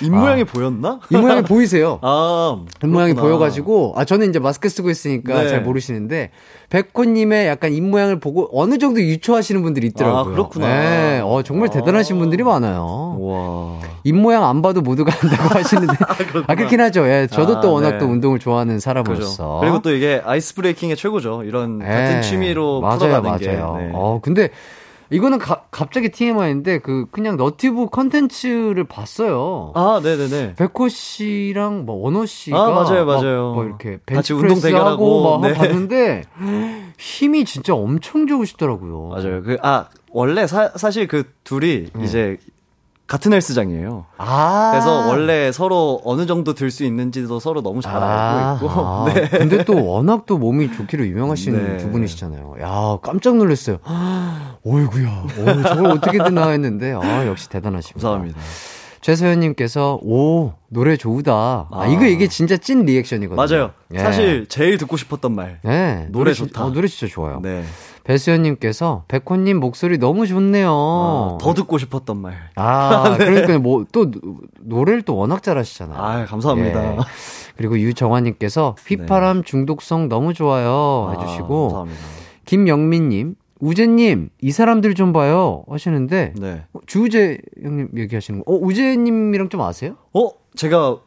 입 0.02 0.10
모양이 0.10 0.44
보였나? 0.44 0.98
이 1.10 1.16
모양이 1.16 1.42
보이세요? 1.42 1.98
아, 2.02 2.58
입 2.82 2.86
모양이 2.86 3.12
그렇구나. 3.12 3.22
보여가지고, 3.36 3.94
아, 3.96 4.04
저는 4.06 4.30
이제 4.30 4.38
마스크 4.38 4.68
쓰고 4.70 4.88
있으니까 4.88 5.42
네. 5.42 5.48
잘 5.48 5.62
모르시는데, 5.62 6.30
백호님의 6.70 7.46
약간 7.48 7.72
입 7.72 7.82
모양을 7.82 8.18
보고 8.18 8.48
어느 8.52 8.78
정도 8.78 9.00
유추하시는 9.00 9.62
분들이 9.62 9.88
있더라고요. 9.88 10.20
아, 10.20 10.24
그렇구나. 10.24 10.66
네, 10.66 11.20
어, 11.22 11.42
정말 11.42 11.68
대단하신 11.68 12.18
분들이 12.18 12.42
많아요. 12.42 13.16
와. 13.20 13.78
입 14.02 14.14
모양 14.14 14.44
안 14.44 14.53
봐도 14.62 14.80
모두가 14.80 15.12
안다고 15.22 15.54
하시는데. 15.58 15.94
아, 16.46 16.54
그렇긴 16.54 16.80
하죠. 16.80 17.06
예. 17.08 17.26
저도 17.30 17.58
아, 17.58 17.60
또 17.60 17.72
워낙 17.72 17.92
네. 17.92 17.98
또 17.98 18.06
운동을 18.06 18.38
좋아하는. 18.38 18.78
사람으로서. 18.80 19.58
그리고 19.60 19.80
또 19.82 19.92
이게 19.94 20.20
ice 20.24 20.54
breaking의 20.54 20.96
최고죠. 20.96 21.42
이런 21.44 21.78
같은 21.78 22.16
예. 22.18 22.20
취미로 22.22 22.80
맞아요, 22.80 22.98
풀어가는 22.98 23.38
게. 23.38 23.46
맞아요. 23.56 23.76
네. 23.78 23.90
어, 23.94 24.20
근데 24.22 24.50
이거는 25.10 25.38
가- 25.38 25.64
갑자기 25.70 26.08
TMI인데 26.10 26.78
그 26.78 27.06
그냥 27.12 27.36
너튜브 27.36 27.86
컨텐츠를 27.90 28.84
봤어요. 28.84 29.72
아, 29.74 30.00
네 30.02 30.16
네 30.16 30.28
네. 30.28 30.54
백호 30.56 30.88
씨랑 30.88 31.84
뭐 31.84 31.96
원호 31.96 32.26
씨가 32.26 32.58
아, 32.58 32.70
맞아요, 32.70 33.04
막 33.04 33.20
맞아요. 33.22 33.52
뭐 33.54 33.64
이렇게 33.64 33.98
같이 34.06 34.32
운동 34.32 34.60
대결하고, 34.60 34.88
하고 34.90 35.38
막 35.38 35.48
네. 35.48 35.54
봤는데 35.54 36.22
힘이 36.98 37.44
진짜 37.44 37.74
엄청 37.74 38.26
좋으시더라고요. 38.26 39.08
맞아요. 39.08 39.42
그, 39.42 39.56
아, 39.62 39.86
원래 40.10 40.46
사, 40.46 40.70
사실 40.76 41.06
그 41.06 41.24
둘이 41.44 41.88
이제 42.02 42.38
같은 43.06 43.32
헬스장이에요. 43.34 44.06
아. 44.16 44.70
그래서 44.72 45.06
원래 45.08 45.52
서로 45.52 46.00
어느 46.04 46.24
정도 46.26 46.54
들 46.54 46.70
수 46.70 46.84
있는지도 46.84 47.38
서로 47.38 47.60
너무 47.62 47.82
잘 47.82 48.02
알고 48.02 48.66
있고. 48.66 48.80
아, 48.80 49.04
네. 49.12 49.28
근데 49.28 49.62
또 49.64 49.84
워낙 49.86 50.24
또 50.26 50.38
몸이 50.38 50.72
좋기로 50.72 51.06
유명하신 51.06 51.52
네. 51.52 51.76
두 51.76 51.90
분이시잖아요. 51.90 52.54
야, 52.62 52.98
깜짝 53.02 53.36
놀랐어요. 53.36 53.76
어이구야. 54.64 55.08
어, 55.08 55.62
저걸 55.68 55.86
어떻게 55.90 56.16
듣나 56.18 56.48
했는데, 56.48 56.94
아, 56.94 57.26
역시 57.26 57.48
대단하십니다. 57.50 58.08
감사합니다. 58.08 58.40
최소연님께서, 59.02 59.98
오, 60.02 60.54
노래 60.68 60.96
좋으다. 60.96 61.32
아, 61.34 61.68
아. 61.70 61.86
이거 61.86 62.06
이게 62.06 62.26
진짜 62.26 62.56
찐 62.56 62.86
리액션이거든요. 62.86 63.36
맞아요. 63.36 63.72
예. 63.92 63.98
사실 63.98 64.46
제일 64.48 64.78
듣고 64.78 64.96
싶었던 64.96 65.34
말. 65.34 65.58
네, 65.62 66.06
노래 66.10 66.32
진- 66.32 66.46
좋다. 66.46 66.64
어, 66.64 66.70
노래 66.72 66.88
진짜 66.88 67.12
좋아요. 67.12 67.40
네. 67.42 67.64
배수연님께서, 68.04 69.04
백호님 69.08 69.58
목소리 69.60 69.98
너무 69.98 70.26
좋네요. 70.26 70.70
아, 70.70 71.38
더 71.40 71.54
듣고 71.54 71.78
싶었던 71.78 72.16
말. 72.16 72.34
아, 72.54 73.16
그러니까 73.18 73.58
뭐, 73.58 73.84
또, 73.92 74.10
노래를 74.60 75.02
또 75.02 75.16
워낙 75.16 75.42
잘하시잖아요. 75.42 75.98
아, 75.98 76.24
감사합니다. 76.26 76.80
네. 76.80 76.96
예. 76.96 76.98
그리고 77.56 77.78
유정환님께서 77.78 78.76
휘파람 78.86 79.44
중독성 79.44 80.08
너무 80.08 80.34
좋아요 80.34 81.12
아, 81.16 81.20
해주시고 81.20 81.68
감사합니다. 81.68 82.00
김영민님 82.46 83.36
우재님 83.60 84.30
이 84.42 84.50
사람들 84.50 84.94
좀 84.94 85.12
봐요 85.12 85.64
하시는데 85.68 86.34
네. 86.36 86.64
어, 86.72 86.80
주우재 86.86 87.38
형님 87.62 87.90
얘기하시는 87.96 88.42
거. 88.42 88.52
어 88.52 88.56
우재님이랑 88.56 89.48
좀 89.48 89.60
아세요? 89.62 89.94
어, 90.12 90.30
제가 90.56 90.98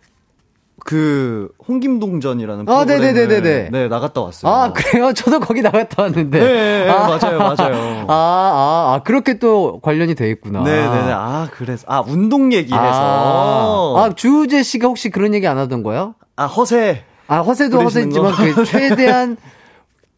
그 0.85 1.49
홍김동전이라는 1.67 2.61
아, 2.69 2.85
프로그램을 2.85 3.13
네네네네네. 3.13 3.69
네, 3.71 3.87
나갔다 3.87 4.21
왔어요. 4.21 4.51
아 4.51 4.71
그래요? 4.71 5.11
저도 5.15 5.39
거기 5.39 5.61
나갔다 5.61 6.03
왔는데. 6.03 6.39
네, 6.39 6.85
네, 6.85 6.87
맞아요, 6.87 7.39
맞아요. 7.39 8.05
아, 8.07 8.13
아, 8.13 8.93
아 8.93 9.01
그렇게 9.03 9.39
또 9.39 9.79
관련이 9.81 10.15
돼 10.15 10.29
있구나. 10.29 10.63
네, 10.63 10.71
네, 10.71 10.87
네. 10.87 11.11
아, 11.11 11.47
그래서 11.51 11.85
아, 11.87 12.01
운동 12.05 12.49
아, 12.49 12.53
얘기해서 12.53 13.95
아 13.97 14.13
주우재 14.15 14.63
씨가 14.63 14.87
혹시 14.87 15.09
그런 15.09 15.33
얘기 15.33 15.47
안 15.47 15.57
하던 15.57 15.83
거요? 15.83 16.15
아, 16.35 16.45
허세. 16.45 17.03
아 17.27 17.39
허세도 17.39 17.81
허세지만 17.81 18.33
그 18.33 18.63
최대한 18.65 19.35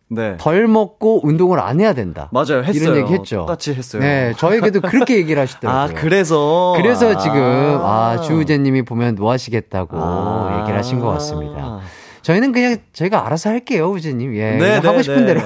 네. 0.09 0.35
덜 0.37 0.67
먹고 0.67 1.25
운동을 1.25 1.59
안 1.59 1.79
해야 1.79 1.93
된다. 1.93 2.29
맞아요. 2.31 2.63
했어요. 2.63 2.73
이런 2.73 2.97
얘기 2.97 3.13
했죠. 3.13 3.37
똑같이 3.37 3.73
했어요. 3.73 4.01
네, 4.01 4.33
저에게도 4.37 4.81
그렇게 4.81 5.15
얘기를 5.15 5.41
하시더라고요. 5.41 5.81
아, 5.81 6.01
그래서 6.01 6.73
그래서 6.77 7.11
아. 7.11 7.17
지금 7.17 7.37
아 7.81 8.19
주우재 8.21 8.57
님이 8.57 8.81
보면 8.81 9.15
뭐 9.15 9.31
하시겠다고 9.31 9.97
아. 9.97 10.57
얘기를 10.59 10.77
하신 10.77 10.99
것 10.99 11.07
같습니다. 11.11 11.79
저희는 12.21 12.51
그냥 12.51 12.77
저희가 12.93 13.25
알아서 13.25 13.49
할게요, 13.49 13.89
우재님. 13.91 14.35
예, 14.35 14.51
네, 14.51 14.57
그냥 14.57 14.81
네, 14.81 14.87
하고 14.87 15.01
싶은 15.01 15.25
네. 15.25 15.33
대로 15.33 15.41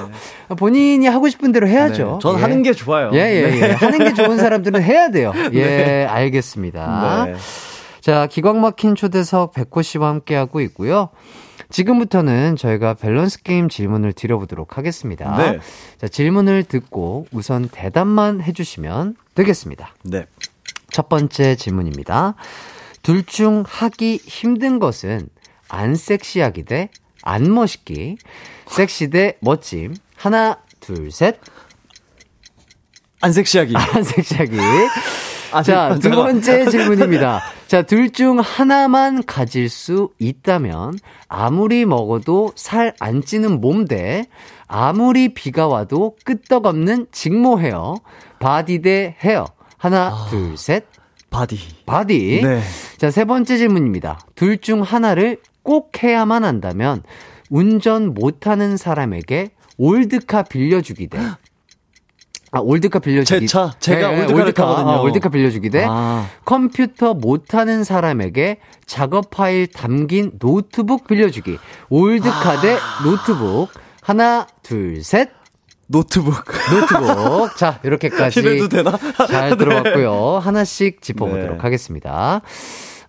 본인이 0.56 1.06
하고 1.06 1.28
싶은 1.28 1.52
대로 1.52 1.68
해야죠. 1.68 2.04
네, 2.14 2.18
전 2.20 2.36
예. 2.36 2.42
하는 2.42 2.62
게 2.62 2.72
좋아요. 2.72 3.10
예, 3.14 3.18
예, 3.18 3.50
네. 3.50 3.60
예. 3.60 3.72
하는 3.72 3.98
게 4.00 4.12
좋은 4.12 4.36
사람들은 4.36 4.82
해야 4.82 5.10
돼요. 5.10 5.32
예, 5.54 6.06
알겠습니다. 6.10 7.26
네. 7.26 7.34
자, 8.00 8.26
기광 8.26 8.60
막힌 8.60 8.94
초대석 8.96 9.54
백호 9.54 9.82
씨와 9.82 10.08
함께하고 10.08 10.60
있고요. 10.60 11.08
지금부터는 11.74 12.56
저희가 12.56 12.94
밸런스 12.94 13.42
게임 13.42 13.68
질문을 13.68 14.12
드려보도록 14.12 14.78
하겠습니다. 14.78 15.36
네. 15.36 15.58
자, 16.00 16.06
질문을 16.06 16.64
듣고 16.64 17.26
우선 17.32 17.68
대답만 17.68 18.40
해주시면 18.40 19.16
되겠습니다. 19.34 19.94
네. 20.04 20.26
첫 20.90 21.08
번째 21.08 21.56
질문입니다. 21.56 22.34
둘 23.02 23.24
중 23.24 23.64
하기 23.66 24.20
힘든 24.24 24.78
것은 24.78 25.28
안 25.68 25.94
섹시하기 25.96 26.64
대 26.64 26.88
안 27.26 27.52
멋있기, 27.52 28.18
섹시 28.68 29.08
대 29.08 29.38
멋짐. 29.40 29.94
하나, 30.16 30.58
둘, 30.80 31.10
셋. 31.10 31.40
안 33.22 33.32
섹시하기. 33.32 33.74
안 33.74 34.04
섹시하기. 34.04 34.56
아니, 35.54 35.64
자, 35.64 35.98
두. 36.00 36.10
번째 36.10 36.68
질문입니다. 36.70 37.40
자, 37.66 37.82
둘 37.82 38.10
중 38.10 38.38
하나만 38.40 39.24
가질 39.24 39.68
수 39.68 40.10
있다면 40.18 40.98
아무리 41.28 41.84
먹어도 41.84 42.52
살 42.56 42.94
안 43.00 43.22
찌는 43.22 43.60
몸 43.60 43.86
대 43.86 44.24
아무리 44.66 45.34
비가 45.34 45.66
와도 45.66 46.16
끄떡없는 46.24 47.06
직모 47.12 47.58
헤어, 47.60 47.96
바디 48.38 48.82
대 48.82 49.16
헤어. 49.20 49.46
하나, 49.78 50.26
둘, 50.30 50.56
셋. 50.56 50.84
바디. 51.30 51.58
바디. 51.86 52.40
네. 52.42 52.60
자, 52.96 53.10
세 53.10 53.24
번째 53.24 53.56
질문입니다. 53.58 54.20
둘 54.34 54.58
중 54.58 54.82
하나를 54.82 55.38
꼭 55.62 56.02
해야만 56.02 56.44
한다면 56.44 57.02
운전 57.50 58.14
못하는 58.14 58.76
사람에게 58.76 59.50
old 59.76 60.10
car 60.10 60.44
빌려주기 60.44 61.08
대. 61.08 61.18
아, 62.54 62.60
old 62.60 62.80
car 62.80 63.00
빌려주기. 63.00 63.40
제 63.40 63.46
차? 63.46 63.72
제가 63.80 64.10
네, 64.12 64.20
old 64.22 64.31
car를 64.31 64.52
타거든요. 64.52 64.88
아, 64.90 65.00
old 65.00 65.14
car 65.14 65.28
빌려주기 65.28 65.70
대. 65.70 65.84
아. 65.88 66.26
컴퓨터 66.44 67.12
못하는 67.12 67.82
사람에게 67.82 68.58
작업 68.86 69.30
파일 69.30 69.66
담긴 69.66 70.30
노트북 70.38 71.08
빌려주기. 71.08 71.58
old 71.90 72.25
car 72.25 72.60
대 72.60 72.76
노트북. 73.04 73.70
하나, 74.02 74.46
둘, 74.62 75.02
셋. 75.02 75.30
노트북. 75.88 76.32
노트북. 76.70 77.56
자, 77.56 77.80
이렇게까지. 77.84 78.68
잘 79.28 79.56
들어봤고요. 79.58 80.38
하나씩 80.38 81.02
짚어보도록 81.02 81.56
네. 81.56 81.60
하겠습니다. 81.60 82.40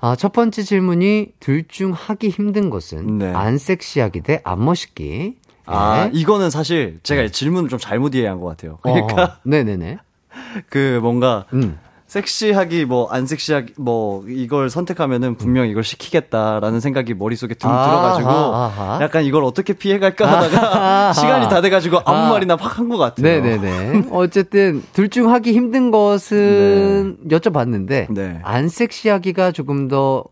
아, 0.02 0.16
첫 0.16 0.34
번째 0.34 0.64
질문이 0.64 1.28
둘 1.40 1.68
중 1.68 1.92
하기 1.94 2.30
힘든 2.30 2.70
것은 2.72 3.20
네. 3.20 3.32
안 3.34 3.58
섹시하기 3.60 4.22
대 4.22 4.42
안 4.44 4.66
멋있기. 4.66 5.36
아, 5.66 6.06
네. 6.06 6.20
이거는 6.20 6.50
사실 6.50 7.00
제가 7.04 7.28
질문을 7.30 7.70
좀 7.70 7.80
잘못 7.80 8.16
이해한 8.16 8.40
것 8.40 8.48
같아요. 8.48 8.78
그러니까 8.82 9.24
어, 9.24 9.32
네네네. 9.44 9.98
그 10.70 11.00
뭔가 11.02 11.46
음. 11.54 11.80
섹시하기 12.08 12.86
뭐 12.86 13.08
안 13.10 13.26
섹시하기 13.26 13.74
뭐 13.78 14.24
이걸 14.28 14.70
선택하면은 14.70 15.36
분명 15.38 15.68
이걸 15.68 15.84
시키겠다라는 15.84 16.80
생각이 16.80 17.16
머릿속에 17.16 17.56
둥 17.56 17.70
음. 17.72 17.76
아하, 17.76 17.88
들어가지고 17.88 18.30
아하. 18.30 19.00
약간 19.02 19.24
이걸 19.24 19.44
어떻게 19.44 19.74
피해갈까 19.74 20.26
하다가. 20.32 21.14
시간이 21.18 21.50
다 21.50 21.62
돼가지고 21.62 22.00
아무 22.06 22.18
아. 22.20 22.30
말이나 22.30 22.56
팍 22.58 22.78
한 22.78 22.90
것 22.90 22.98
같아요. 22.98 23.26
네네네. 23.26 24.04
어쨌든 24.14 24.84
둘 24.94 25.10
중 25.10 25.32
하기 25.32 25.52
힘든 25.54 25.90
것은 25.92 27.18
여쭤봤는데 27.30 28.14
네. 28.14 28.40
안 28.44 28.70
섹시하기가 28.70 29.52
조금 29.52 29.88
더 29.88 30.24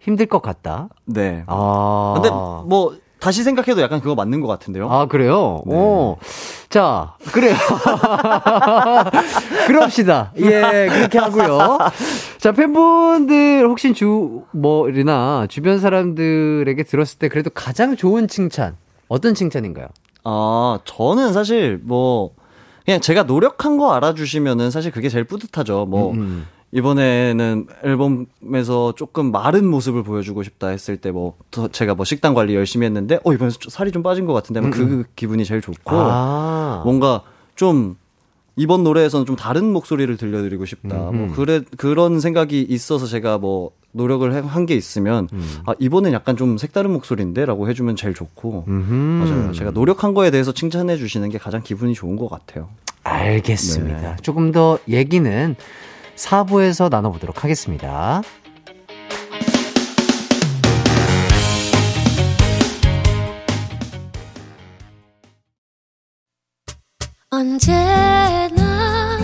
힘들 0.00 0.26
것 0.26 0.40
같다. 0.40 0.88
네. 1.04 1.44
아. 1.46 2.12
근데 2.16 2.30
뭐 2.30 2.96
다시 3.20 3.42
생각해도 3.42 3.80
약간 3.82 4.00
그거 4.00 4.14
맞는 4.14 4.40
것 4.40 4.46
같은데요. 4.46 4.90
아, 4.90 5.06
그래요? 5.06 5.62
네. 5.66 5.74
오. 5.74 6.16
자, 6.68 7.14
그래요. 7.32 7.54
그럽시다. 9.66 10.32
예, 10.38 10.88
그렇게 10.90 11.18
하고요. 11.18 11.78
자, 12.38 12.52
팬분들 12.52 13.66
혹시 13.66 13.92
주, 13.94 14.42
뭐이나 14.52 15.46
주변 15.48 15.80
사람들에게 15.80 16.82
들었을 16.84 17.18
때 17.18 17.28
그래도 17.28 17.50
가장 17.50 17.96
좋은 17.96 18.28
칭찬, 18.28 18.76
어떤 19.08 19.34
칭찬인가요? 19.34 19.88
아, 20.24 20.78
저는 20.84 21.32
사실 21.32 21.80
뭐 21.82 22.32
그냥 22.84 23.00
제가 23.00 23.24
노력한 23.24 23.78
거 23.78 23.92
알아주시면은 23.92 24.70
사실 24.70 24.90
그게 24.90 25.08
제일 25.08 25.24
뿌듯하죠. 25.24 25.86
뭐 25.86 26.12
음, 26.12 26.46
이번에는 26.72 27.66
앨범에서 27.82 28.92
조금 28.94 29.32
마른 29.32 29.66
모습을 29.66 30.02
보여주고 30.02 30.42
싶다 30.42 30.68
했을 30.68 30.96
때 30.98 31.10
뭐 31.10 31.34
제가 31.72 31.94
뭐 31.94 32.04
식단 32.04 32.34
관리 32.34 32.54
열심히 32.54 32.84
했는데 32.84 33.18
어 33.24 33.32
이번에 33.32 33.50
살이 33.70 33.90
좀 33.92 34.02
빠진 34.02 34.26
것 34.26 34.34
같은데 34.34 34.60
음, 34.60 34.70
그 34.70 34.82
음. 34.82 35.04
기분이 35.16 35.44
제일 35.46 35.62
좋고 35.62 35.80
아. 35.96 36.82
뭔가 36.84 37.22
좀 37.56 37.96
이번 38.56 38.84
노래에서는 38.84 39.24
좀 39.24 39.36
다른 39.36 39.72
목소리를 39.72 40.14
들려드리고 40.16 40.66
싶다. 40.66 40.96
뭐 40.96 41.10
음. 41.10 41.16
뭐 41.28 41.36
그래 41.36 41.62
그런 41.78 42.20
생각이 42.20 42.60
있어서 42.68 43.06
제가 43.06 43.38
뭐 43.38 43.70
노력을 43.92 44.46
한 44.46 44.66
게 44.66 44.74
있으면 44.74 45.28
음. 45.32 45.58
아 45.64 45.72
이번엔 45.78 46.12
약간 46.12 46.36
좀 46.36 46.58
색다른 46.58 46.90
목소리인데라고 46.92 47.70
해주면 47.70 47.96
제일 47.96 48.12
좋고 48.12 48.64
음흠. 48.68 48.92
맞아요. 48.94 49.52
제가 49.52 49.70
노력한 49.70 50.12
거에 50.12 50.30
대해서 50.30 50.52
칭찬해 50.52 50.98
주시는 50.98 51.30
게 51.30 51.38
가장 51.38 51.62
기분이 51.62 51.94
좋은 51.94 52.16
것 52.16 52.28
같아요. 52.28 52.68
알겠습니다. 53.04 54.00
네. 54.00 54.16
조금 54.22 54.52
더 54.52 54.78
얘기는 54.88 55.56
4부에서 56.18 56.90
나눠보도록 56.90 57.44
하겠습니다. 57.44 58.22
언제나 67.30 69.18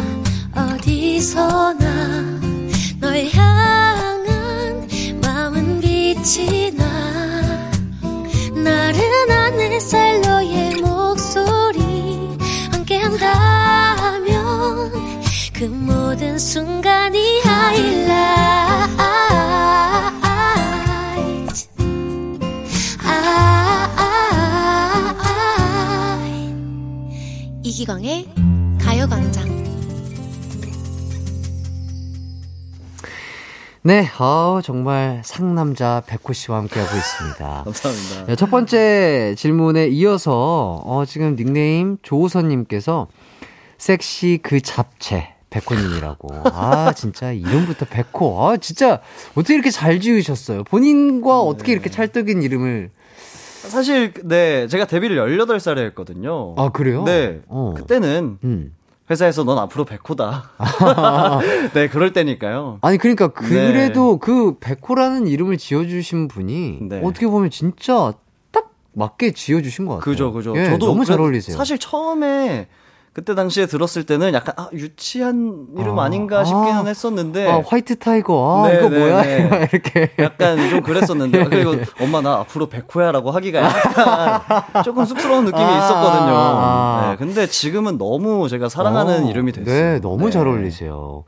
어디서나 0.55 1.85
널 3.01 3.27
향한 3.33 4.87
마음은 5.23 5.81
빛이 5.81 6.71
나 6.73 6.85
나른한 8.55 9.59
햇살 9.59 10.21
너의 10.21 10.77
목 10.77 11.14
그 15.57 15.63
모든 15.67 16.37
순간이 16.37 17.41
하이라이트 17.43 17.95
이기광의 27.63 28.29
가요광장 28.81 29.45
네, 33.83 34.09
어, 34.19 34.61
정말 34.65 35.23
상남자 35.25 36.03
백호 36.07 36.33
씨와 36.33 36.59
함께하고 36.59 36.97
있습니다. 36.97 37.63
감사합니다. 37.65 38.27
네, 38.27 38.35
첫 38.35 38.51
번째 38.51 39.35
질문에 39.37 39.89
이어서, 39.89 40.83
어, 40.87 41.05
지금 41.07 41.37
닉네임 41.37 41.99
조우선님께서 42.03 43.09
섹시 43.77 44.41
그 44.43 44.63
잡채. 44.63 45.34
백호님이라고. 45.55 46.29
아, 46.53 46.93
진짜 46.93 47.31
이름부터 47.31 47.87
백호. 47.87 48.43
아, 48.43 48.57
진짜 48.57 49.01
어떻게 49.37 49.55
이렇게 49.55 49.71
잘 49.71 50.01
지으셨어요? 50.01 50.65
본인과 50.65 51.29
네. 51.29 51.43
어떻게 51.47 51.73
이렇게 51.73 51.91
찰떡인 51.91 52.43
이름을. 52.43 52.91
사실, 53.69 54.13
네, 54.25 54.67
제가 54.67 54.87
데뷔를 54.87 55.17
18살에 55.17 55.79
했거든요. 55.87 56.55
아, 56.59 56.71
그래요? 56.71 57.05
네. 57.05 57.41
어. 57.47 57.73
그때는 57.77 58.39
음. 58.43 58.75
회사에서 59.09 59.45
넌 59.45 59.59
앞으로 59.59 59.85
백호다. 59.85 60.51
네, 61.73 61.89
그럴 61.89 62.13
때니까요. 62.13 62.79
아니, 62.83 62.99
그러니까 62.99 63.29
그래도 63.29 64.13
네. 64.13 64.19
그 64.21 64.57
백호라는 64.59 65.29
이름을 65.29 65.57
지어주신 65.59 66.29
분이 66.29 66.79
네. 66.89 67.01
어떻게 67.05 67.27
보면 67.27 67.51
진짜 67.51 68.13
딱 68.51 68.73
맞게 68.93 69.33
지어주신 69.33 69.87
것 69.87 69.97
같아요. 69.97 70.05
그죠, 70.05 70.33
그죠. 70.33 70.55
예, 70.57 70.71
저도 70.71 70.87
너무 70.87 71.05
잘 71.05 71.21
어울리세요. 71.21 71.57
사실 71.57 71.79
처음에 71.79 72.67
그때 73.15 73.37
당시에 73.37 73.67
들었을 73.67 74.03
때는 74.03 74.35
약간 74.35 74.55
아 74.59 74.69
유치한 74.73 75.69
이름 75.79 76.01
아, 76.01 76.09
닌가 76.09 76.45
싶기는 76.45 76.75
아, 76.75 76.85
했었는데 76.85 77.49
아, 77.49 77.63
white 77.65 78.01
tiger 78.01 78.65
아 78.65 78.69
네, 78.69 78.77
이거 78.77 78.89
네, 78.89 78.99
뭐야 78.99 79.23
네. 79.23 79.69
이렇게 79.73 80.11
약간 80.19 80.69
좀 80.69 80.83
그랬었는데 80.83 81.39
예. 81.39 81.45
그리고 81.45 81.77
엄마 82.01 82.21
나 82.21 82.41
앞으로 82.41 82.67
백호야라고 82.67 83.31
하기가 83.31 83.63
약간 83.63 84.83
조금 84.83 85.05
쑥스러운 85.05 85.45
느낌이 85.45 85.63
아, 85.63 85.79
있었거든요. 85.79 86.35
아. 86.37 87.07
네, 87.11 87.17
근데 87.17 87.47
지금은 87.47 87.99
너무 87.99 88.49
제가 88.49 88.69
사랑하는 88.69 89.27
어, 89.27 89.31
이름이 89.31 89.53
됐어요. 89.53 89.93
네, 89.93 90.01
너무 90.01 90.33
잘 90.33 90.43
네. 90.43 90.51
어울리세요. 90.51 91.23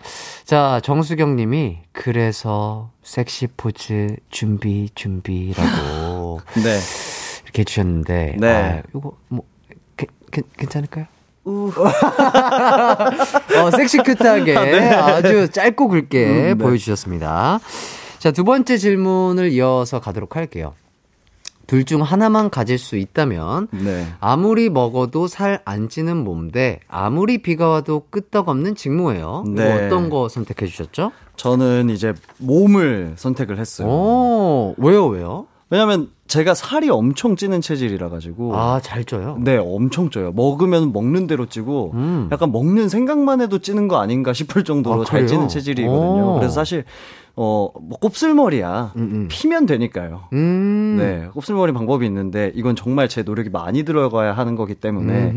자 0.45 0.81
정수경님이 0.83 1.79
그래서 1.93 2.91
섹시 3.05 3.47
포즈 3.57 4.17
준비 4.31 4.91
준비라고 4.97 6.41
네. 6.65 6.81
이렇게 7.45 7.61
해주셨는데 7.61 8.37
네. 8.41 8.53
아, 8.53 8.83
이거 8.93 9.13
뭐 9.29 9.45
괜찮을까요? 10.57 11.07
우. 11.47 11.71
어, 13.57 13.71
섹시 13.77 13.99
큐트하게 13.99 14.57
아, 14.57 14.65
네. 14.65 14.91
아주 14.91 15.49
짧고 15.49 15.89
굵게 15.89 16.27
음, 16.27 16.33
네. 16.43 16.55
보여주셨습니다. 16.55 17.61
자, 18.19 18.31
두 18.33 18.45
번째 18.45 18.77
질문을 18.77 19.53
이어서 19.53 20.01
가도록 20.01 20.37
할게요. 20.37 20.75
둘 21.69 21.85
중 21.85 22.03
하나만 22.03 22.49
가질 22.51 22.79
수 22.79 22.97
있다면 22.97 23.67
네. 23.73 24.07
아무리 24.21 24.71
먹어도 24.71 25.27
살 25.27 25.61
안 25.65 25.89
찌는 25.89 26.17
몸대 26.19 26.79
아무리 26.87 27.39
비가 27.43 27.69
와도 27.69 28.05
끄떡없는 28.11 28.77
직무예요. 28.77 29.43
네. 29.49 29.87
어떤 29.87 30.09
거 30.09 30.29
선택해 30.29 30.67
주셨죠? 30.67 31.11
저는 31.35 31.91
이제 31.91 32.15
몸을 32.39 33.15
선택을 33.17 33.59
했어요. 33.59 33.89
오, 33.89 34.75
왜요, 34.79 35.07
왜요? 35.09 35.47
왜냐면 35.69 36.11
제가 36.29 36.55
살이 36.55 36.89
엄청 36.91 37.35
찌는 37.37 37.61
체질이라 37.61 38.09
가지고 38.09 38.57
아 38.57 38.81
잘 38.83 39.05
쪄요? 39.05 39.39
네 39.41 39.57
엄청 39.57 40.11
쪄요 40.11 40.33
먹으면 40.33 40.93
먹는 40.93 41.27
대로 41.27 41.47
찌고 41.47 41.93
음. 41.95 42.29
약간 42.31 42.53
먹는 42.53 42.89
생각만 42.89 43.41
해도 43.41 43.59
찌는 43.59 43.89
거 43.89 43.99
아닌가 44.01 44.33
싶을 44.33 44.63
정도로 44.65 45.03
아, 45.03 45.05
잘 45.05 45.27
찌는 45.27 45.49
체질이거든요 45.49 46.35
오. 46.35 46.35
그래서 46.39 46.55
사실 46.55 46.85
어, 47.39 47.69
뭐 47.83 47.99
곱슬머리야. 47.99 48.93
음, 48.97 49.01
음. 49.03 49.29
피면 49.31 49.67
되니까요. 49.67 50.23
음. 50.33 50.97
네, 50.99 51.29
곱슬머리 51.35 51.73
방법이 51.73 52.07
있는데 52.07 52.51
이건 52.55 52.77
정말 52.77 53.11
제 53.11 53.23
노력이 53.25 53.51
많이 53.51 53.83
들어가야 53.83 54.33
하는 54.33 54.57
거기 54.57 54.75
때문에. 54.75 55.33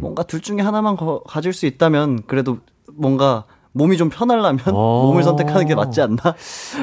뭔가 0.00 0.22
둘 0.22 0.40
중에 0.42 0.60
하나만 0.60 0.96
거, 0.96 1.24
가질 1.26 1.52
수 1.52 1.66
있다면 1.66 2.20
그래도 2.28 2.58
뭔가 2.92 3.46
몸이 3.72 3.96
좀 3.96 4.08
편하려면 4.10 4.58
어. 4.66 5.04
몸을 5.06 5.22
선택하는 5.22 5.66
게 5.66 5.74
맞지 5.74 6.00
않나? 6.00 6.16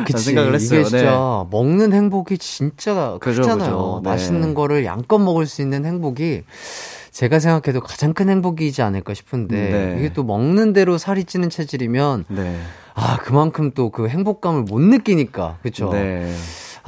그런 0.06 0.22
생각을 0.22 0.54
했어요. 0.56 0.80
이게 0.82 0.90
진짜 0.90 1.06
네. 1.06 1.48
먹는 1.52 1.94
행복이 1.94 2.38
진짜 2.38 3.18
그죠, 3.20 3.42
크잖아요. 3.42 3.60
그죠. 3.70 4.02
네. 4.04 4.10
맛있는 4.10 4.54
거를 4.54 4.86
양껏 4.86 5.22
먹을 5.22 5.46
수 5.46 5.62
있는 5.62 5.86
행복이 5.86 6.44
제가 7.12 7.40
생각해도 7.40 7.82
가장 7.82 8.14
큰 8.14 8.30
행복이지 8.30 8.82
않을까 8.82 9.14
싶은데 9.14 9.56
네. 9.56 9.96
이게 10.00 10.14
또 10.14 10.24
먹는 10.24 10.72
대로 10.74 10.98
살이 10.98 11.24
찌는 11.26 11.50
체질이면 11.50 12.26
네. 12.30 12.58
아 12.94 13.18
그만큼 13.18 13.72
또 13.72 13.90
그 13.90 14.08
행복감을 14.08 14.64
못 14.64 14.80
느끼니까 14.80 15.58
그렇죠. 15.62 15.92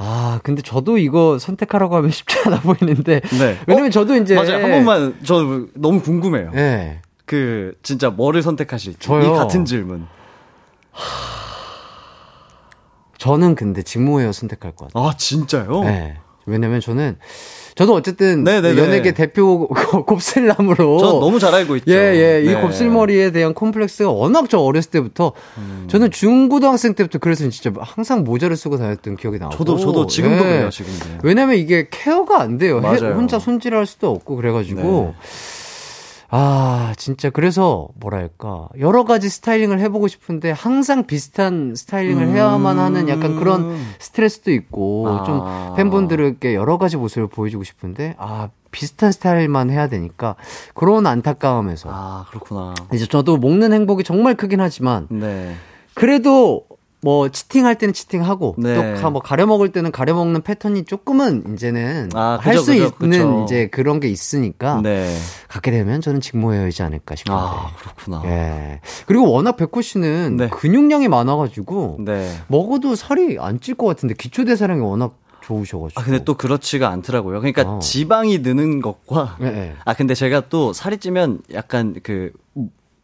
아, 0.02 0.40
근데 0.42 0.62
저도 0.62 0.96
이거 0.96 1.38
선택하라고 1.38 1.94
하면 1.96 2.08
쉽지 2.10 2.38
않아 2.46 2.60
보이는데. 2.60 3.20
네. 3.20 3.58
왜냐면 3.66 3.88
어? 3.88 3.90
저도 3.90 4.16
이제. 4.16 4.34
맞아요. 4.34 4.62
한 4.62 4.70
번만, 4.70 5.14
저 5.24 5.66
너무 5.74 6.00
궁금해요. 6.00 6.52
네. 6.54 7.02
그 7.30 7.74
진짜 7.84 8.10
뭐를 8.10 8.42
선택하실지 8.42 8.98
저요? 8.98 9.22
이 9.22 9.28
같은 9.28 9.64
질문. 9.64 10.08
저는 13.18 13.54
근데 13.54 13.84
직무회어 13.84 14.32
선택할 14.32 14.74
것 14.74 14.88
같아요. 14.88 15.06
아 15.08 15.16
진짜요? 15.16 15.84
네. 15.84 16.16
왜냐면 16.46 16.80
저는 16.80 17.18
저도 17.76 17.94
어쨌든 17.94 18.42
네네네. 18.42 18.82
연예계 18.82 19.12
대표 19.12 19.68
곱슬남으로 20.08 20.98
저 20.98 21.06
너무 21.20 21.38
잘 21.38 21.54
알고 21.54 21.76
있죠. 21.76 21.92
예, 21.92 21.94
예. 22.16 22.42
네. 22.44 22.50
이 22.50 22.54
곱슬머리에 22.60 23.30
대한 23.30 23.54
콤플렉스가 23.54 24.10
워낙 24.10 24.50
저 24.50 24.58
어렸을 24.58 24.90
때부터 24.90 25.32
음. 25.58 25.86
저는 25.88 26.10
중고등학생 26.10 26.94
때부터 26.94 27.20
그래서 27.20 27.48
진짜 27.48 27.70
항상 27.80 28.24
모자를 28.24 28.56
쓰고 28.56 28.76
다녔던 28.76 29.18
기억이 29.18 29.38
나고. 29.38 29.54
저도 29.54 29.78
저도 29.78 30.08
지금도 30.08 30.42
네. 30.42 30.50
그래요, 30.50 30.70
지금도. 30.70 31.20
왜냐면 31.22 31.58
이게 31.58 31.86
케어가 31.88 32.40
안 32.40 32.58
돼요. 32.58 32.80
맞아요. 32.80 33.14
혼자 33.14 33.38
손질할 33.38 33.86
수도 33.86 34.10
없고 34.10 34.34
그래 34.34 34.50
가지고 34.50 35.14
네. 35.16 35.59
아, 36.32 36.94
진짜 36.96 37.28
그래서 37.28 37.88
뭐랄까. 37.96 38.68
여러 38.78 39.04
가지 39.04 39.28
스타일링을 39.28 39.80
해보고 39.80 40.06
싶은데 40.06 40.52
항상 40.52 41.06
비슷한 41.06 41.74
스타일링을 41.74 42.22
음... 42.22 42.34
해야만 42.34 42.78
하는 42.78 43.08
약간 43.08 43.36
그런 43.36 43.76
스트레스도 43.98 44.52
있고 44.52 45.08
아... 45.08 45.24
좀 45.24 45.76
팬분들에게 45.76 46.54
여러 46.54 46.78
가지 46.78 46.96
모습을 46.96 47.26
보여주고 47.26 47.64
싶은데 47.64 48.14
아 48.18 48.48
비슷한 48.70 49.10
스타일만 49.10 49.70
해야 49.70 49.88
되니까 49.88 50.36
그런 50.74 51.06
안타까움에서. 51.06 51.90
아 51.92 52.26
그렇구나. 52.30 52.74
이제 52.92 53.06
저도 53.06 53.36
먹는 53.36 53.72
행복이 53.72 54.04
정말 54.04 54.36
크긴 54.36 54.60
하지만 54.60 55.08
네. 55.10 55.54
그래도 55.94 56.64
뭐 57.02 57.28
치팅할 57.30 57.76
때는 57.78 57.94
치팅하고 57.94 58.56
네. 58.58 59.00
또뭐 59.00 59.20
가려 59.20 59.46
먹을 59.46 59.72
때는 59.72 59.90
가려 59.90 60.14
먹는 60.14 60.42
패턴이 60.42 60.84
조금은 60.84 61.54
이제는 61.54 62.10
아, 62.14 62.38
할수 62.40 62.74
있는 62.74 62.90
그쵸. 62.90 63.44
이제 63.46 63.68
그런 63.68 64.00
게 64.00 64.08
있으니까 64.08 64.80
네. 64.82 65.16
갖게 65.48 65.70
되면 65.70 66.00
저는 66.02 66.20
직모여야지 66.20 66.82
않을까 66.82 67.14
싶어요. 67.16 67.38
아 67.38 67.70
그렇구나. 67.78 68.22
예. 68.26 68.80
그리고 69.06 69.30
워낙 69.32 69.56
백호 69.56 69.80
씨는 69.80 70.36
네. 70.36 70.48
근육량이 70.50 71.08
많아가지고 71.08 71.98
네. 72.04 72.30
먹어도 72.48 72.94
살이 72.94 73.38
안 73.38 73.60
찔 73.60 73.74
것 73.76 73.86
같은데 73.86 74.14
기초 74.14 74.44
대사량이 74.44 74.80
워낙 74.80 75.16
좋으셔가지고. 75.42 76.00
아, 76.00 76.04
근데 76.04 76.22
또 76.24 76.34
그렇지가 76.34 76.88
않더라고요. 76.90 77.40
그러니까 77.40 77.62
어. 77.62 77.78
지방이 77.78 78.38
느는 78.38 78.80
것과. 78.82 79.36
네, 79.40 79.50
네. 79.50 79.74
아, 79.84 79.94
근데 79.94 80.14
제가 80.14 80.48
또 80.48 80.72
살이 80.72 80.98
찌면 80.98 81.40
약간 81.54 81.94
그 82.02 82.30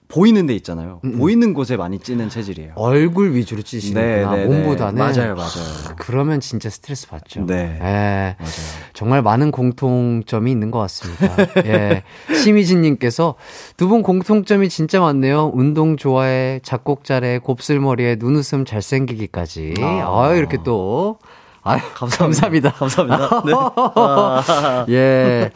보이는 0.09 0.47
데 0.47 0.55
있잖아요. 0.55 1.01
보이는 1.19 1.53
곳에 1.53 1.77
많이 1.77 1.99
찌는 1.99 2.29
체질이에요. 2.29 2.73
얼굴 2.77 3.35
위주로 3.35 3.63
찌시는구나. 3.63 4.31
네, 4.31 4.37
네, 4.37 4.47
네. 4.47 4.57
몸보다는. 4.57 4.95
맞아요, 4.99 5.35
맞아요. 5.35 5.97
그러면 5.99 6.39
진짜 6.41 6.71
스트레스 6.71 7.09
받죠. 7.09 7.45
네. 7.47 7.77
예. 7.81 8.37
맞아요. 8.39 8.51
정말 8.93 9.23
많은 9.23 9.51
공통점이 9.51 10.51
있는 10.51 10.71
것 10.71 10.79
같습니다. 10.79 11.37
예. 11.67 12.03
심희진님께서 12.35 13.35
두 13.77 13.89
분 13.89 14.03
공통점이 14.03 14.69
진짜 14.69 15.01
많네요. 15.01 15.51
운동 15.55 15.97
좋아해, 15.97 16.61
작곡 16.63 17.05
잘해, 17.05 17.39
곱슬머리에 17.39 18.17
눈웃음 18.19 18.65
잘생기기까지. 18.65 19.75
아, 19.81 20.33
이렇게 20.35 20.59
또. 20.65 21.19
아유, 21.63 21.81
감사합니다. 21.95 22.71
감사합니다. 22.73 23.43
네. 23.45 23.53
아, 23.55 24.87
예. 24.91 25.51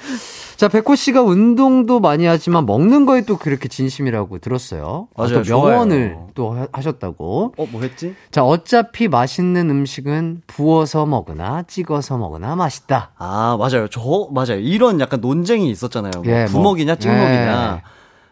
자, 0.61 0.69
백호 0.69 0.95
씨가 0.95 1.23
운동도 1.23 2.01
많이 2.01 2.27
하지만 2.27 2.67
먹는 2.67 3.07
거에 3.07 3.23
또 3.23 3.39
그렇게 3.39 3.67
진심이라고 3.67 4.41
들었어요. 4.41 5.09
아, 5.17 5.23
맞아요, 5.23 5.43
또 5.43 5.63
명언을 5.63 6.13
좋아요. 6.13 6.29
또 6.35 6.51
하- 6.53 6.69
하셨다고. 6.71 7.55
어, 7.57 7.67
뭐 7.73 7.81
했지? 7.81 8.15
자, 8.31 8.45
어차피 8.45 9.09
맛있는 9.09 9.71
음식은 9.71 10.43
부어서 10.47 11.07
먹으나 11.07 11.63
찍어서 11.63 12.19
먹으나 12.19 12.57
맛있다. 12.57 13.13
아, 13.17 13.57
맞아요. 13.59 13.89
저, 13.89 14.29
맞아요. 14.33 14.59
이런 14.61 15.01
약간 15.01 15.23
논쟁이 15.23 15.71
있었잖아요. 15.71 16.11
뭐 16.23 16.27
예, 16.27 16.41
뭐. 16.43 16.61
부먹이냐, 16.61 16.97
찍먹이냐. 16.97 17.77
예. 17.79 17.83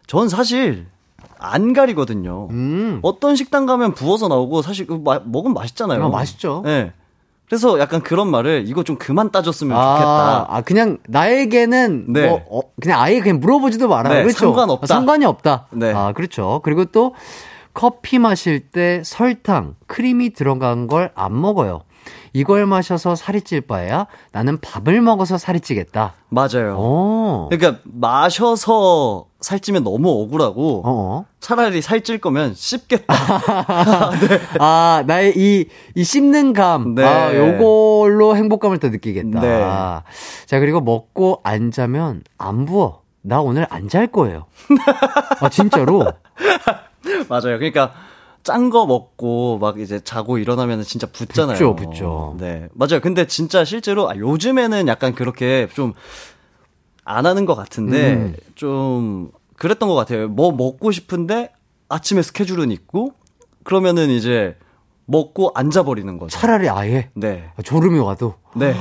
전 0.07 0.29
사실 0.29 0.85
안 1.39 1.73
가리거든요. 1.73 2.49
음. 2.51 2.99
어떤 3.01 3.37
식당 3.37 3.65
가면 3.65 3.95
부어서 3.95 4.29
나오고 4.29 4.61
사실 4.61 4.87
그 4.87 5.01
마- 5.03 5.23
먹으면 5.25 5.55
맛있잖아요. 5.55 6.05
아, 6.05 6.09
맛있죠. 6.11 6.61
네. 6.67 6.93
그래서 7.49 7.79
약간 7.79 8.01
그런 8.03 8.31
말을 8.31 8.65
이거 8.67 8.83
좀 8.83 8.97
그만 8.97 9.31
따졌으면 9.31 9.77
아, 9.77 9.95
좋겠다. 9.95 10.47
아, 10.57 10.61
그냥 10.63 10.99
나에게는 11.09 12.13
네. 12.13 12.29
뭐 12.29 12.43
어, 12.51 12.61
그냥 12.81 13.01
아예 13.01 13.21
그냥 13.21 13.41
물어보지도 13.41 13.89
말아요. 13.89 14.15
네, 14.15 14.23
그렇죠? 14.23 14.39
상관없다. 14.47 14.87
상관이 14.87 15.25
없다. 15.25 15.67
네. 15.71 15.93
아, 15.95 16.13
그렇죠. 16.13 16.61
그리고 16.63 16.85
또 16.87 17.15
커피 17.75 18.19
마실 18.19 18.61
때 18.71 19.03
설탕, 19.05 19.75
크림이 19.87 20.31
들어간 20.31 20.87
걸 20.87 21.11
안 21.15 21.41
먹어요. 21.41 21.83
이걸 22.33 22.67
마셔서 22.67 23.15
살이 23.15 23.41
찔 23.41 23.61
바에야 23.61 24.07
나는 24.33 24.59
밥을 24.61 25.01
먹어서 25.01 25.39
살이 25.39 25.61
찌겠다. 25.61 26.15
맞아요. 26.29 26.77
어. 26.79 27.49
그러니까 27.51 27.81
마셔서 27.85 29.27
살찌면 29.41 29.85
너무 29.85 30.11
억울하고 30.23 30.83
어. 30.85 31.25
차라리 31.41 31.81
살찔 31.81 32.19
거면 32.21 32.55
씹겠다. 32.55 33.15
아, 34.61 35.05
나의 35.07 35.35
이, 35.37 35.67
이 35.95 36.05
씹는 36.05 36.53
감. 36.53 36.95
네. 36.95 37.05
아, 37.05 37.35
요걸로 37.35 38.37
행복감을 38.37 38.79
더 38.79 38.89
느끼겠다. 38.89 39.41
네. 39.41 39.61
자, 40.47 40.59
그리고 40.59 40.81
먹고 40.81 41.41
안 41.45 41.71
자면 41.71 42.23
안 42.37 42.65
부어. 42.65 43.03
나 43.23 43.41
오늘 43.41 43.67
안 43.71 43.89
잘 43.89 44.07
거예요. 44.07 44.47
아, 45.41 45.49
진짜로? 45.49 46.05
맞아요. 47.29 47.59
그러니까 47.59 47.93
짠 48.49 48.71
거 48.71 48.87
먹고 48.87 49.59
막 49.59 49.79
이제 49.79 50.01
자고 50.01 50.39
일어나면 50.39 50.83
진짜 50.83 51.07
붓잖아요. 51.07 51.75
붓죠, 51.75 51.77
붓죠. 51.77 52.37
네. 52.39 52.69
맞아요. 52.73 53.01
근데 53.01 53.27
진짜 53.27 53.65
실제로 53.65 54.09
아, 54.11 54.17
요즘에는 54.17 54.89
약간 54.89 55.15
그렇게 55.15 55.69
좀 55.75 55.93
안 57.09 57.25
하는 57.25 57.47
것 57.47 57.55
같은데 57.55 58.13
음. 58.13 58.37
좀 58.55 59.31
그랬던 59.57 59.89
것 59.89 59.95
같아요. 59.95 60.29
뭐 60.29 60.53
먹고 60.53 60.93
싶은데 60.93 61.51
아침에 61.89 62.21
스케줄은 62.21 62.71
있고 62.71 63.15
그러면은 63.65 64.11
이제 64.11 64.57
먹고 65.07 65.53
앉아버리는 65.55 66.19
거죠. 66.19 66.39
차라리 66.39 66.69
아예. 66.69 67.09
네. 67.15 67.51
아, 67.57 67.63
졸음이 67.63 67.99
와도. 67.99 68.35
네. 68.55 68.75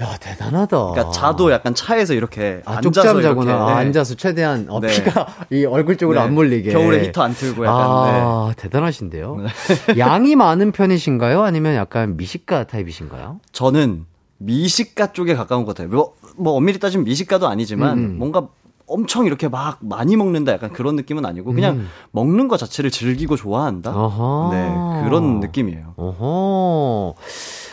야, 0.00 0.16
대단하다. 0.20 0.90
그러니까 0.92 1.10
자도 1.10 1.50
약간 1.50 1.74
차에서 1.74 2.14
이렇게 2.14 2.62
아, 2.64 2.76
앉아서 2.76 2.82
쪽잠 2.82 3.16
이렇게 3.18 3.22
자구나. 3.28 3.62
아, 3.64 3.66
네. 3.66 3.72
앉아서 3.72 4.14
최대한 4.14 4.66
어, 4.68 4.78
네. 4.80 4.88
피가 4.88 5.26
이 5.50 5.64
얼굴 5.64 5.96
쪽으로 5.96 6.18
네. 6.20 6.24
안 6.24 6.34
몰리게. 6.34 6.70
겨울에 6.70 7.04
히터 7.06 7.22
안 7.22 7.34
틀고 7.34 7.66
약간, 7.66 8.12
네. 8.12 8.20
아, 8.22 8.52
대단하신데요. 8.56 9.38
양이 9.98 10.36
많은 10.36 10.70
편이신가요? 10.72 11.42
아니면 11.42 11.74
약간 11.74 12.16
미식가 12.16 12.68
타입이신가요? 12.68 13.40
저는 13.52 14.06
미식가 14.38 15.12
쪽에 15.12 15.34
가까운 15.34 15.64
것 15.64 15.74
같아요. 15.74 15.92
뭐, 15.92 16.14
뭐 16.36 16.52
엄밀히 16.52 16.78
따지면 16.78 17.04
미식가도 17.04 17.48
아니지만 17.48 17.98
음. 17.98 18.18
뭔가 18.18 18.46
엄청 18.86 19.26
이렇게 19.26 19.48
막 19.48 19.78
많이 19.80 20.16
먹는다 20.16 20.52
약간 20.52 20.72
그런 20.72 20.96
느낌은 20.96 21.26
아니고 21.26 21.52
그냥 21.52 21.86
먹는 22.12 22.48
것 22.48 22.56
자체를 22.56 22.90
즐기고 22.90 23.36
좋아한다. 23.36 23.90
음. 23.90 23.96
어허. 23.96 24.48
네, 24.52 25.02
그런 25.04 25.40
느낌이에요. 25.40 25.92
어허. 25.96 27.14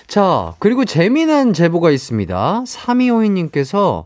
자, 0.08 0.54
그리고 0.60 0.86
재미난 0.86 1.54
제보가 1.54 1.92
있습니다. 1.92 2.64
3252님께서 2.66 4.06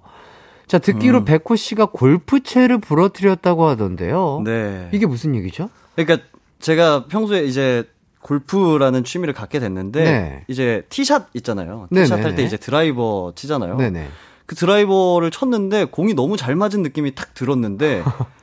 자, 0.67 0.77
듣기로 0.77 1.25
백호 1.25 1.55
씨가 1.55 1.87
골프채를 1.87 2.77
부러뜨렸다고 2.79 3.65
하던데요. 3.65 4.41
네. 4.45 4.89
이게 4.91 5.05
무슨 5.05 5.35
얘기죠? 5.35 5.69
그러니까 5.95 6.25
제가 6.59 7.05
평소에 7.07 7.43
이제 7.43 7.83
골프라는 8.21 9.03
취미를 9.03 9.33
갖게 9.33 9.59
됐는데 9.59 10.03
네. 10.03 10.43
이제 10.47 10.83
티샷 10.89 11.29
있잖아요. 11.35 11.87
네네. 11.89 12.03
티샷 12.05 12.23
할 12.23 12.35
때 12.35 12.43
이제 12.43 12.57
드라이버 12.57 13.31
치잖아요. 13.35 13.77
네네. 13.77 14.07
그 14.45 14.55
드라이버를 14.55 15.31
쳤는데 15.31 15.85
공이 15.85 16.13
너무 16.13 16.35
잘 16.37 16.55
맞은 16.55 16.81
느낌이 16.83 17.15
탁 17.15 17.33
들었는데 17.33 18.03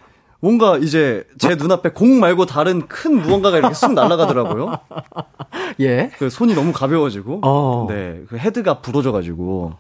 뭔가 0.46 0.78
이제 0.78 1.24
제 1.38 1.56
눈앞에 1.56 1.88
공 1.90 2.20
말고 2.20 2.46
다른 2.46 2.86
큰 2.86 3.20
무언가가 3.20 3.58
이렇게 3.58 3.74
쑥 3.74 3.94
날아가더라고요. 3.94 4.78
예. 5.80 6.12
그 6.18 6.30
손이 6.30 6.54
너무 6.54 6.72
가벼워지고, 6.72 7.40
어. 7.42 7.86
네, 7.90 8.20
그 8.28 8.38
헤드가 8.38 8.80
부러져가지고 8.80 9.72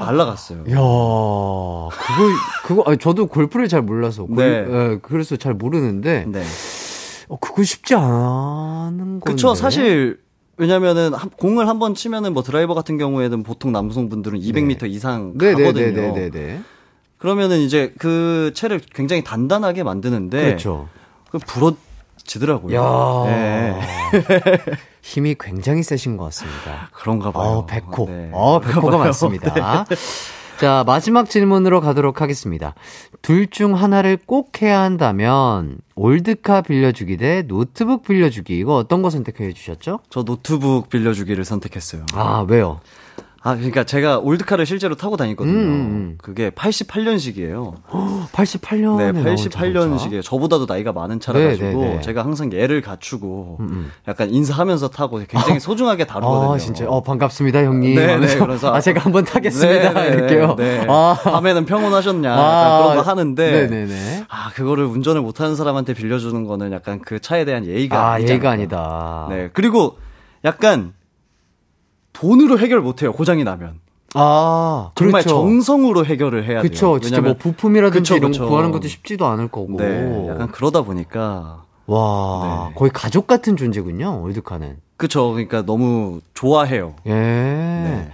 날아갔어요. 0.00 0.60
야, 0.60 0.74
그거 0.74 1.90
그거 2.64 2.82
아니, 2.86 2.96
저도 2.96 3.26
골프를 3.26 3.68
잘 3.68 3.82
몰라서 3.82 4.24
골, 4.24 4.36
네. 4.36 4.64
예, 4.66 4.98
그래서 5.02 5.36
잘 5.36 5.52
모르는데 5.52 6.24
네, 6.28 6.42
어, 7.28 7.36
그거 7.38 7.62
쉽지 7.62 7.94
않은 7.94 9.20
건데. 9.20 9.20
그쵸. 9.30 9.54
사실 9.54 10.18
왜냐면은 10.56 11.12
한- 11.12 11.28
공을 11.28 11.68
한 11.68 11.78
번 11.78 11.94
치면은 11.94 12.32
뭐 12.32 12.42
드라이버 12.42 12.72
같은 12.72 12.96
경우에는 12.96 13.42
보통 13.42 13.70
남성분들은 13.72 14.40
200m 14.40 14.88
이상 14.90 15.36
가거든요. 15.36 15.72
네네네네네. 15.74 16.60
그러면은 17.18 17.58
이제 17.60 17.92
그 17.98 18.52
채를 18.54 18.80
굉장히 18.94 19.24
단단하게 19.24 19.82
만드는데 19.82 20.44
그렇죠. 20.44 20.88
그 21.30 21.38
부러지더라고요. 21.38 22.76
야. 22.76 23.30
네. 23.30 23.80
힘이 25.02 25.34
굉장히 25.38 25.82
세신 25.82 26.16
것 26.16 26.24
같습니다. 26.24 26.90
그런가 26.92 27.30
봐요. 27.30 27.48
어, 27.48 27.66
백호. 27.66 28.06
네. 28.08 28.30
어, 28.32 28.60
백호가. 28.60 28.98
많습니다. 28.98 29.84
자, 30.58 30.84
마지막 30.86 31.28
질문으로 31.28 31.80
가도록 31.82 32.22
하겠습니다. 32.22 32.74
둘 33.22 33.46
중 33.50 33.74
하나를 33.74 34.18
꼭 34.24 34.62
해야 34.62 34.80
한다면, 34.80 35.78
old 35.96 36.29
car 36.29 36.62
빌려주기 36.62 37.18
대 37.18 37.42
노트북 37.42 38.02
빌려주기. 38.04 38.58
이거 38.58 38.74
어떤 38.76 39.02
거 39.02 39.10
선택해 39.10 39.52
주셨죠? 39.52 40.00
저 40.08 40.22
노트북 40.24 40.88
빌려주기를 40.88 41.44
선택했어요. 41.44 42.06
아, 42.14 42.44
왜요? 42.48 42.80
아, 43.46 43.54
그러니까 43.54 43.84
제가 43.84 44.18
올드카를 44.18 44.66
실제로 44.66 44.96
타고 44.96 45.16
다니거든요. 45.16 45.54
음, 45.54 45.60
음. 45.60 46.18
그게 46.20 46.50
88년식이에요. 46.50 47.74
88년에 48.32 49.12
네, 49.14 49.34
88년식이에요. 49.34 50.22
저보다도 50.24 50.66
나이가 50.66 50.92
많은 50.92 51.20
차라 51.20 51.38
네, 51.38 51.50
가지고 51.50 51.66
네, 51.84 51.94
네. 51.94 52.00
제가 52.00 52.24
항상 52.24 52.52
얘를 52.52 52.80
갖추고 52.80 53.58
음, 53.60 53.68
음. 53.70 53.92
약간 54.08 54.30
인사하면서 54.30 54.88
타고 54.88 55.20
굉장히 55.28 55.60
소중하게 55.60 56.06
다루거든요. 56.06 56.54
아, 56.54 56.58
진짜. 56.58 56.86
어, 56.88 57.04
반갑습니다, 57.04 57.62
형님. 57.62 57.94
네, 57.94 58.16
네, 58.18 58.36
그래서 58.36 58.74
아, 58.74 58.80
제가 58.80 59.02
한번 59.04 59.24
타겠습니다. 59.24 59.92
네, 59.92 60.10
네, 60.10 60.16
이렇게요. 60.16 60.56
네. 60.56 60.84
아, 60.88 61.16
밤에는 61.22 61.66
평온하셨냐? 61.66 62.34
아, 62.34 62.82
그런 62.82 62.96
거 62.96 63.02
하는데 63.02 63.50
네네네. 63.68 64.24
아, 64.28 64.50
그거를 64.54 64.86
운전을 64.86 65.20
못 65.20 65.40
하는 65.40 65.54
사람한테 65.54 65.94
빌려 65.94 66.18
주는 66.18 66.44
거는 66.44 66.72
약간 66.72 67.00
그 67.00 67.20
차에 67.20 67.44
대한 67.44 67.64
예의가 67.64 68.14
아, 68.14 68.20
예의가. 68.20 68.50
아니다. 68.50 69.26
네, 69.30 69.50
그리고 69.52 69.98
약간 70.44 70.94
돈으로 72.16 72.58
해결 72.58 72.80
못해요. 72.80 73.12
고장이 73.12 73.44
나면. 73.44 73.80
아, 74.14 74.92
정말 74.94 75.22
그렇죠. 75.22 75.36
정성으로 75.36 76.06
해결을 76.06 76.44
해야 76.44 76.62
돼요. 76.62 76.62
그쵸. 76.62 76.98
진짜 77.00 77.20
뭐 77.20 77.34
부품이라든지 77.34 78.00
그쵸, 78.00 78.16
이런 78.16 78.32
거 78.32 78.38
그쵸. 78.38 78.48
구하는 78.48 78.70
것도 78.70 78.88
쉽지도 78.88 79.26
않을 79.26 79.48
거고. 79.48 79.76
네, 79.76 80.26
약간 80.28 80.50
그러다 80.50 80.82
보니까 80.82 81.64
와, 81.86 82.68
네. 82.70 82.74
거의 82.74 82.90
가족 82.92 83.26
같은 83.26 83.56
존재군요, 83.56 84.22
old 84.22 84.37
car는. 84.37 84.78
그쵸. 84.96 85.32
그러니까 85.32 85.62
너무 85.66 86.20
좋아해요. 86.32 86.94
예. 87.06 87.12
네. 87.12 88.08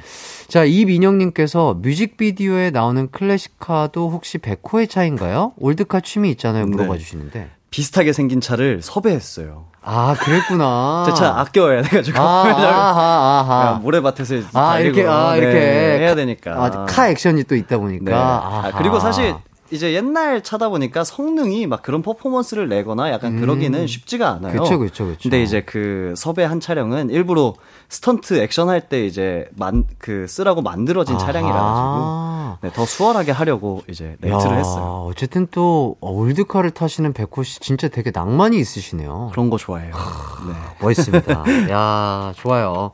자, 0.48 0.64
이민영님께서 0.64 1.74
뮤직비디오에 1.74 2.70
나오는 2.70 3.08
classic 3.10 3.68
car도 3.68 4.10
혹시 4.10 4.38
백호의 4.38 4.88
차인가요? 4.88 5.52
old 5.58 5.79
car 5.79 6.00
취미 6.00 6.30
있잖아요, 6.32 6.66
물어봐 6.66 6.94
네. 6.94 6.98
주시는데. 6.98 7.50
비슷하게 7.72 8.12
생긴 8.12 8.40
차를 8.40 8.80
섭외했어요. 8.82 9.64
아, 9.82 10.14
그랬구나. 10.20 11.04
제 11.10 11.12
차 11.14 11.40
아껴야 11.40 11.82
돼가지고. 11.82 12.20
아, 12.20 12.44
아하. 12.46 13.64
그냥 13.64 13.82
모래밭에서 13.82 14.34
아, 14.52 14.74
달리고, 14.74 14.96
이렇게, 15.00 15.08
아, 15.10 15.32
네, 15.32 15.38
이렇게. 15.38 15.58
해야 15.58 16.14
되니까. 16.14 16.52
아, 16.52 16.84
카 16.86 17.08
액션이 17.08 17.44
또 17.44 17.56
있다 17.56 17.78
보니까. 17.78 18.04
네. 18.04 18.12
아. 18.14 18.70
그리고 18.78 19.00
사실 19.00 19.34
이제 19.72 19.94
옛날 19.94 20.42
차다 20.42 20.68
보니까 20.68 21.02
성능이 21.02 21.66
막 21.66 21.80
그런 21.82 22.02
퍼포먼스를 22.02 22.68
내거나 22.68 23.10
약간 23.10 23.40
그러기는 23.40 23.86
쉽지가 23.86 24.28
않아요. 24.28 24.52
음. 24.52 24.58
그쵸, 24.62 24.78
그쵸, 24.78 25.06
그쵸. 25.06 25.18
근데 25.22 25.42
이제 25.42 25.62
그 25.62 26.12
섭외 26.16 26.44
한 26.44 26.60
차량은 26.60 27.08
일부러 27.10 27.54
스턴트 27.88 28.34
액션 28.40 28.68
할 28.68 28.82
때 28.82 29.06
이제 29.06 29.48
만, 29.56 29.84
그 29.98 30.26
쓰라고 30.28 30.60
만들어진. 30.60 31.16
차량이라 31.18 31.54
가지고 31.54 32.58
네, 32.62 32.72
더 32.74 32.84
수월하게 32.84 33.32
하려고 33.32 33.82
이제 33.88 34.16
렌트를 34.20 34.52
야, 34.52 34.56
했어요. 34.58 35.06
어쨌든 35.08 35.46
또 35.50 35.96
old 36.00 36.21
car를 36.21 36.70
타시는 36.72 37.12
백호 37.12 37.42
씨 37.42 37.60
진짜 37.60 37.88
되게 37.88 38.10
낭만이 38.12 38.58
있으시네요. 38.58 39.30
그런 39.32 39.48
거 39.50 39.56
좋아해요. 39.56 39.94
네. 39.94 40.54
멋있습니다. 40.80 41.44
야, 41.70 42.32
좋아요. 42.36 42.90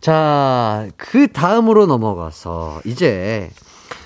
자, 0.00 0.86
그 0.96 1.32
다음으로 1.32 1.86
넘어가서 1.86 2.80
이제 2.84 3.50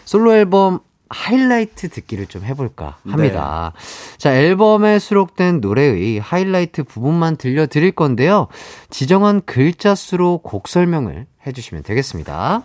솔로 0.04 0.32
앨범 0.34 0.80
하이라이트 1.10 1.88
듣기를 1.88 2.26
좀 2.26 2.44
해볼까 2.44 2.98
합니다. 3.08 3.72
자, 4.16 4.34
앨범에 4.34 4.98
수록된 5.00 5.60
노래의 5.60 6.20
하이라이트 6.20 6.84
부분만 6.84 7.36
들려드릴 7.36 7.92
건데요. 7.92 8.46
지정한 8.88 9.42
글자 9.44 9.94
수로 9.94 10.38
곡 10.38 10.68
설명을 10.68 11.26
해주시면 11.46 11.82
되겠습니다. 11.82 12.62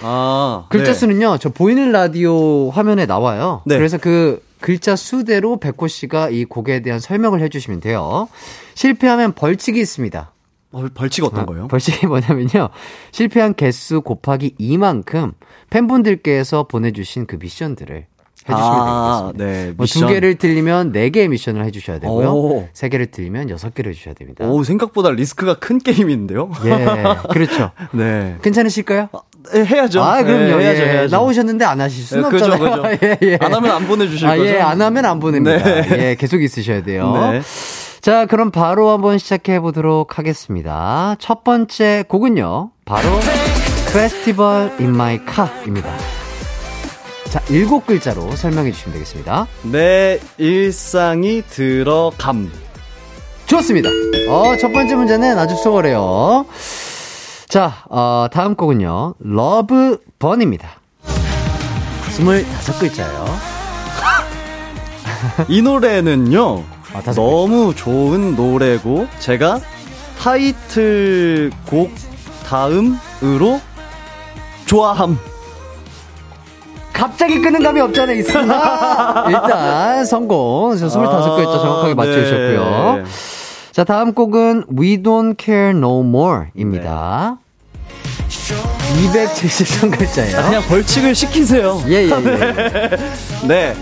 아, 0.00 0.66
글자 0.70 0.92
네. 0.92 0.94
수는요, 0.94 1.38
저 1.38 1.50
보이는 1.50 1.92
라디오 1.92 2.70
화면에 2.70 3.04
나와요. 3.04 3.62
네. 3.66 3.76
그래서 3.76 3.98
그 3.98 4.42
글자 4.60 4.96
수대로 4.96 5.58
백호 5.58 5.88
씨가 5.88 6.30
이 6.30 6.44
곡에 6.44 6.80
대한 6.80 6.98
설명을 6.98 7.42
해주시면 7.42 7.80
돼요. 7.80 8.28
실패하면 8.74 9.32
벌칙이 9.34 9.78
있습니다. 9.78 10.31
벌, 10.72 10.88
벌칙 10.88 11.24
어떤 11.24 11.40
아, 11.40 11.46
거요? 11.46 11.68
벌칙이 11.68 12.06
뭐냐면요. 12.06 12.70
실패한 13.12 13.54
개수 13.54 14.00
곱하기 14.00 14.56
2만큼 14.58 15.34
팬분들께서 15.70 16.64
보내주신 16.64 17.26
그 17.26 17.36
미션들을 17.40 18.06
해주시면 18.48 18.60
아, 18.60 19.32
되겠습니다. 19.36 19.44
네. 19.44 19.72
뭐 19.76 19.86
두. 19.86 20.06
개를 20.06 20.34
틀리면 20.34 20.90
네 20.92 21.10
개의 21.10 21.28
미션을 21.28 21.64
해주셔야 21.64 22.00
되고요. 22.00 22.28
오. 22.32 22.68
세 22.72 22.88
개를 22.88 23.06
틀리면 23.06 23.50
여섯 23.50 23.72
개를 23.72 23.92
해주셔야 23.92 24.14
됩니다. 24.14 24.44
오, 24.44 24.64
생각보다 24.64 25.10
리스크가 25.10 25.54
큰 25.54 25.78
게임인데요? 25.78 26.50
예, 26.64 27.04
그렇죠. 27.30 27.70
네. 27.92 28.36
괜찮으실까요? 28.42 29.08
네, 29.52 29.64
해야죠. 29.64 30.02
아, 30.02 30.22
그럼요. 30.22 30.56
네, 30.56 30.64
해야죠, 30.64 30.82
예, 30.82 30.86
해야죠. 30.86 31.16
나오셨는데 31.16 31.64
안 31.64 31.80
하실 31.80 32.02
수는 32.04 32.24
네, 32.24 32.30
그죠, 32.30 32.46
없잖아요. 32.46 32.82
그죠. 32.82 33.06
예, 33.06 33.18
예. 33.22 33.38
안 33.40 33.54
하면 33.54 33.70
안 33.70 33.86
보내주실 33.86 34.26
아, 34.26 34.36
거죠? 34.36 34.48
예, 34.48 34.60
안 34.60 34.80
하면 34.80 35.04
안 35.04 35.20
보냅니다. 35.20 35.56
네. 35.62 36.08
예, 36.10 36.14
계속 36.16 36.42
있으셔야 36.42 36.82
돼요. 36.82 37.12
네. 37.32 37.42
자, 38.02 38.26
그럼 38.26 38.50
바로 38.50 38.90
한번 38.90 39.16
시작해 39.18 39.60
보도록 39.60 40.18
하겠습니다. 40.18 41.14
첫 41.20 41.44
번째 41.44 42.02
곡은요, 42.08 42.72
바로 42.84 43.08
Festival 43.92 44.72
in 44.80 44.88
My 44.88 45.20
Car입니다. 45.24 45.88
자, 47.30 47.40
일곱 47.48 47.86
글자로 47.86 48.32
설명해 48.32 48.72
주시면 48.72 48.94
되겠습니다. 48.94 49.46
내 49.70 50.18
일상이 50.36 51.42
들어감. 51.48 52.50
좋습니다. 53.46 53.88
어, 54.28 54.56
첫 54.56 54.72
번째 54.72 54.96
문제는 54.96 55.38
아주 55.38 55.54
수월해요. 55.54 56.44
자, 57.46 57.84
어, 57.88 58.26
다음 58.32 58.56
곡은요, 58.56 59.14
Love 59.20 59.98
Burn입니다. 60.18 60.80
25글자예요. 62.18 63.26
이 65.48 65.62
노래는요, 65.62 66.64
아, 66.94 67.02
너무 67.12 67.74
좋은 67.74 68.36
노래고, 68.36 69.08
제가 69.18 69.60
타이틀곡 70.20 71.90
다음으로 72.46 73.60
좋아함. 74.66 75.18
갑자기 76.92 77.40
끄는 77.40 77.62
감이 77.62 77.80
없잖아요, 77.80 78.18
있으나. 78.18 79.24
일단, 79.28 80.04
성공. 80.04 80.76
저 80.78 80.86
25글자 80.86 81.60
정확하게 81.60 81.94
맞춰주셨고요. 81.94 82.96
네. 82.98 83.04
자, 83.72 83.84
다음 83.84 84.12
곡은 84.12 84.64
We 84.78 85.02
Don't 85.02 85.36
Care 85.42 85.70
No 85.70 86.00
More 86.00 86.48
입니다. 86.54 87.38
273글자예요. 88.28 90.44
그냥 90.44 90.62
벌칙을 90.68 91.14
시키세요. 91.14 91.82
예, 91.88 92.06
예, 92.06 92.10
예. 92.14 92.90
네. 93.48 93.74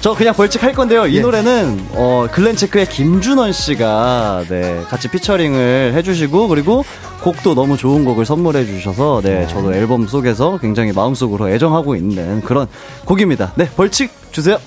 저 0.00 0.14
그냥 0.14 0.34
벌칙 0.34 0.62
할 0.62 0.72
건데요. 0.72 1.06
이 1.06 1.16
예. 1.16 1.20
노래는 1.20 1.86
어 1.92 2.26
글렌체크의 2.30 2.86
김준원 2.88 3.52
씨가 3.52 4.44
네 4.48 4.82
같이 4.88 5.08
피처링을 5.08 5.92
해주시고 5.94 6.48
그리고 6.48 6.84
곡도 7.22 7.54
너무 7.54 7.76
좋은 7.76 8.04
곡을 8.04 8.24
선물해 8.24 8.66
주셔서 8.66 9.20
네 9.22 9.46
저도 9.48 9.74
앨범 9.74 10.06
속에서 10.06 10.58
굉장히 10.58 10.92
마음속으로 10.92 11.48
애정하고 11.48 11.96
있는 11.96 12.40
그런 12.42 12.66
곡입니다. 13.04 13.52
네 13.56 13.68
벌칙 13.76 14.10
주세요. 14.32 14.58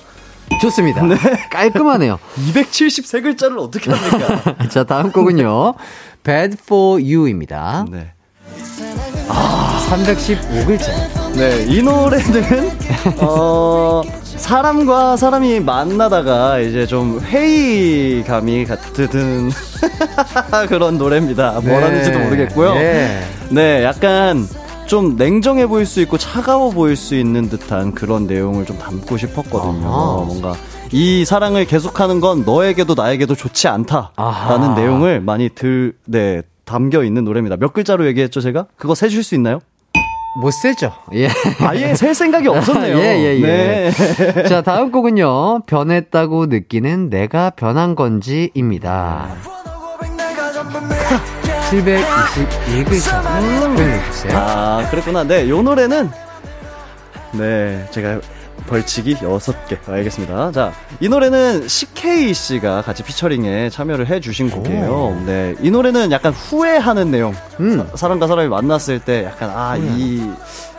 좋습니다. 0.60 1.02
깔끔하네요. 1.50 2.18
273글자를 2.52 3.58
어떻게 3.58 3.90
합니까? 3.90 4.56
자, 4.68 4.84
다음 4.84 5.12
곡은요. 5.12 5.74
Bad 6.24 6.56
for 6.60 7.00
You입니다. 7.00 7.86
네. 7.88 8.12
315글자. 9.88 11.32
네, 11.34 11.64
이 11.68 11.82
노래는, 11.82 12.70
어, 13.20 14.02
사람과 14.40 15.16
사람이 15.16 15.60
만나다가 15.60 16.58
이제 16.60 16.86
좀 16.86 17.20
회의감이 17.20 18.64
드는 18.94 19.50
그런 20.68 20.98
노래입니다. 20.98 21.60
뭐라는지도 21.60 22.18
모르겠고요. 22.18 22.74
예. 22.76 23.20
네, 23.50 23.84
약간 23.84 24.46
좀 24.86 25.16
냉정해 25.16 25.66
보일 25.66 25.86
수 25.86 26.00
있고 26.00 26.18
차가워 26.18 26.70
보일 26.70 26.96
수 26.96 27.14
있는 27.14 27.48
듯한 27.48 27.94
그런 27.94 28.26
내용을 28.26 28.64
좀 28.64 28.78
담고 28.78 29.18
싶었거든요. 29.18 29.86
아하. 29.86 30.24
뭔가 30.24 30.54
이 30.90 31.24
사랑을 31.24 31.66
계속하는 31.66 32.20
건 32.20 32.44
너에게도 32.44 32.94
나에게도 32.94 33.34
좋지 33.36 33.68
않다라는 33.68 34.10
아하. 34.16 34.74
내용을 34.74 35.20
많이 35.20 35.50
들, 35.50 35.92
네, 36.06 36.42
담겨 36.64 37.04
있는 37.04 37.24
노래입니다. 37.24 37.56
몇 37.56 37.72
글자로 37.72 38.06
얘기했죠, 38.06 38.40
제가? 38.40 38.66
그거 38.76 38.94
세줄 38.94 39.22
수 39.22 39.34
있나요? 39.34 39.60
못 40.40 40.50
세죠. 40.50 40.92
예. 41.14 41.28
아예 41.60 41.94
셀 41.94 42.14
생각이 42.14 42.48
없었네요. 42.48 42.96
예, 42.98 43.02
예, 43.02 43.40
예. 43.40 43.40
네. 43.40 44.42
자, 44.48 44.62
다음 44.62 44.90
곡은요. 44.90 45.60
변했다고 45.66 46.46
느끼는 46.46 47.10
내가 47.10 47.50
변한 47.50 47.94
건지입니다. 47.94 49.28
721글자. 51.70 53.22
보내주세요. 53.76 54.36
아, 54.36 54.88
그랬구나. 54.90 55.22
네, 55.24 55.48
요 55.48 55.62
노래는, 55.62 56.10
네, 57.32 57.86
제가 57.92 58.20
벌칙이 58.70 59.16
6개. 59.16 59.86
알겠습니다. 59.86 60.52
자, 60.52 60.72
이 61.00 61.08
노래는 61.08 61.68
CK 61.68 62.32
씨가 62.32 62.82
같이 62.82 63.02
피처링에 63.02 63.68
참여를 63.68 64.06
해 64.08 64.20
주신 64.20 64.48
곡이에요. 64.48 65.22
네, 65.26 65.54
이 65.60 65.70
노래는 65.70 66.10
약간 66.12 66.32
후회하는 66.32 67.10
내용. 67.10 67.34
음. 67.60 67.86
사, 67.94 68.08
람과 68.08 68.26
사람이 68.26 68.48
만났을 68.48 69.00
때 69.00 69.24
약간, 69.24 69.50
아, 69.50 69.76
이, 69.76 70.22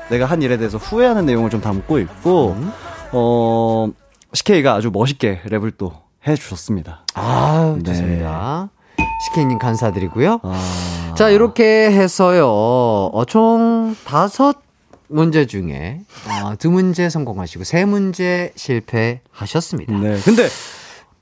내가 0.09 0.25
한 0.25 0.41
일에 0.41 0.57
대해서 0.57 0.77
후회하는 0.77 1.25
내용을 1.25 1.49
좀 1.49 1.61
담고 1.61 1.99
있고, 1.99 2.55
음. 2.57 2.71
어, 3.11 3.89
CK가 4.33 4.73
아주 4.73 4.89
멋있게 4.91 5.41
랩을 5.45 5.77
또 5.77 6.01
해 6.27 6.35
주셨습니다. 6.35 7.05
아, 7.15 7.75
네. 7.77 7.83
좋습니다. 7.83 8.69
시케이님 9.25 9.57
감사드리고요. 9.59 10.39
아. 10.43 11.13
자, 11.17 11.29
이렇게 11.29 11.63
해서요. 11.91 12.47
어, 12.47 13.23
총 13.27 13.95
다섯 14.05 14.57
문제 15.11 15.45
중에 15.45 16.01
어, 16.43 16.55
두 16.57 16.71
문제 16.71 17.09
성공하시고 17.09 17.63
세 17.63 17.85
문제 17.85 18.51
실패하셨습니다. 18.55 19.93
네. 19.97 20.17
근데 20.23 20.47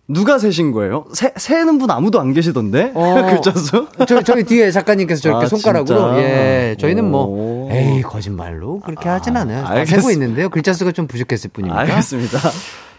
누가 0.08 0.40
세신 0.40 0.72
거예요? 0.72 1.06
세, 1.14 1.32
세는 1.36 1.78
분 1.78 1.92
아무도 1.92 2.20
안 2.20 2.34
계시던데? 2.34 2.94
어. 2.96 3.26
글자 3.30 3.52
수? 3.52 3.88
저, 4.08 4.22
저희 4.24 4.44
뒤에 4.44 4.72
작가님께서 4.72 5.22
저렇게 5.22 5.46
아, 5.46 5.48
손가락으로, 5.48 6.16
진짜? 6.16 6.18
예, 6.24 6.76
저희는 6.80 7.10
뭐, 7.10 7.26
오. 7.26 7.70
에이, 7.72 8.02
거짓말로 8.02 8.80
그렇게 8.80 9.08
하진 9.08 9.38
않아요. 9.38 9.64
다 9.66 9.74
알겠- 9.76 9.86
세고 9.88 10.10
있는데요. 10.12 10.50
글자 10.50 10.74
수가 10.74 10.92
좀 10.94 11.06
부족했을 11.08 11.52
뿐입니다. 11.52 11.80
알겠습니다. 11.82 12.40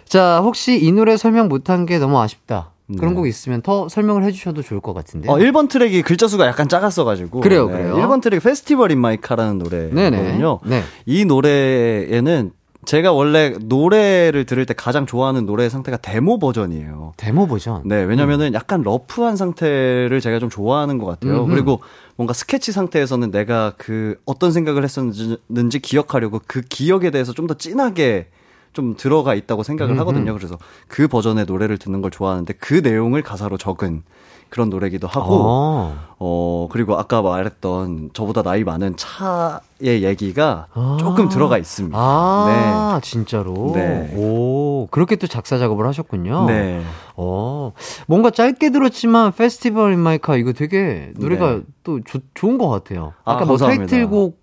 자, 0.08 0.40
혹시 0.42 0.78
이 0.80 0.92
노래 0.92 1.16
설명 1.16 1.48
못한 1.48 1.84
게 1.86 1.98
너무 1.98 2.20
아쉽다. 2.20 2.70
그런 2.98 3.12
네. 3.14 3.16
곡 3.16 3.26
있으면 3.26 3.62
더 3.62 3.88
설명을 3.88 4.24
해주셔도 4.24 4.62
좋을 4.62 4.80
것 4.80 4.92
같은데. 4.94 5.28
어, 5.30 5.34
1번 5.36 5.68
트랙이 5.68 6.02
글자 6.02 6.28
수가 6.28 6.46
약간 6.46 6.68
작았어가지고. 6.68 7.40
그래요, 7.40 7.68
그래요. 7.68 7.96
1번 7.96 8.20
트랙 8.22 8.42
Festival 8.42 8.90
in 8.92 8.98
My 9.00 9.10
Car라는. 9.10 9.58
노래거든요. 9.58 10.60
네. 10.64 10.82
이 11.06 11.24
노래에는 11.24 12.52
제가 12.86 13.12
원래 13.12 13.54
노래를 13.60 14.46
들을 14.46 14.64
때 14.64 14.72
가장 14.74 15.04
좋아하는 15.04 15.44
노래의 15.44 15.68
상태가 15.68 15.98
데모 15.98 16.38
버전이에요. 16.38 17.12
데모 17.18 17.46
버전. 17.46 17.82
네, 17.84 18.02
왜냐면은 18.04 18.54
약간 18.54 18.82
rough한 18.82 19.36
상태를 19.36 20.20
제가 20.22 20.38
좀 20.38 20.48
좋아하는 20.48 20.96
것 20.96 21.04
같아요. 21.06 21.44
음흠. 21.44 21.50
그리고 21.52 21.80
뭔가 22.16 22.32
스케치 22.32 22.72
상태에서는 22.72 23.30
내가 23.30 23.74
그 23.76 24.16
어떤 24.24 24.50
생각을 24.50 24.82
했었는지 24.82 25.78
기억하려고 25.80 26.40
그 26.46 26.62
기억에 26.62 27.10
대해서 27.10 27.32
좀 27.34 27.46
더 27.46 27.54
진하게 27.54 28.28
좀 28.72 28.94
들어가 28.96 29.34
있다고 29.34 29.62
생각을 29.62 29.98
하거든요. 30.00 30.32
그래서 30.34 30.56
그 30.88 31.08
버전의 31.08 31.46
노래를 31.46 31.76
듣는 31.78 32.02
걸 32.02 32.10
좋아하는데 32.10 32.52
그 32.54 32.74
내용을 32.74 33.22
가사로 33.22 33.58
적은 33.58 34.02
그런 34.48 34.68
노래기도 34.68 35.06
하고, 35.06 35.42
어. 35.44 35.96
어, 36.18 36.68
그리고 36.72 36.96
아까 36.98 37.22
말했던 37.22 38.10
저보다 38.12 38.42
나이 38.42 38.64
많은 38.64 38.96
차의 38.96 40.02
얘기가 40.02 40.66
아. 40.74 40.96
조금 40.98 41.28
들어가 41.28 41.56
있습니다. 41.56 41.96
아, 41.96 43.00
진짜로? 43.00 43.70
네. 43.74 44.12
오, 44.16 44.88
그렇게 44.90 45.14
또 45.14 45.28
작사 45.28 45.56
작업을 45.56 45.86
하셨군요. 45.86 46.46
네. 46.46 46.82
어, 47.14 47.72
뭔가 48.08 48.30
짧게 48.32 48.70
들었지만, 48.70 49.30
페스티벌 49.32 49.92
인 49.92 50.00
마이카 50.00 50.36
이거 50.36 50.52
되게 50.52 51.12
노래가 51.16 51.50
네. 51.58 51.60
또 51.84 52.00
조- 52.02 52.18
좋은 52.34 52.58
것 52.58 52.68
같아요. 52.68 53.12
아, 53.24 53.34
아까 53.34 53.44
뭐 53.44 53.56
감사합니다. 53.56 53.86
타이틀곡 53.86 54.40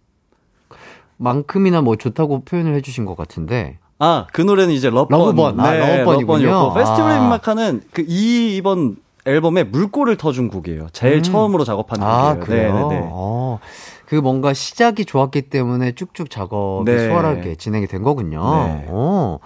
만큼이나 1.18 1.82
뭐 1.82 1.96
좋다고 1.98 2.44
표현을 2.46 2.76
해주신 2.76 3.06
것 3.06 3.18
같은데. 3.18 3.78
아, 4.00 4.28
그 4.32 4.42
노래는 4.42 4.74
이제 4.74 4.90
러번. 4.90 5.20
러브번. 5.20 5.60
아, 5.60 5.74
러브번이군요. 5.74 6.46
러번이었고, 6.46 6.74
페스티벌 6.74 7.12
아. 7.12 7.18
인마카는 7.18 7.82
그 7.92 8.06
이, 8.08 8.56
이번 8.56 8.98
앨범에 9.26 9.64
물꼬를 9.64 10.16
터준 10.18 10.50
곡이에요. 10.50 10.88
제일 10.94 11.22
처음으로 11.22 11.64
작업한 11.64 12.02
아, 12.02 12.36
곡이에요. 12.36 12.46
그래요? 12.46 12.74
네네네. 12.90 13.10
어, 13.12 13.60
그 14.06 14.16
뭔가 14.16 14.54
시작이 14.54 15.04
좋았기 15.06 15.44
때문에 15.44 15.94
쭉쭉 15.94 16.30
작업이 16.30 16.90
네. 16.90 17.08
수월하게 17.08 17.56
진행이 17.56 17.88
된 17.88 18.04
거군요. 18.04 18.40
네. 18.40 18.86
어. 18.88 19.40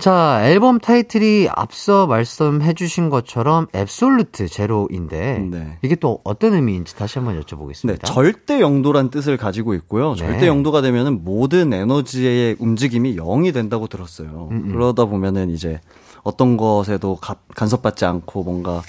자, 0.00 0.40
앨범 0.44 0.78
타이틀이 0.80 1.48
앞서 1.54 2.06
말씀해 2.06 2.72
주신 2.72 3.10
것처럼 3.10 3.66
앱솔루트 3.74 4.48
제로인데 4.48 5.38
네. 5.50 5.78
이게 5.82 5.94
또 5.94 6.20
어떤 6.24 6.54
의미인지 6.54 6.96
다시 6.96 7.18
한번 7.18 7.34
네, 7.38 7.42
여쭤보겠습니다. 7.42 8.04
절대 8.06 8.60
영도란 8.60 9.10
뜻을 9.10 9.36
가지고 9.36 9.74
있고요. 9.74 10.12
네. 10.14 10.16
절대 10.20 10.46
영도가 10.46 10.80
되면은 10.80 11.22
모든 11.22 11.74
에너지의 11.74 12.56
움직임이 12.58 13.14
0이 13.16 13.52
된다고 13.52 13.88
들었어요. 13.88 14.48
음, 14.50 14.72
그러다 14.72 15.04
보면은 15.04 15.50
이제 15.50 15.80
어떤 16.22 16.56
것에도 16.56 17.16
가- 17.16 17.36
간섭받지 17.54 18.06
않고 18.06 18.42
뭔가 18.42 18.82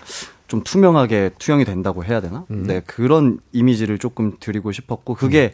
좀 0.47 0.63
투명하게 0.63 1.31
투영이 1.39 1.65
된다고 1.65 2.05
해야 2.05 2.21
되나? 2.21 2.45
음. 2.51 2.63
네, 2.67 2.81
그런 2.85 3.39
이미지를 3.51 3.99
조금 3.99 4.33
드리고 4.39 4.71
싶었고 4.71 5.15
그게 5.15 5.53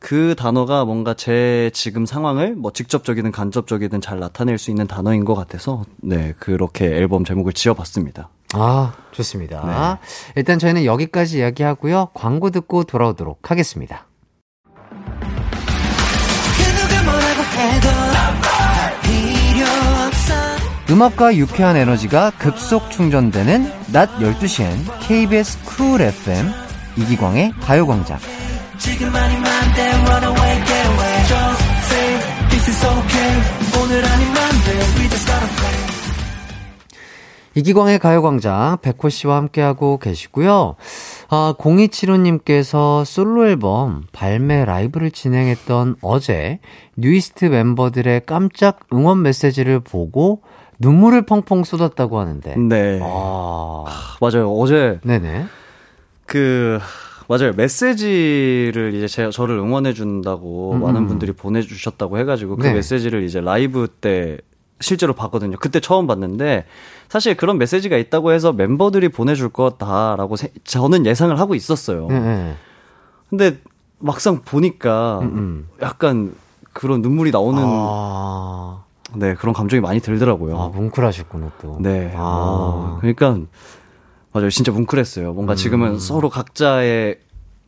그 0.00 0.34
단어가 0.34 0.84
뭔가 0.86 1.14
제 1.14 1.70
지금 1.74 2.06
상황을 2.06 2.56
뭐 2.56 2.72
직접적이든 2.72 3.30
간접적이든 3.30 4.00
잘 4.00 4.18
나타낼 4.18 4.58
수 4.58 4.70
있는 4.70 4.86
단어인 4.86 5.24
것 5.24 5.34
같아서 5.34 5.84
네, 5.98 6.32
그렇게 6.40 6.86
앨범 6.86 7.24
제목을 7.24 7.52
지어봤습니다. 7.52 8.30
아, 8.54 8.94
좋습니다. 9.12 9.98
네. 10.00 10.34
일단 10.36 10.58
저희는 10.58 10.86
여기까지 10.86 11.38
이야기하고요. 11.38 12.08
광고 12.14 12.50
듣고 12.50 12.84
돌아오도록 12.84 13.50
하겠습니다. 13.50 14.06
음악과 20.90 21.36
유쾌한 21.36 21.76
에너지가 21.76 22.32
급속 22.38 22.90
충전되는 22.90 23.70
낮 23.92 24.10
12시엔 24.18 24.76
KBS 25.06 25.62
쿨 25.64 26.00
FM 26.00 26.50
이기광의 26.96 27.52
가요광장. 27.60 28.18
지금 28.80 29.14
아니면 29.14 29.44
돼 29.76 29.88
run 30.08 30.24
away 30.24 30.64
get 30.64 30.88
away 30.88 31.26
just 31.28 31.64
say 31.84 32.18
this 32.48 32.70
is 32.70 32.86
okay 32.86 33.32
오늘 33.78 34.04
아니면 34.04 34.34
돼 34.64 34.72
we 34.98 35.08
just 35.08 35.26
gotta 35.26 35.48
play 35.56 35.90
이기광의 37.54 37.98
가요광장 37.98 38.78
백호 38.80 39.08
씨와 39.08 39.36
함께하고 39.36 39.98
계시고요. 39.98 40.76
아, 41.28 41.54
0275님께서 41.58 43.04
솔로 43.04 43.48
앨범 43.48 44.04
발매 44.12 44.64
라이브를 44.64 45.10
진행했던 45.10 45.96
어제 46.00 46.60
뉴이스트 46.96 47.46
멤버들의 47.46 48.22
깜짝 48.24 48.78
응원 48.92 49.22
메시지를 49.22 49.80
보고 49.80 50.42
눈물을 50.78 51.26
펑펑 51.26 51.64
쏟았다고 51.64 52.20
하는데. 52.20 52.56
네. 52.56 53.00
아, 53.02 53.84
맞아요. 54.20 54.52
어제 54.52 55.00
네네. 55.02 55.46
그 56.26 56.78
맞아요 57.30 57.52
메시지를 57.52 58.92
이제 58.92 59.06
제, 59.06 59.30
저를 59.30 59.56
응원해 59.56 59.92
준다고 59.92 60.72
음, 60.72 60.80
많은 60.82 61.02
음. 61.02 61.06
분들이 61.06 61.30
보내주셨다고 61.30 62.18
해가지고 62.18 62.56
그 62.56 62.66
네. 62.66 62.74
메시지를 62.74 63.22
이제 63.22 63.40
라이브 63.40 63.86
때 63.86 64.36
실제로 64.80 65.12
봤거든요. 65.12 65.56
그때 65.60 65.78
처음 65.78 66.08
봤는데 66.08 66.64
사실 67.08 67.36
그런 67.36 67.56
메시지가 67.58 67.96
있다고 67.98 68.32
해서 68.32 68.52
멤버들이 68.52 69.10
보내줄 69.10 69.50
거다라고 69.50 70.34
세- 70.34 70.50
저는 70.64 71.06
예상을 71.06 71.38
하고 71.38 71.54
있었어요. 71.54 72.08
네, 72.08 72.18
네. 72.18 72.54
근데 73.28 73.58
막상 74.00 74.40
보니까 74.42 75.20
음, 75.20 75.26
음. 75.26 75.68
약간 75.82 76.34
그런 76.72 77.00
눈물이 77.00 77.30
나오는 77.30 77.62
아, 77.64 78.82
네 79.14 79.34
그런 79.34 79.54
감정이 79.54 79.80
많이 79.80 80.00
들더라고요. 80.00 80.60
아, 80.60 80.68
뭉클하셨구나 80.68 81.52
또. 81.62 81.76
네. 81.78 82.12
아, 82.16 82.18
어, 82.22 82.98
그러니까 83.00 83.38
맞아요. 84.32 84.50
진짜 84.50 84.72
뭉클했어요. 84.72 85.32
뭔가 85.32 85.54
지금은 85.54 85.98
서로 85.98 86.30
각자의 86.30 87.18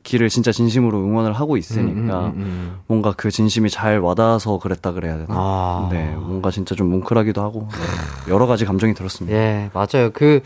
길을 0.02 0.28
진짜 0.28 0.50
진심으로 0.50 0.98
응원을 0.98 1.32
하고 1.32 1.56
있으니까 1.56 2.20
음, 2.20 2.26
음, 2.26 2.32
음. 2.36 2.80
뭔가 2.88 3.12
그 3.16 3.30
진심이 3.30 3.70
잘 3.70 4.00
와닿아서 4.00 4.58
그랬다 4.58 4.92
그래야 4.92 5.14
되나? 5.14 5.26
아. 5.30 5.88
네. 5.92 6.12
뭔가 6.16 6.50
진짜 6.50 6.74
좀 6.74 6.88
뭉클하기도 6.88 7.40
하고 7.40 7.68
네, 7.70 8.32
여러 8.32 8.46
가지 8.46 8.64
감정이 8.64 8.94
들었습니다. 8.94 9.36
예, 9.36 9.70
맞아요. 9.72 10.10
그 10.12 10.40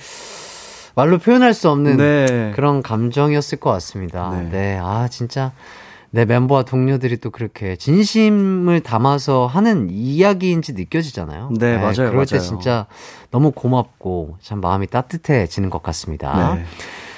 말로 0.94 1.18
표현할 1.18 1.54
수 1.54 1.70
없는 1.70 1.96
네. 1.96 2.52
그런 2.54 2.82
감정이었을 2.82 3.58
것 3.58 3.70
같습니다. 3.72 4.30
네. 4.30 4.48
네. 4.50 4.80
아, 4.82 5.08
진짜 5.08 5.52
내 6.16 6.24
멤버와 6.24 6.62
동료들이 6.62 7.18
또 7.18 7.28
그렇게 7.28 7.76
진심을 7.76 8.80
담아서 8.80 9.46
하는 9.46 9.90
이야기인지 9.90 10.72
느껴지잖아요. 10.72 11.50
네, 11.58 11.76
맞아요, 11.76 12.10
그럴 12.10 12.24
때 12.24 12.36
맞아요. 12.36 12.40
진짜 12.40 12.86
너무 13.30 13.50
고맙고 13.50 14.38
참 14.40 14.62
마음이 14.62 14.86
따뜻해지는 14.86 15.68
것 15.68 15.82
같습니다. 15.82 16.54
네. 16.54 16.64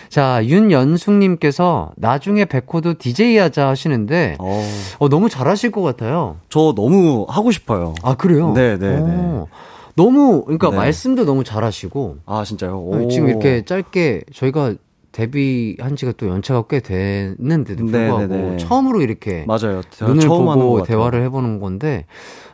자, 0.08 0.44
윤연숙님께서 0.44 1.92
나중에 1.94 2.44
백호도 2.44 2.94
DJ 2.98 3.36
하자 3.36 3.68
하시는데 3.68 4.34
어, 4.40 4.68
어, 4.98 5.08
너무 5.08 5.28
잘하실 5.28 5.70
것 5.70 5.82
같아요. 5.82 6.38
저 6.48 6.74
너무 6.74 7.24
하고 7.28 7.52
싶어요. 7.52 7.94
아, 8.02 8.16
그래요? 8.16 8.52
네, 8.52 8.76
네, 8.78 9.00
네. 9.00 9.00
어, 9.06 9.46
너무, 9.94 10.42
그러니까 10.42 10.70
네. 10.70 10.76
말씀도 10.76 11.24
너무 11.24 11.44
잘하시고, 11.44 12.16
아, 12.26 12.42
진짜요? 12.42 12.72
네, 12.90 13.04
오. 13.04 13.08
지금 13.08 13.28
이렇게 13.28 13.64
짧게 13.64 14.22
저희가 14.34 14.74
데뷔한 15.12 15.96
지가 15.96 16.12
또 16.16 16.28
연차가 16.28 16.64
꽤 16.68 16.80
됐는데도 16.80 17.84
네, 17.86 17.90
불구하고 18.08 18.26
네, 18.28 18.50
네. 18.52 18.56
처음으로 18.58 19.00
이렇게 19.02 19.44
맞아요. 19.46 19.80
눈을 20.00 20.20
처음 20.20 20.44
보고. 20.46 20.82
대화를 20.82 21.22
해보는 21.24 21.60
건데 21.60 22.06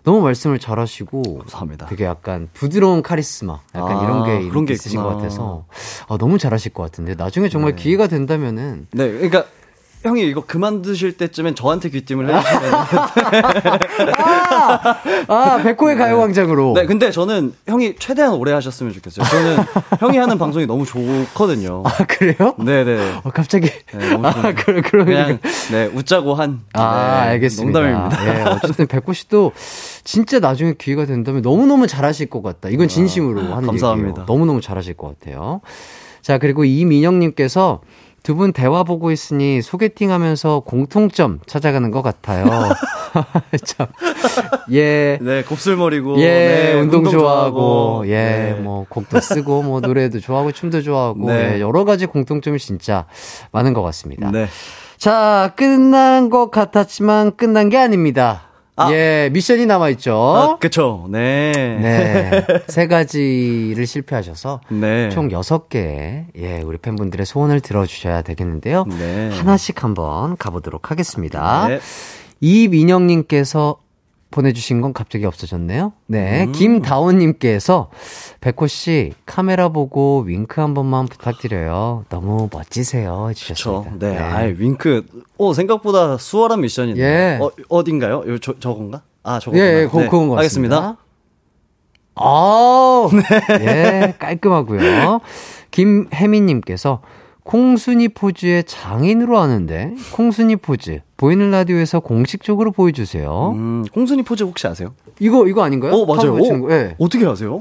너무 0.04 0.20
말씀을 0.22 0.58
잘하시고 0.58 1.38
감사합니다. 1.38 1.86
되게 1.86 2.04
약간 2.04 2.48
부드러운 2.52 3.02
카리스마 3.02 3.60
약간 3.74 3.98
아, 3.98 4.02
이런 4.02 4.24
게 4.24 4.48
그런 4.48 4.64
게 4.66 4.74
있으신 4.74 5.00
있구나. 5.00 5.14
것 5.14 5.16
같아서 5.18 5.64
아, 6.08 6.16
너무 6.16 6.38
잘하실 6.38 6.72
것 6.72 6.82
같은데 6.84 7.14
나중에 7.14 7.48
정말 7.48 7.74
기회가 7.76 8.06
된다면은 8.06 8.86
네, 8.92 9.10
그러니까 9.10 9.46
형이 10.04 10.28
이거 10.28 10.42
그만 10.46 10.82
드실 10.82 11.16
때쯤엔 11.16 11.54
저한테 11.54 11.88
귀띔을 11.88 12.28
해주시면 12.28 12.74
아 15.28 15.60
백호의 15.62 15.96
가요광장으로 15.96 16.74
네, 16.74 16.84
근데 16.84 17.10
저는 17.10 17.54
형이 17.66 17.96
최대한 17.98 18.34
오래 18.34 18.52
하셨으면 18.52 18.92
좋겠어요. 18.92 19.24
저는 19.26 19.56
형이 20.00 20.18
하는 20.18 20.36
방송이 20.38 20.66
너무 20.66 20.84
좋거든요. 20.84 21.82
아 21.86 21.90
그래요? 22.06 22.54
네네. 22.58 23.20
어, 23.24 23.30
갑자기 23.30 23.70
네, 23.96 24.10
너무 24.10 24.26
아 24.26 24.32
좋아요. 24.32 24.54
그러 24.54 24.82
그러 24.82 25.04
그냥 25.06 25.38
네 25.70 25.86
웃자고 25.86 26.34
한. 26.34 26.60
아, 26.74 27.22
네, 27.24 27.30
알겠습니다. 27.30 27.80
농담입니다. 27.80 28.26
예, 28.26 28.42
어쨌든 28.50 28.86
백호 28.86 29.14
씨도 29.14 29.52
진짜 30.04 30.38
나중에 30.38 30.74
기회가 30.76 31.06
된다면 31.06 31.40
너무너무 31.40 31.86
잘하실 31.86 32.28
것 32.28 32.42
같다. 32.42 32.68
이건 32.68 32.88
진심으로 32.88 33.40
하는 33.40 33.66
감사합니다. 33.66 34.08
얘기예요. 34.08 34.26
너무너무 34.26 34.60
잘하실 34.60 34.94
것 34.94 35.18
같아요. 35.18 35.62
자, 36.20 36.38
그리고 36.38 36.64
이민영님께서 36.64 37.80
두 38.24 38.34
분 38.34 38.52
대화 38.52 38.82
보고 38.82 39.12
있으니 39.12 39.62
소개팅 39.62 40.10
하면서 40.10 40.60
공통점 40.60 41.38
찾아가는 41.46 41.90
것 41.92 42.02
같아요. 42.02 42.44
참. 43.64 43.86
예. 44.72 45.18
네, 45.20 45.42
곱슬머리고. 45.44 46.18
예, 46.20 46.24
네, 46.24 46.74
운동, 46.74 47.04
좋아하고, 47.04 48.04
예, 48.06 48.10
네. 48.10 48.60
뭐, 48.60 48.86
곡도 48.88 49.20
쓰고, 49.20 49.62
뭐, 49.62 49.80
노래도 49.80 50.20
좋아하고, 50.20 50.52
춤도 50.52 50.82
좋아하고, 50.82 51.30
네. 51.30 51.54
예, 51.54 51.60
여러 51.60 51.84
가지 51.84 52.06
공통점이 52.06 52.58
진짜 52.58 53.06
많은 53.52 53.72
것 53.72 53.82
같습니다. 53.82 54.30
네. 54.30 54.46
자, 54.96 55.52
끝난 55.56 56.30
것 56.30 56.50
같았지만 56.50 57.36
끝난 57.36 57.68
게 57.68 57.78
아닙니다. 57.78 58.42
아. 58.76 58.92
예, 58.92 59.30
미션이 59.32 59.66
남아있죠. 59.66 60.14
아, 60.14 60.58
그쵸. 60.58 61.06
네. 61.08 61.52
네. 61.52 62.44
세 62.66 62.88
가지를 62.88 63.86
실패하셔서 63.86 64.60
네. 64.68 65.10
총 65.10 65.30
여섯 65.30 65.68
개의 65.68 66.26
예, 66.36 66.60
우리 66.60 66.78
팬분들의 66.78 67.24
소원을 67.24 67.60
들어주셔야 67.60 68.22
되겠는데요. 68.22 68.84
네. 68.84 69.30
하나씩 69.30 69.84
한번 69.84 70.36
가보도록 70.36 70.90
하겠습니다. 70.90 71.68
네. 71.68 71.80
이민영님께서 72.40 73.76
보내주신 74.34 74.80
건 74.80 74.92
갑자기 74.92 75.26
없어졌네요. 75.26 75.92
네. 76.08 76.44
음. 76.44 76.52
김다원님께서 76.52 77.88
백호씨 78.40 79.12
카메라 79.26 79.68
보고 79.68 80.24
윙크 80.26 80.60
한 80.60 80.74
번만 80.74 81.06
부탁드려요. 81.06 82.04
너무 82.08 82.48
멋지세요. 82.52 83.28
해주셨습니다. 83.30 84.08
네. 84.08 84.18
아이, 84.18 84.56
윙크. 84.58 85.06
오, 85.38 85.52
생각보다 85.52 86.18
수월한 86.18 86.62
미션이네요. 86.62 87.04
예. 87.04 87.38
어, 87.40 87.48
어딘가요? 87.68 88.24
요, 88.26 88.38
저, 88.38 88.58
저건가? 88.58 89.02
아, 89.22 89.38
저거. 89.38 89.56
예, 89.56 89.82
예, 89.82 89.86
그, 89.86 89.98
그건 89.98 90.28
것 90.28 90.34
같습니다. 90.34 90.76
하겠습니다. 90.76 90.98
아, 92.16 93.08
네. 93.58 93.64
예, 93.64 94.14
깔끔하고요. 94.18 95.20
김혜민님께서 95.70 97.02
콩순이 97.44 98.08
포즈의 98.08 98.64
장인으로 98.64 99.38
아는데 99.38 99.94
콩순이 100.12 100.56
포즈 100.56 101.00
보이는 101.16 101.50
라디오에서 101.50 102.00
공식적으로 102.00 102.72
보여주세요. 102.72 103.52
음, 103.54 103.84
콩순이 103.92 104.22
포즈 104.22 104.42
혹시 104.44 104.66
아세요? 104.66 104.94
이거 105.20 105.46
이거 105.46 105.62
아닌가요? 105.62 105.92
어, 105.92 106.06
맞아요. 106.06 106.32
외치는 106.34 106.60
거. 106.62 106.72
예. 106.72 106.96
어떻게 106.98 107.26
아세요? 107.26 107.60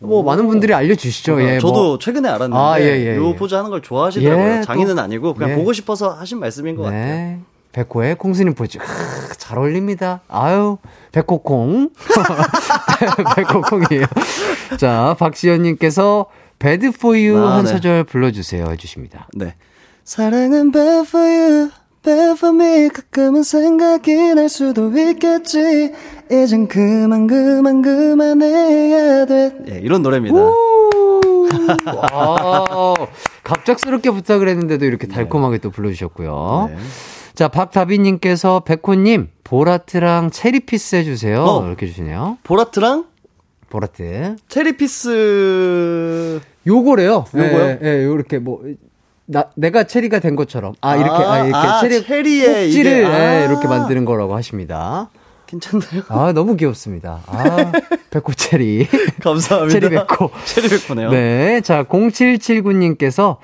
뭐 0.00 0.22
많은 0.22 0.46
분들이 0.46 0.74
알려주시죠. 0.74 1.42
예, 1.42 1.58
저도 1.58 1.72
뭐. 1.84 1.98
최근에 1.98 2.28
알았는데 2.28 2.56
아, 2.56 2.80
예, 2.80 2.84
예, 2.84 3.16
요 3.16 3.28
예. 3.30 3.36
포즈 3.36 3.54
하는 3.54 3.70
걸 3.70 3.82
좋아하시더라고요. 3.82 4.56
예, 4.58 4.62
장인은 4.62 4.96
또- 4.96 5.00
아니고 5.02 5.34
그냥 5.34 5.50
예. 5.52 5.54
보고 5.56 5.72
싶어서 5.72 6.10
하신 6.10 6.38
말씀인 6.40 6.76
것 6.76 6.82
같아요. 6.84 7.00
네. 7.04 7.38
백호의 7.72 8.16
콩순이 8.16 8.54
포즈. 8.54 8.78
크, 8.78 8.84
참잘 9.38 9.58
어울립니다. 9.58 10.20
아유, 10.28 10.78
백호콩. 11.12 11.90
백호콩이에요. 13.36 14.06
자, 14.78 15.14
박시연님께서 15.18 16.26
bad 16.58 16.90
for 16.92 17.15
you 17.15 17.38
아, 17.38 17.56
한 17.56 17.64
네. 17.64 17.72
소절 17.72 18.04
불러주세요 18.04 18.70
해주십니다. 18.70 19.28
네. 19.34 19.54
사랑은 20.04 20.72
bad 20.72 21.06
for 21.08 21.26
you, 21.26 21.70
bad 22.02 22.32
for 22.38 22.54
me. 22.54 22.88
가끔은 22.88 23.42
생각이 23.42 24.34
날 24.34 24.48
수도 24.48 24.90
있겠지. 24.98 25.92
이젠 26.30 26.66
그만, 26.66 27.26
그만, 27.26 27.82
그만해야 27.82 29.26
돼. 29.26 29.52
예, 29.70 29.78
이런 29.80 30.02
노래입니다. 30.02 30.36
와, 31.94 32.94
갑작스럽게 33.44 34.10
부탁을 34.10 34.48
했는데도 34.48 34.84
이렇게 34.84 35.06
달콤하게 35.06 35.58
또 35.58 35.70
불러주셨고요. 35.70 36.70
네. 36.70 36.76
자, 37.34 37.48
박다비님께서 37.48 38.60
백호님, 38.60 39.28
보라트랑 39.44 40.30
체리피스 40.30 40.96
해주세요. 40.96 41.44
어. 41.44 41.66
이렇게 41.66 41.86
해주시네요. 41.86 42.38
보라트랑 42.42 43.04
보라트. 43.70 44.36
체리피스. 44.48 46.40
요거래요. 46.66 47.24
요거요? 47.34 47.64
예, 47.64 47.78
예, 47.82 48.04
요렇게 48.04 48.38
뭐, 48.38 48.62
나, 49.26 49.44
내가 49.56 49.84
체리가 49.84 50.20
된 50.20 50.36
것처럼. 50.36 50.74
아, 50.80 50.96
이렇게, 50.96 51.24
아, 51.24 51.44
이렇게 51.44 51.54
아, 51.54 51.80
체리, 51.80 52.04
체리에 52.04 52.64
꼭지를, 52.64 52.92
이게, 52.92 53.04
아. 53.06 53.40
예, 53.40 53.44
이렇게 53.44 53.68
만드는 53.68 54.04
거라고 54.04 54.34
하십니다. 54.34 55.10
괜찮나요? 55.46 56.02
아, 56.08 56.32
너무 56.32 56.56
귀엽습니다. 56.56 57.20
아, 57.26 57.72
백호 58.10 58.32
체리. 58.34 58.86
감사합니다. 59.22 59.80
체리 59.80 59.88
백호. 59.90 60.30
체리 60.44 60.68
백호네요. 60.68 61.10
네. 61.10 61.60
자, 61.62 61.84
0779님께서 61.84 63.36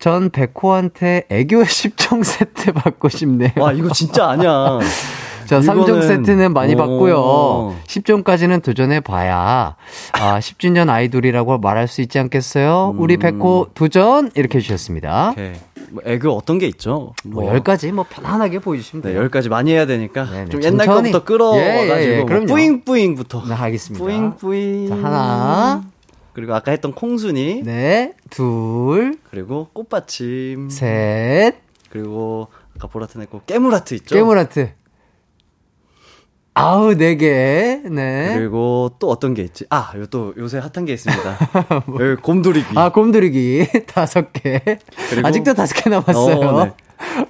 전 0.00 0.30
백호한테 0.30 1.26
애교 1.30 1.62
10종 1.62 2.22
세트 2.26 2.72
받고 2.72 3.08
싶네요. 3.08 3.52
와, 3.56 3.72
이거 3.72 3.90
진짜 3.92 4.28
아니야. 4.30 4.80
자, 5.46 5.60
이거는- 5.60 5.84
3종 5.86 6.06
세트는 6.06 6.52
많이 6.52 6.74
오. 6.74 6.76
받고요. 6.76 7.76
10종까지는 7.86 8.62
도전해 8.62 9.00
봐야 9.00 9.76
아, 10.12 10.38
10주년 10.40 10.88
아이돌이라고 10.90 11.58
말할 11.58 11.88
수 11.88 12.00
있지 12.02 12.18
않겠어요? 12.18 12.94
우리 12.98 13.16
백호 13.16 13.68
도전 13.74 14.30
이렇게 14.34 14.58
해 14.58 14.62
주셨습니다. 14.62 15.30
오케이. 15.32 15.52
뭐 15.90 16.02
애교 16.04 16.30
어떤 16.32 16.58
게 16.58 16.66
있죠? 16.66 17.12
뭐 17.24 17.52
10가지 17.52 17.92
뭐 17.92 18.04
편안하게 18.08 18.58
보여주시면 18.60 19.02
네, 19.02 19.10
돼요. 19.10 19.20
열 19.20 19.28
가지 19.28 19.48
많이 19.48 19.70
해야 19.72 19.86
되니까 19.86 20.24
네네, 20.28 20.48
좀 20.48 20.62
옛날 20.64 20.86
천천히. 20.86 21.12
거부터 21.12 21.24
끌어가지고 21.24 21.60
예, 21.66 21.88
예, 22.00 22.12
예, 22.12 22.16
뭐 22.18 22.26
그럼요. 22.26 22.46
뿌잉뿌잉부터. 22.46 23.42
네, 23.46 23.54
하겠습니다. 23.54 24.04
뿌잉뿌잉. 24.04 24.88
자, 24.88 24.94
하나. 24.96 25.82
그리고 26.32 26.52
아까 26.54 26.72
했던 26.72 26.92
콩순이. 26.94 27.62
네, 27.62 28.14
둘, 28.30 29.18
그리고 29.30 29.68
꽃받침. 29.72 30.68
셋, 30.70 31.54
그리고 31.90 32.48
아까 32.76 32.88
보라트 32.88 33.18
냈고 33.18 33.42
깨물하트 33.46 33.94
있죠? 33.94 34.16
깨물하트. 34.16 34.70
아우, 36.54 36.94
네 36.94 37.16
개. 37.16 37.80
네. 37.84 38.34
그리고 38.36 38.92
또 38.98 39.10
어떤 39.10 39.34
게 39.34 39.42
있지? 39.42 39.64
아, 39.70 39.92
요 39.96 40.06
또 40.06 40.32
요새 40.38 40.58
핫한 40.58 40.84
게 40.84 40.92
있습니다. 40.92 41.38
여기 42.00 42.20
곰돌이기. 42.22 42.66
아, 42.76 42.90
곰돌이기 42.92 43.66
다섯 43.92 44.32
개. 44.32 44.60
그리고- 45.10 45.26
아직도 45.26 45.54
다섯 45.54 45.74
개 45.74 45.90
남았어요. 45.90 46.36
어, 46.36 46.64
네. 46.64 46.72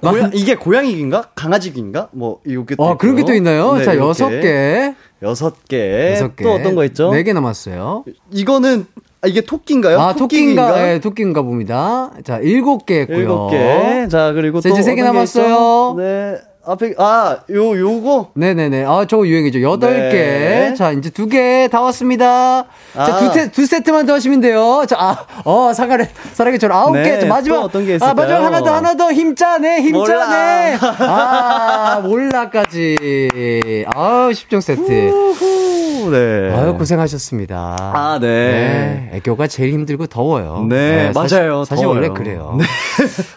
고양, 0.01 0.31
이게 0.33 0.55
고양이기인가? 0.55 1.29
강아지기인가? 1.35 2.09
뭐, 2.11 2.39
이게 2.45 2.75
또. 2.75 2.83
어, 2.83 2.97
그런 2.97 3.15
게 3.15 3.25
또. 3.25 3.33
있나요? 3.33 3.73
네, 3.73 3.83
자, 3.83 3.93
이렇게. 3.93 4.07
여섯 4.09 4.29
개. 4.29 4.93
여섯 5.23 5.65
개. 5.67 6.11
여섯 6.11 6.35
개. 6.35 6.43
또 6.43 6.53
어떤 6.53 6.75
거 6.75 6.85
있죠? 6.85 7.11
네 7.11 7.23
개 7.23 7.33
남았어요. 7.33 8.05
이거는, 8.31 8.85
아, 9.21 9.27
이게 9.27 9.41
토끼인가요? 9.41 9.99
아, 9.99 10.13
토끼인가? 10.13 10.67
토끼인가? 10.67 10.93
예, 10.93 10.99
토끼인가 10.99 11.41
봅니다. 11.41 12.11
자, 12.23 12.37
일곱 12.37 12.85
개 12.85 12.99
했고요. 13.01 13.17
일곱 13.17 13.49
개. 13.49 14.07
자, 14.07 14.33
그리고 14.33 14.57
또. 14.59 14.61
세제 14.61 14.83
세개 14.83 15.01
어떤 15.01 15.13
게 15.13 15.17
남았어요. 15.17 15.95
네. 15.97 16.37
앞에, 16.67 16.93
아, 16.97 17.37
요, 17.51 17.77
요거. 17.79 18.31
네네네. 18.33 18.85
아, 18.85 19.05
저거 19.07 19.27
유행이죠. 19.27 19.61
여덟 19.61 20.09
개. 20.09 20.17
네. 20.17 20.73
자, 20.75 20.91
이제 20.91 21.09
두 21.09 21.27
개 21.27 21.67
다 21.71 21.81
왔습니다. 21.81 22.65
자, 22.93 23.01
아. 23.03 23.19
두, 23.19 23.33
세, 23.33 23.51
두 23.51 23.65
세트만 23.65 24.05
더 24.05 24.13
하시면 24.13 24.41
돼요. 24.41 24.83
자, 24.87 24.95
아, 24.99 25.25
어, 25.43 25.71
사과를, 25.73 26.07
사랑해처럼 26.33 26.77
아홉 26.77 26.93
네, 26.93 27.03
개. 27.03 27.19
자, 27.19 27.27
마지막. 27.27 27.55
또 27.57 27.61
어떤 27.63 27.85
게 27.85 27.93
아, 27.93 27.95
있을까요? 27.95 28.13
마지막 28.15 28.43
하나 28.43 28.61
더, 28.63 28.73
하나 28.73 28.95
더. 28.95 29.11
힘짜네, 29.11 29.81
힘짜네. 29.81 30.77
몰라. 30.77 30.97
아, 30.99 31.99
몰라까지. 32.03 33.85
아우, 33.93 34.29
10종 34.31 34.61
세트. 34.61 34.81
후, 35.09 35.33
네. 36.11 36.51
아유, 36.53 36.75
고생하셨습니다. 36.77 37.75
아, 37.79 38.19
네. 38.21 39.09
애교가 39.13 39.47
제일 39.47 39.73
힘들고 39.73 40.07
더워요. 40.07 40.65
네, 40.69 41.11
사실- 41.13 41.37
맞아요. 41.39 41.65
사실 41.65 41.85
더워요. 41.85 41.99
원래 42.01 42.13
그래요. 42.13 42.57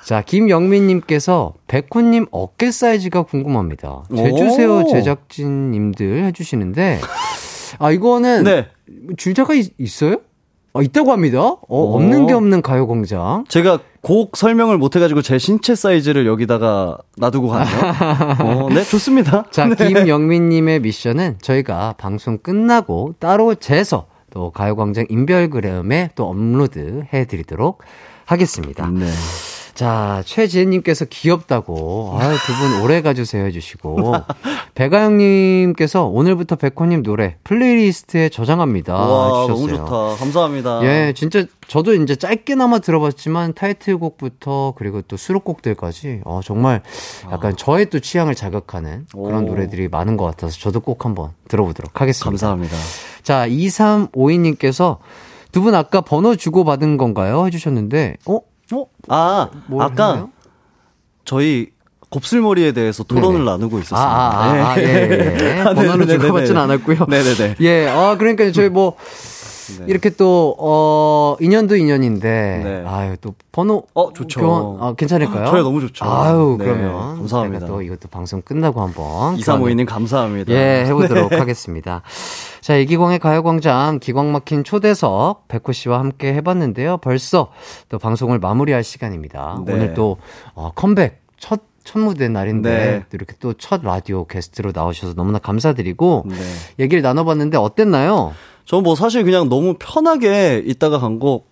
자, 0.04 0.22
김영민님께서 0.22 1.54
백호님 1.66 2.26
어깨 2.30 2.70
사이즈가 2.70 3.22
궁금합니다. 3.22 4.02
제주새우 4.14 4.82
오. 4.82 4.92
제작진님들 4.92 6.24
해주시는데, 6.24 7.00
아, 7.78 7.90
이거는 7.90 8.44
네. 8.44 8.66
줄자가 9.16 9.54
있, 9.54 9.72
어요 10.02 10.16
아, 10.74 10.82
있다고 10.82 11.12
합니다. 11.12 11.40
어, 11.40 11.94
없는 11.94 12.26
게 12.26 12.34
없는 12.34 12.62
가요광장. 12.62 13.44
제가 13.48 13.78
곡 14.08 14.38
설명을 14.38 14.78
못 14.78 14.96
해가지고 14.96 15.20
제 15.20 15.36
신체 15.36 15.74
사이즈를 15.74 16.26
여기다가 16.26 16.96
놔두고 17.18 17.48
가네요. 17.48 17.78
어, 18.40 18.68
네, 18.70 18.82
좋습니다. 18.82 19.44
자, 19.50 19.66
네. 19.66 19.74
김영민님의 19.76 20.80
미션은 20.80 21.36
저희가 21.42 21.92
방송 21.98 22.38
끝나고 22.38 23.16
따로 23.18 23.54
재서 23.54 24.06
또 24.30 24.50
가요광장 24.50 25.04
인별그램에 25.10 26.12
또 26.14 26.26
업로드 26.26 27.04
해드리도록 27.12 27.82
하겠습니다. 28.24 28.88
네. 28.88 29.04
자, 29.78 30.24
최지혜님께서 30.26 31.04
귀엽다고. 31.04 32.16
아유, 32.18 32.36
두분 32.46 32.82
오래 32.82 33.00
가주세요 33.00 33.44
해주시고. 33.44 34.12
배가영님께서 34.74 36.04
오늘부터 36.04 36.56
백호님 36.56 37.04
노래 37.04 37.36
playlist에 37.44 38.28
저장합니다. 38.28 38.92
와, 38.96 39.46
너무 39.46 39.52
해주셨어요. 39.68 39.76
좋다. 39.86 40.16
감사합니다. 40.16 40.80
예, 40.82 41.12
진짜 41.14 41.44
저도 41.68 41.94
이제 41.94 42.16
짧게나마 42.16 42.80
들어봤지만 42.80 43.54
타이틀곡부터 43.54 44.74
그리고 44.76 45.00
또 45.02 45.16
수록곡들까지 45.16 46.22
어, 46.24 46.40
정말 46.42 46.82
약간 47.30 47.56
저의 47.56 47.88
또 47.88 48.00
취향을 48.00 48.34
자극하는 48.34 49.06
그런 49.12 49.44
오. 49.44 49.46
노래들이 49.46 49.86
많은 49.86 50.16
것 50.16 50.24
같아서 50.24 50.58
저도 50.58 50.80
꼭 50.80 51.04
한번 51.04 51.30
들어보도록 51.46 52.00
하겠습니다. 52.00 52.24
감사합니다. 52.30 52.76
자, 53.22 53.46
2352님께서 53.48 54.98
두 55.52 55.62
분 55.62 55.76
아까 55.76 56.00
번호 56.00 56.34
주고 56.34 56.64
받은 56.64 56.96
건가요? 56.96 57.46
해주셨는데, 57.46 58.16
어? 58.26 58.40
어? 58.72 58.86
아, 59.08 59.48
뭘 59.66 59.82
아까 59.82 60.06
했나요? 60.08 60.30
저희 61.24 61.70
곱슬머리에 62.10 62.72
대해서 62.72 63.04
토론을 63.04 63.40
네네. 63.40 63.44
나누고 63.50 63.76
아, 63.76 63.80
있었습니다. 63.80 64.06
아, 64.06 64.44
아, 64.44 64.72
아, 64.72 64.78
예, 64.80 64.84
예. 64.84 65.60
아, 65.60 65.64
번호는 65.74 66.06
네네네네. 66.06 66.18
주고받진 66.18 66.56
않았고요. 66.56 67.06
네네네. 67.08 67.56
예, 67.60 67.88
아, 67.88 68.16
그러니까 68.16 68.50
저희 68.50 68.68
뭐, 68.70 68.96
네. 69.78 69.84
이렇게 69.88 70.10
또, 70.10 70.54
어, 70.58 71.36
인연도 71.40 71.76
인연인데, 71.76 72.60
네. 72.64 72.84
아유, 72.86 73.16
또, 73.20 73.34
번호. 73.52 73.84
어, 73.94 74.12
좋죠. 74.12 74.40
교환, 74.40 74.76
아, 74.80 74.94
괜찮을까요? 74.94 75.46
저희 75.46 75.62
너무 75.62 75.80
좋죠. 75.80 76.04
아유, 76.04 76.56
네, 76.58 76.64
그러면. 76.64 77.16
감사합니다. 77.16 77.66
또 77.66 77.82
이것도 77.82 78.08
방송 78.08 78.42
끝나고 78.42 78.80
한번. 78.80 79.36
이사모이님 79.36 79.86
감사합니다. 79.86 80.52
예, 80.52 80.84
해보도록 80.86 81.32
하겠습니다. 81.38 82.02
자, 82.60 82.76
이기광의 82.76 83.18
가요광장 83.18 83.98
기광 84.00 84.32
막힌 84.32 84.64
초대석 84.64 85.48
백호 85.48 85.72
씨와 85.72 85.98
함께 85.98 86.34
해봤는데요. 86.34 86.98
벌써 86.98 87.50
또 87.88 87.98
방송을 87.98 88.38
마무리할 88.38 88.84
시간입니다. 88.84 89.62
네. 89.66 89.72
오늘 89.72 89.94
또 89.94 90.18
어, 90.54 90.72
컴백 90.74 91.22
첫, 91.38 91.60
첫 91.84 91.98
무대 92.00 92.28
날인데 92.28 92.70
네. 92.70 93.04
또 93.10 93.16
이렇게 93.16 93.34
또 93.40 93.54
첫 93.56 93.80
라디오 93.82 94.26
게스트로 94.26 94.72
나오셔서 94.74 95.14
너무나 95.14 95.38
감사드리고 95.38 96.24
네. 96.28 96.36
얘기를 96.78 97.00
나눠봤는데 97.00 97.56
어땠나요? 97.56 98.34
저는 98.68 98.84
뭐 98.84 98.94
사실 98.94 99.24
그냥 99.24 99.48
너무 99.48 99.74
편하게 99.78 100.62
있다가 100.64 100.98
간 100.98 101.18
것 101.18 101.42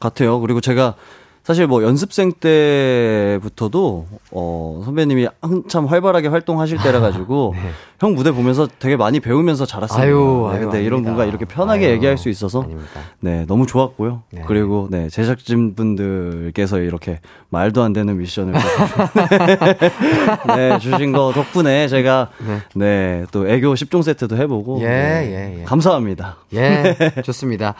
같아요. 0.00 0.40
그리고 0.40 0.60
제가 0.60 0.96
사실 1.44 1.66
뭐 1.66 1.82
연습생 1.84 2.32
때부터도 2.32 4.06
어 4.32 4.82
선배님이 4.84 5.28
한참 5.40 5.86
활발하게 5.86 6.28
활동하실 6.28 6.78
때라 6.78 7.00
가지고 7.00 7.54
형 8.04 8.14
무대 8.14 8.32
보면서 8.32 8.68
되게 8.78 8.96
많이 8.96 9.18
배우면서. 9.18 9.64
네. 9.64 9.86
아유, 9.92 10.48
네, 10.52 10.58
아유, 10.58 10.64
근데 10.64 10.84
이런. 10.84 11.02
뭔가 11.02 11.24
이렇게 11.24 11.46
편하게 11.46 11.86
아유, 11.86 11.92
얘기할 11.94 12.18
수 12.18 12.28
있어서 12.28 12.62
아닙니다. 12.62 13.00
네 13.20 13.46
너무 13.46 13.66
좋았고요. 13.66 14.22
네. 14.30 14.42
그리고 14.46 14.88
네 14.90 15.08
제작진 15.08 15.74
분들께서 15.74 16.80
이렇게 16.80 17.20
말도 17.48 17.82
안 17.82 17.94
되는 17.94 18.18
미션을 18.18 18.52
네 20.56 20.78
주신 20.78 21.12
거 21.12 21.32
덕분에 21.34 21.88
제가 21.88 22.30
네 22.74 23.24
또 23.30 23.48
애교 23.48 23.74
10종 23.74 24.02
세트도 24.02 24.36
해보고 24.36 24.80
예, 24.82 24.86
네, 24.86 25.54
예, 25.56 25.60
예. 25.60 25.64
감사합니다. 25.64 26.36
예, 26.54 26.94
좋습니다. 27.24 27.74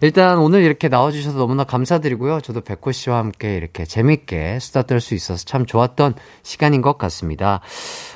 일단 0.00 0.38
오늘 0.38 0.62
이렇게 0.62 0.88
나와주셔서 0.88 1.36
너무나 1.38 1.64
감사드리고요. 1.64 2.40
저도 2.40 2.60
백호 2.62 2.92
씨와 2.92 3.18
함께 3.18 3.56
이렇게 3.56 3.84
재밌게 3.84 4.58
수다 4.60 4.82
떨 4.82 4.98
수 5.00 5.14
있어서 5.14 5.44
참 5.44 5.64
좋았던 5.66 6.14
시간인 6.42 6.82
것 6.82 6.98
같습니다. 6.98 7.60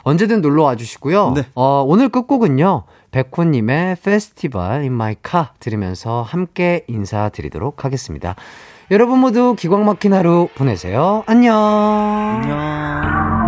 언제든 0.02 0.40
놀러 0.40 0.64
와주시고요. 0.64 1.32
네. 1.36 1.46
어, 1.54 1.84
오늘 1.86 2.08
끝곡은요. 2.08 2.84
백호님의 3.10 3.96
페스티벌 4.02 4.80
in 4.80 4.92
my 4.92 5.16
car 5.26 5.48
들으면서 5.60 6.22
함께 6.22 6.84
인사드리도록 6.88 7.84
하겠습니다. 7.84 8.34
여러분 8.90 9.20
모두 9.20 9.54
기광 9.58 9.84
막힌 9.84 10.12
하루 10.12 10.48
보내세요. 10.54 11.22
안녕. 11.26 11.54
안녕. 11.56 13.41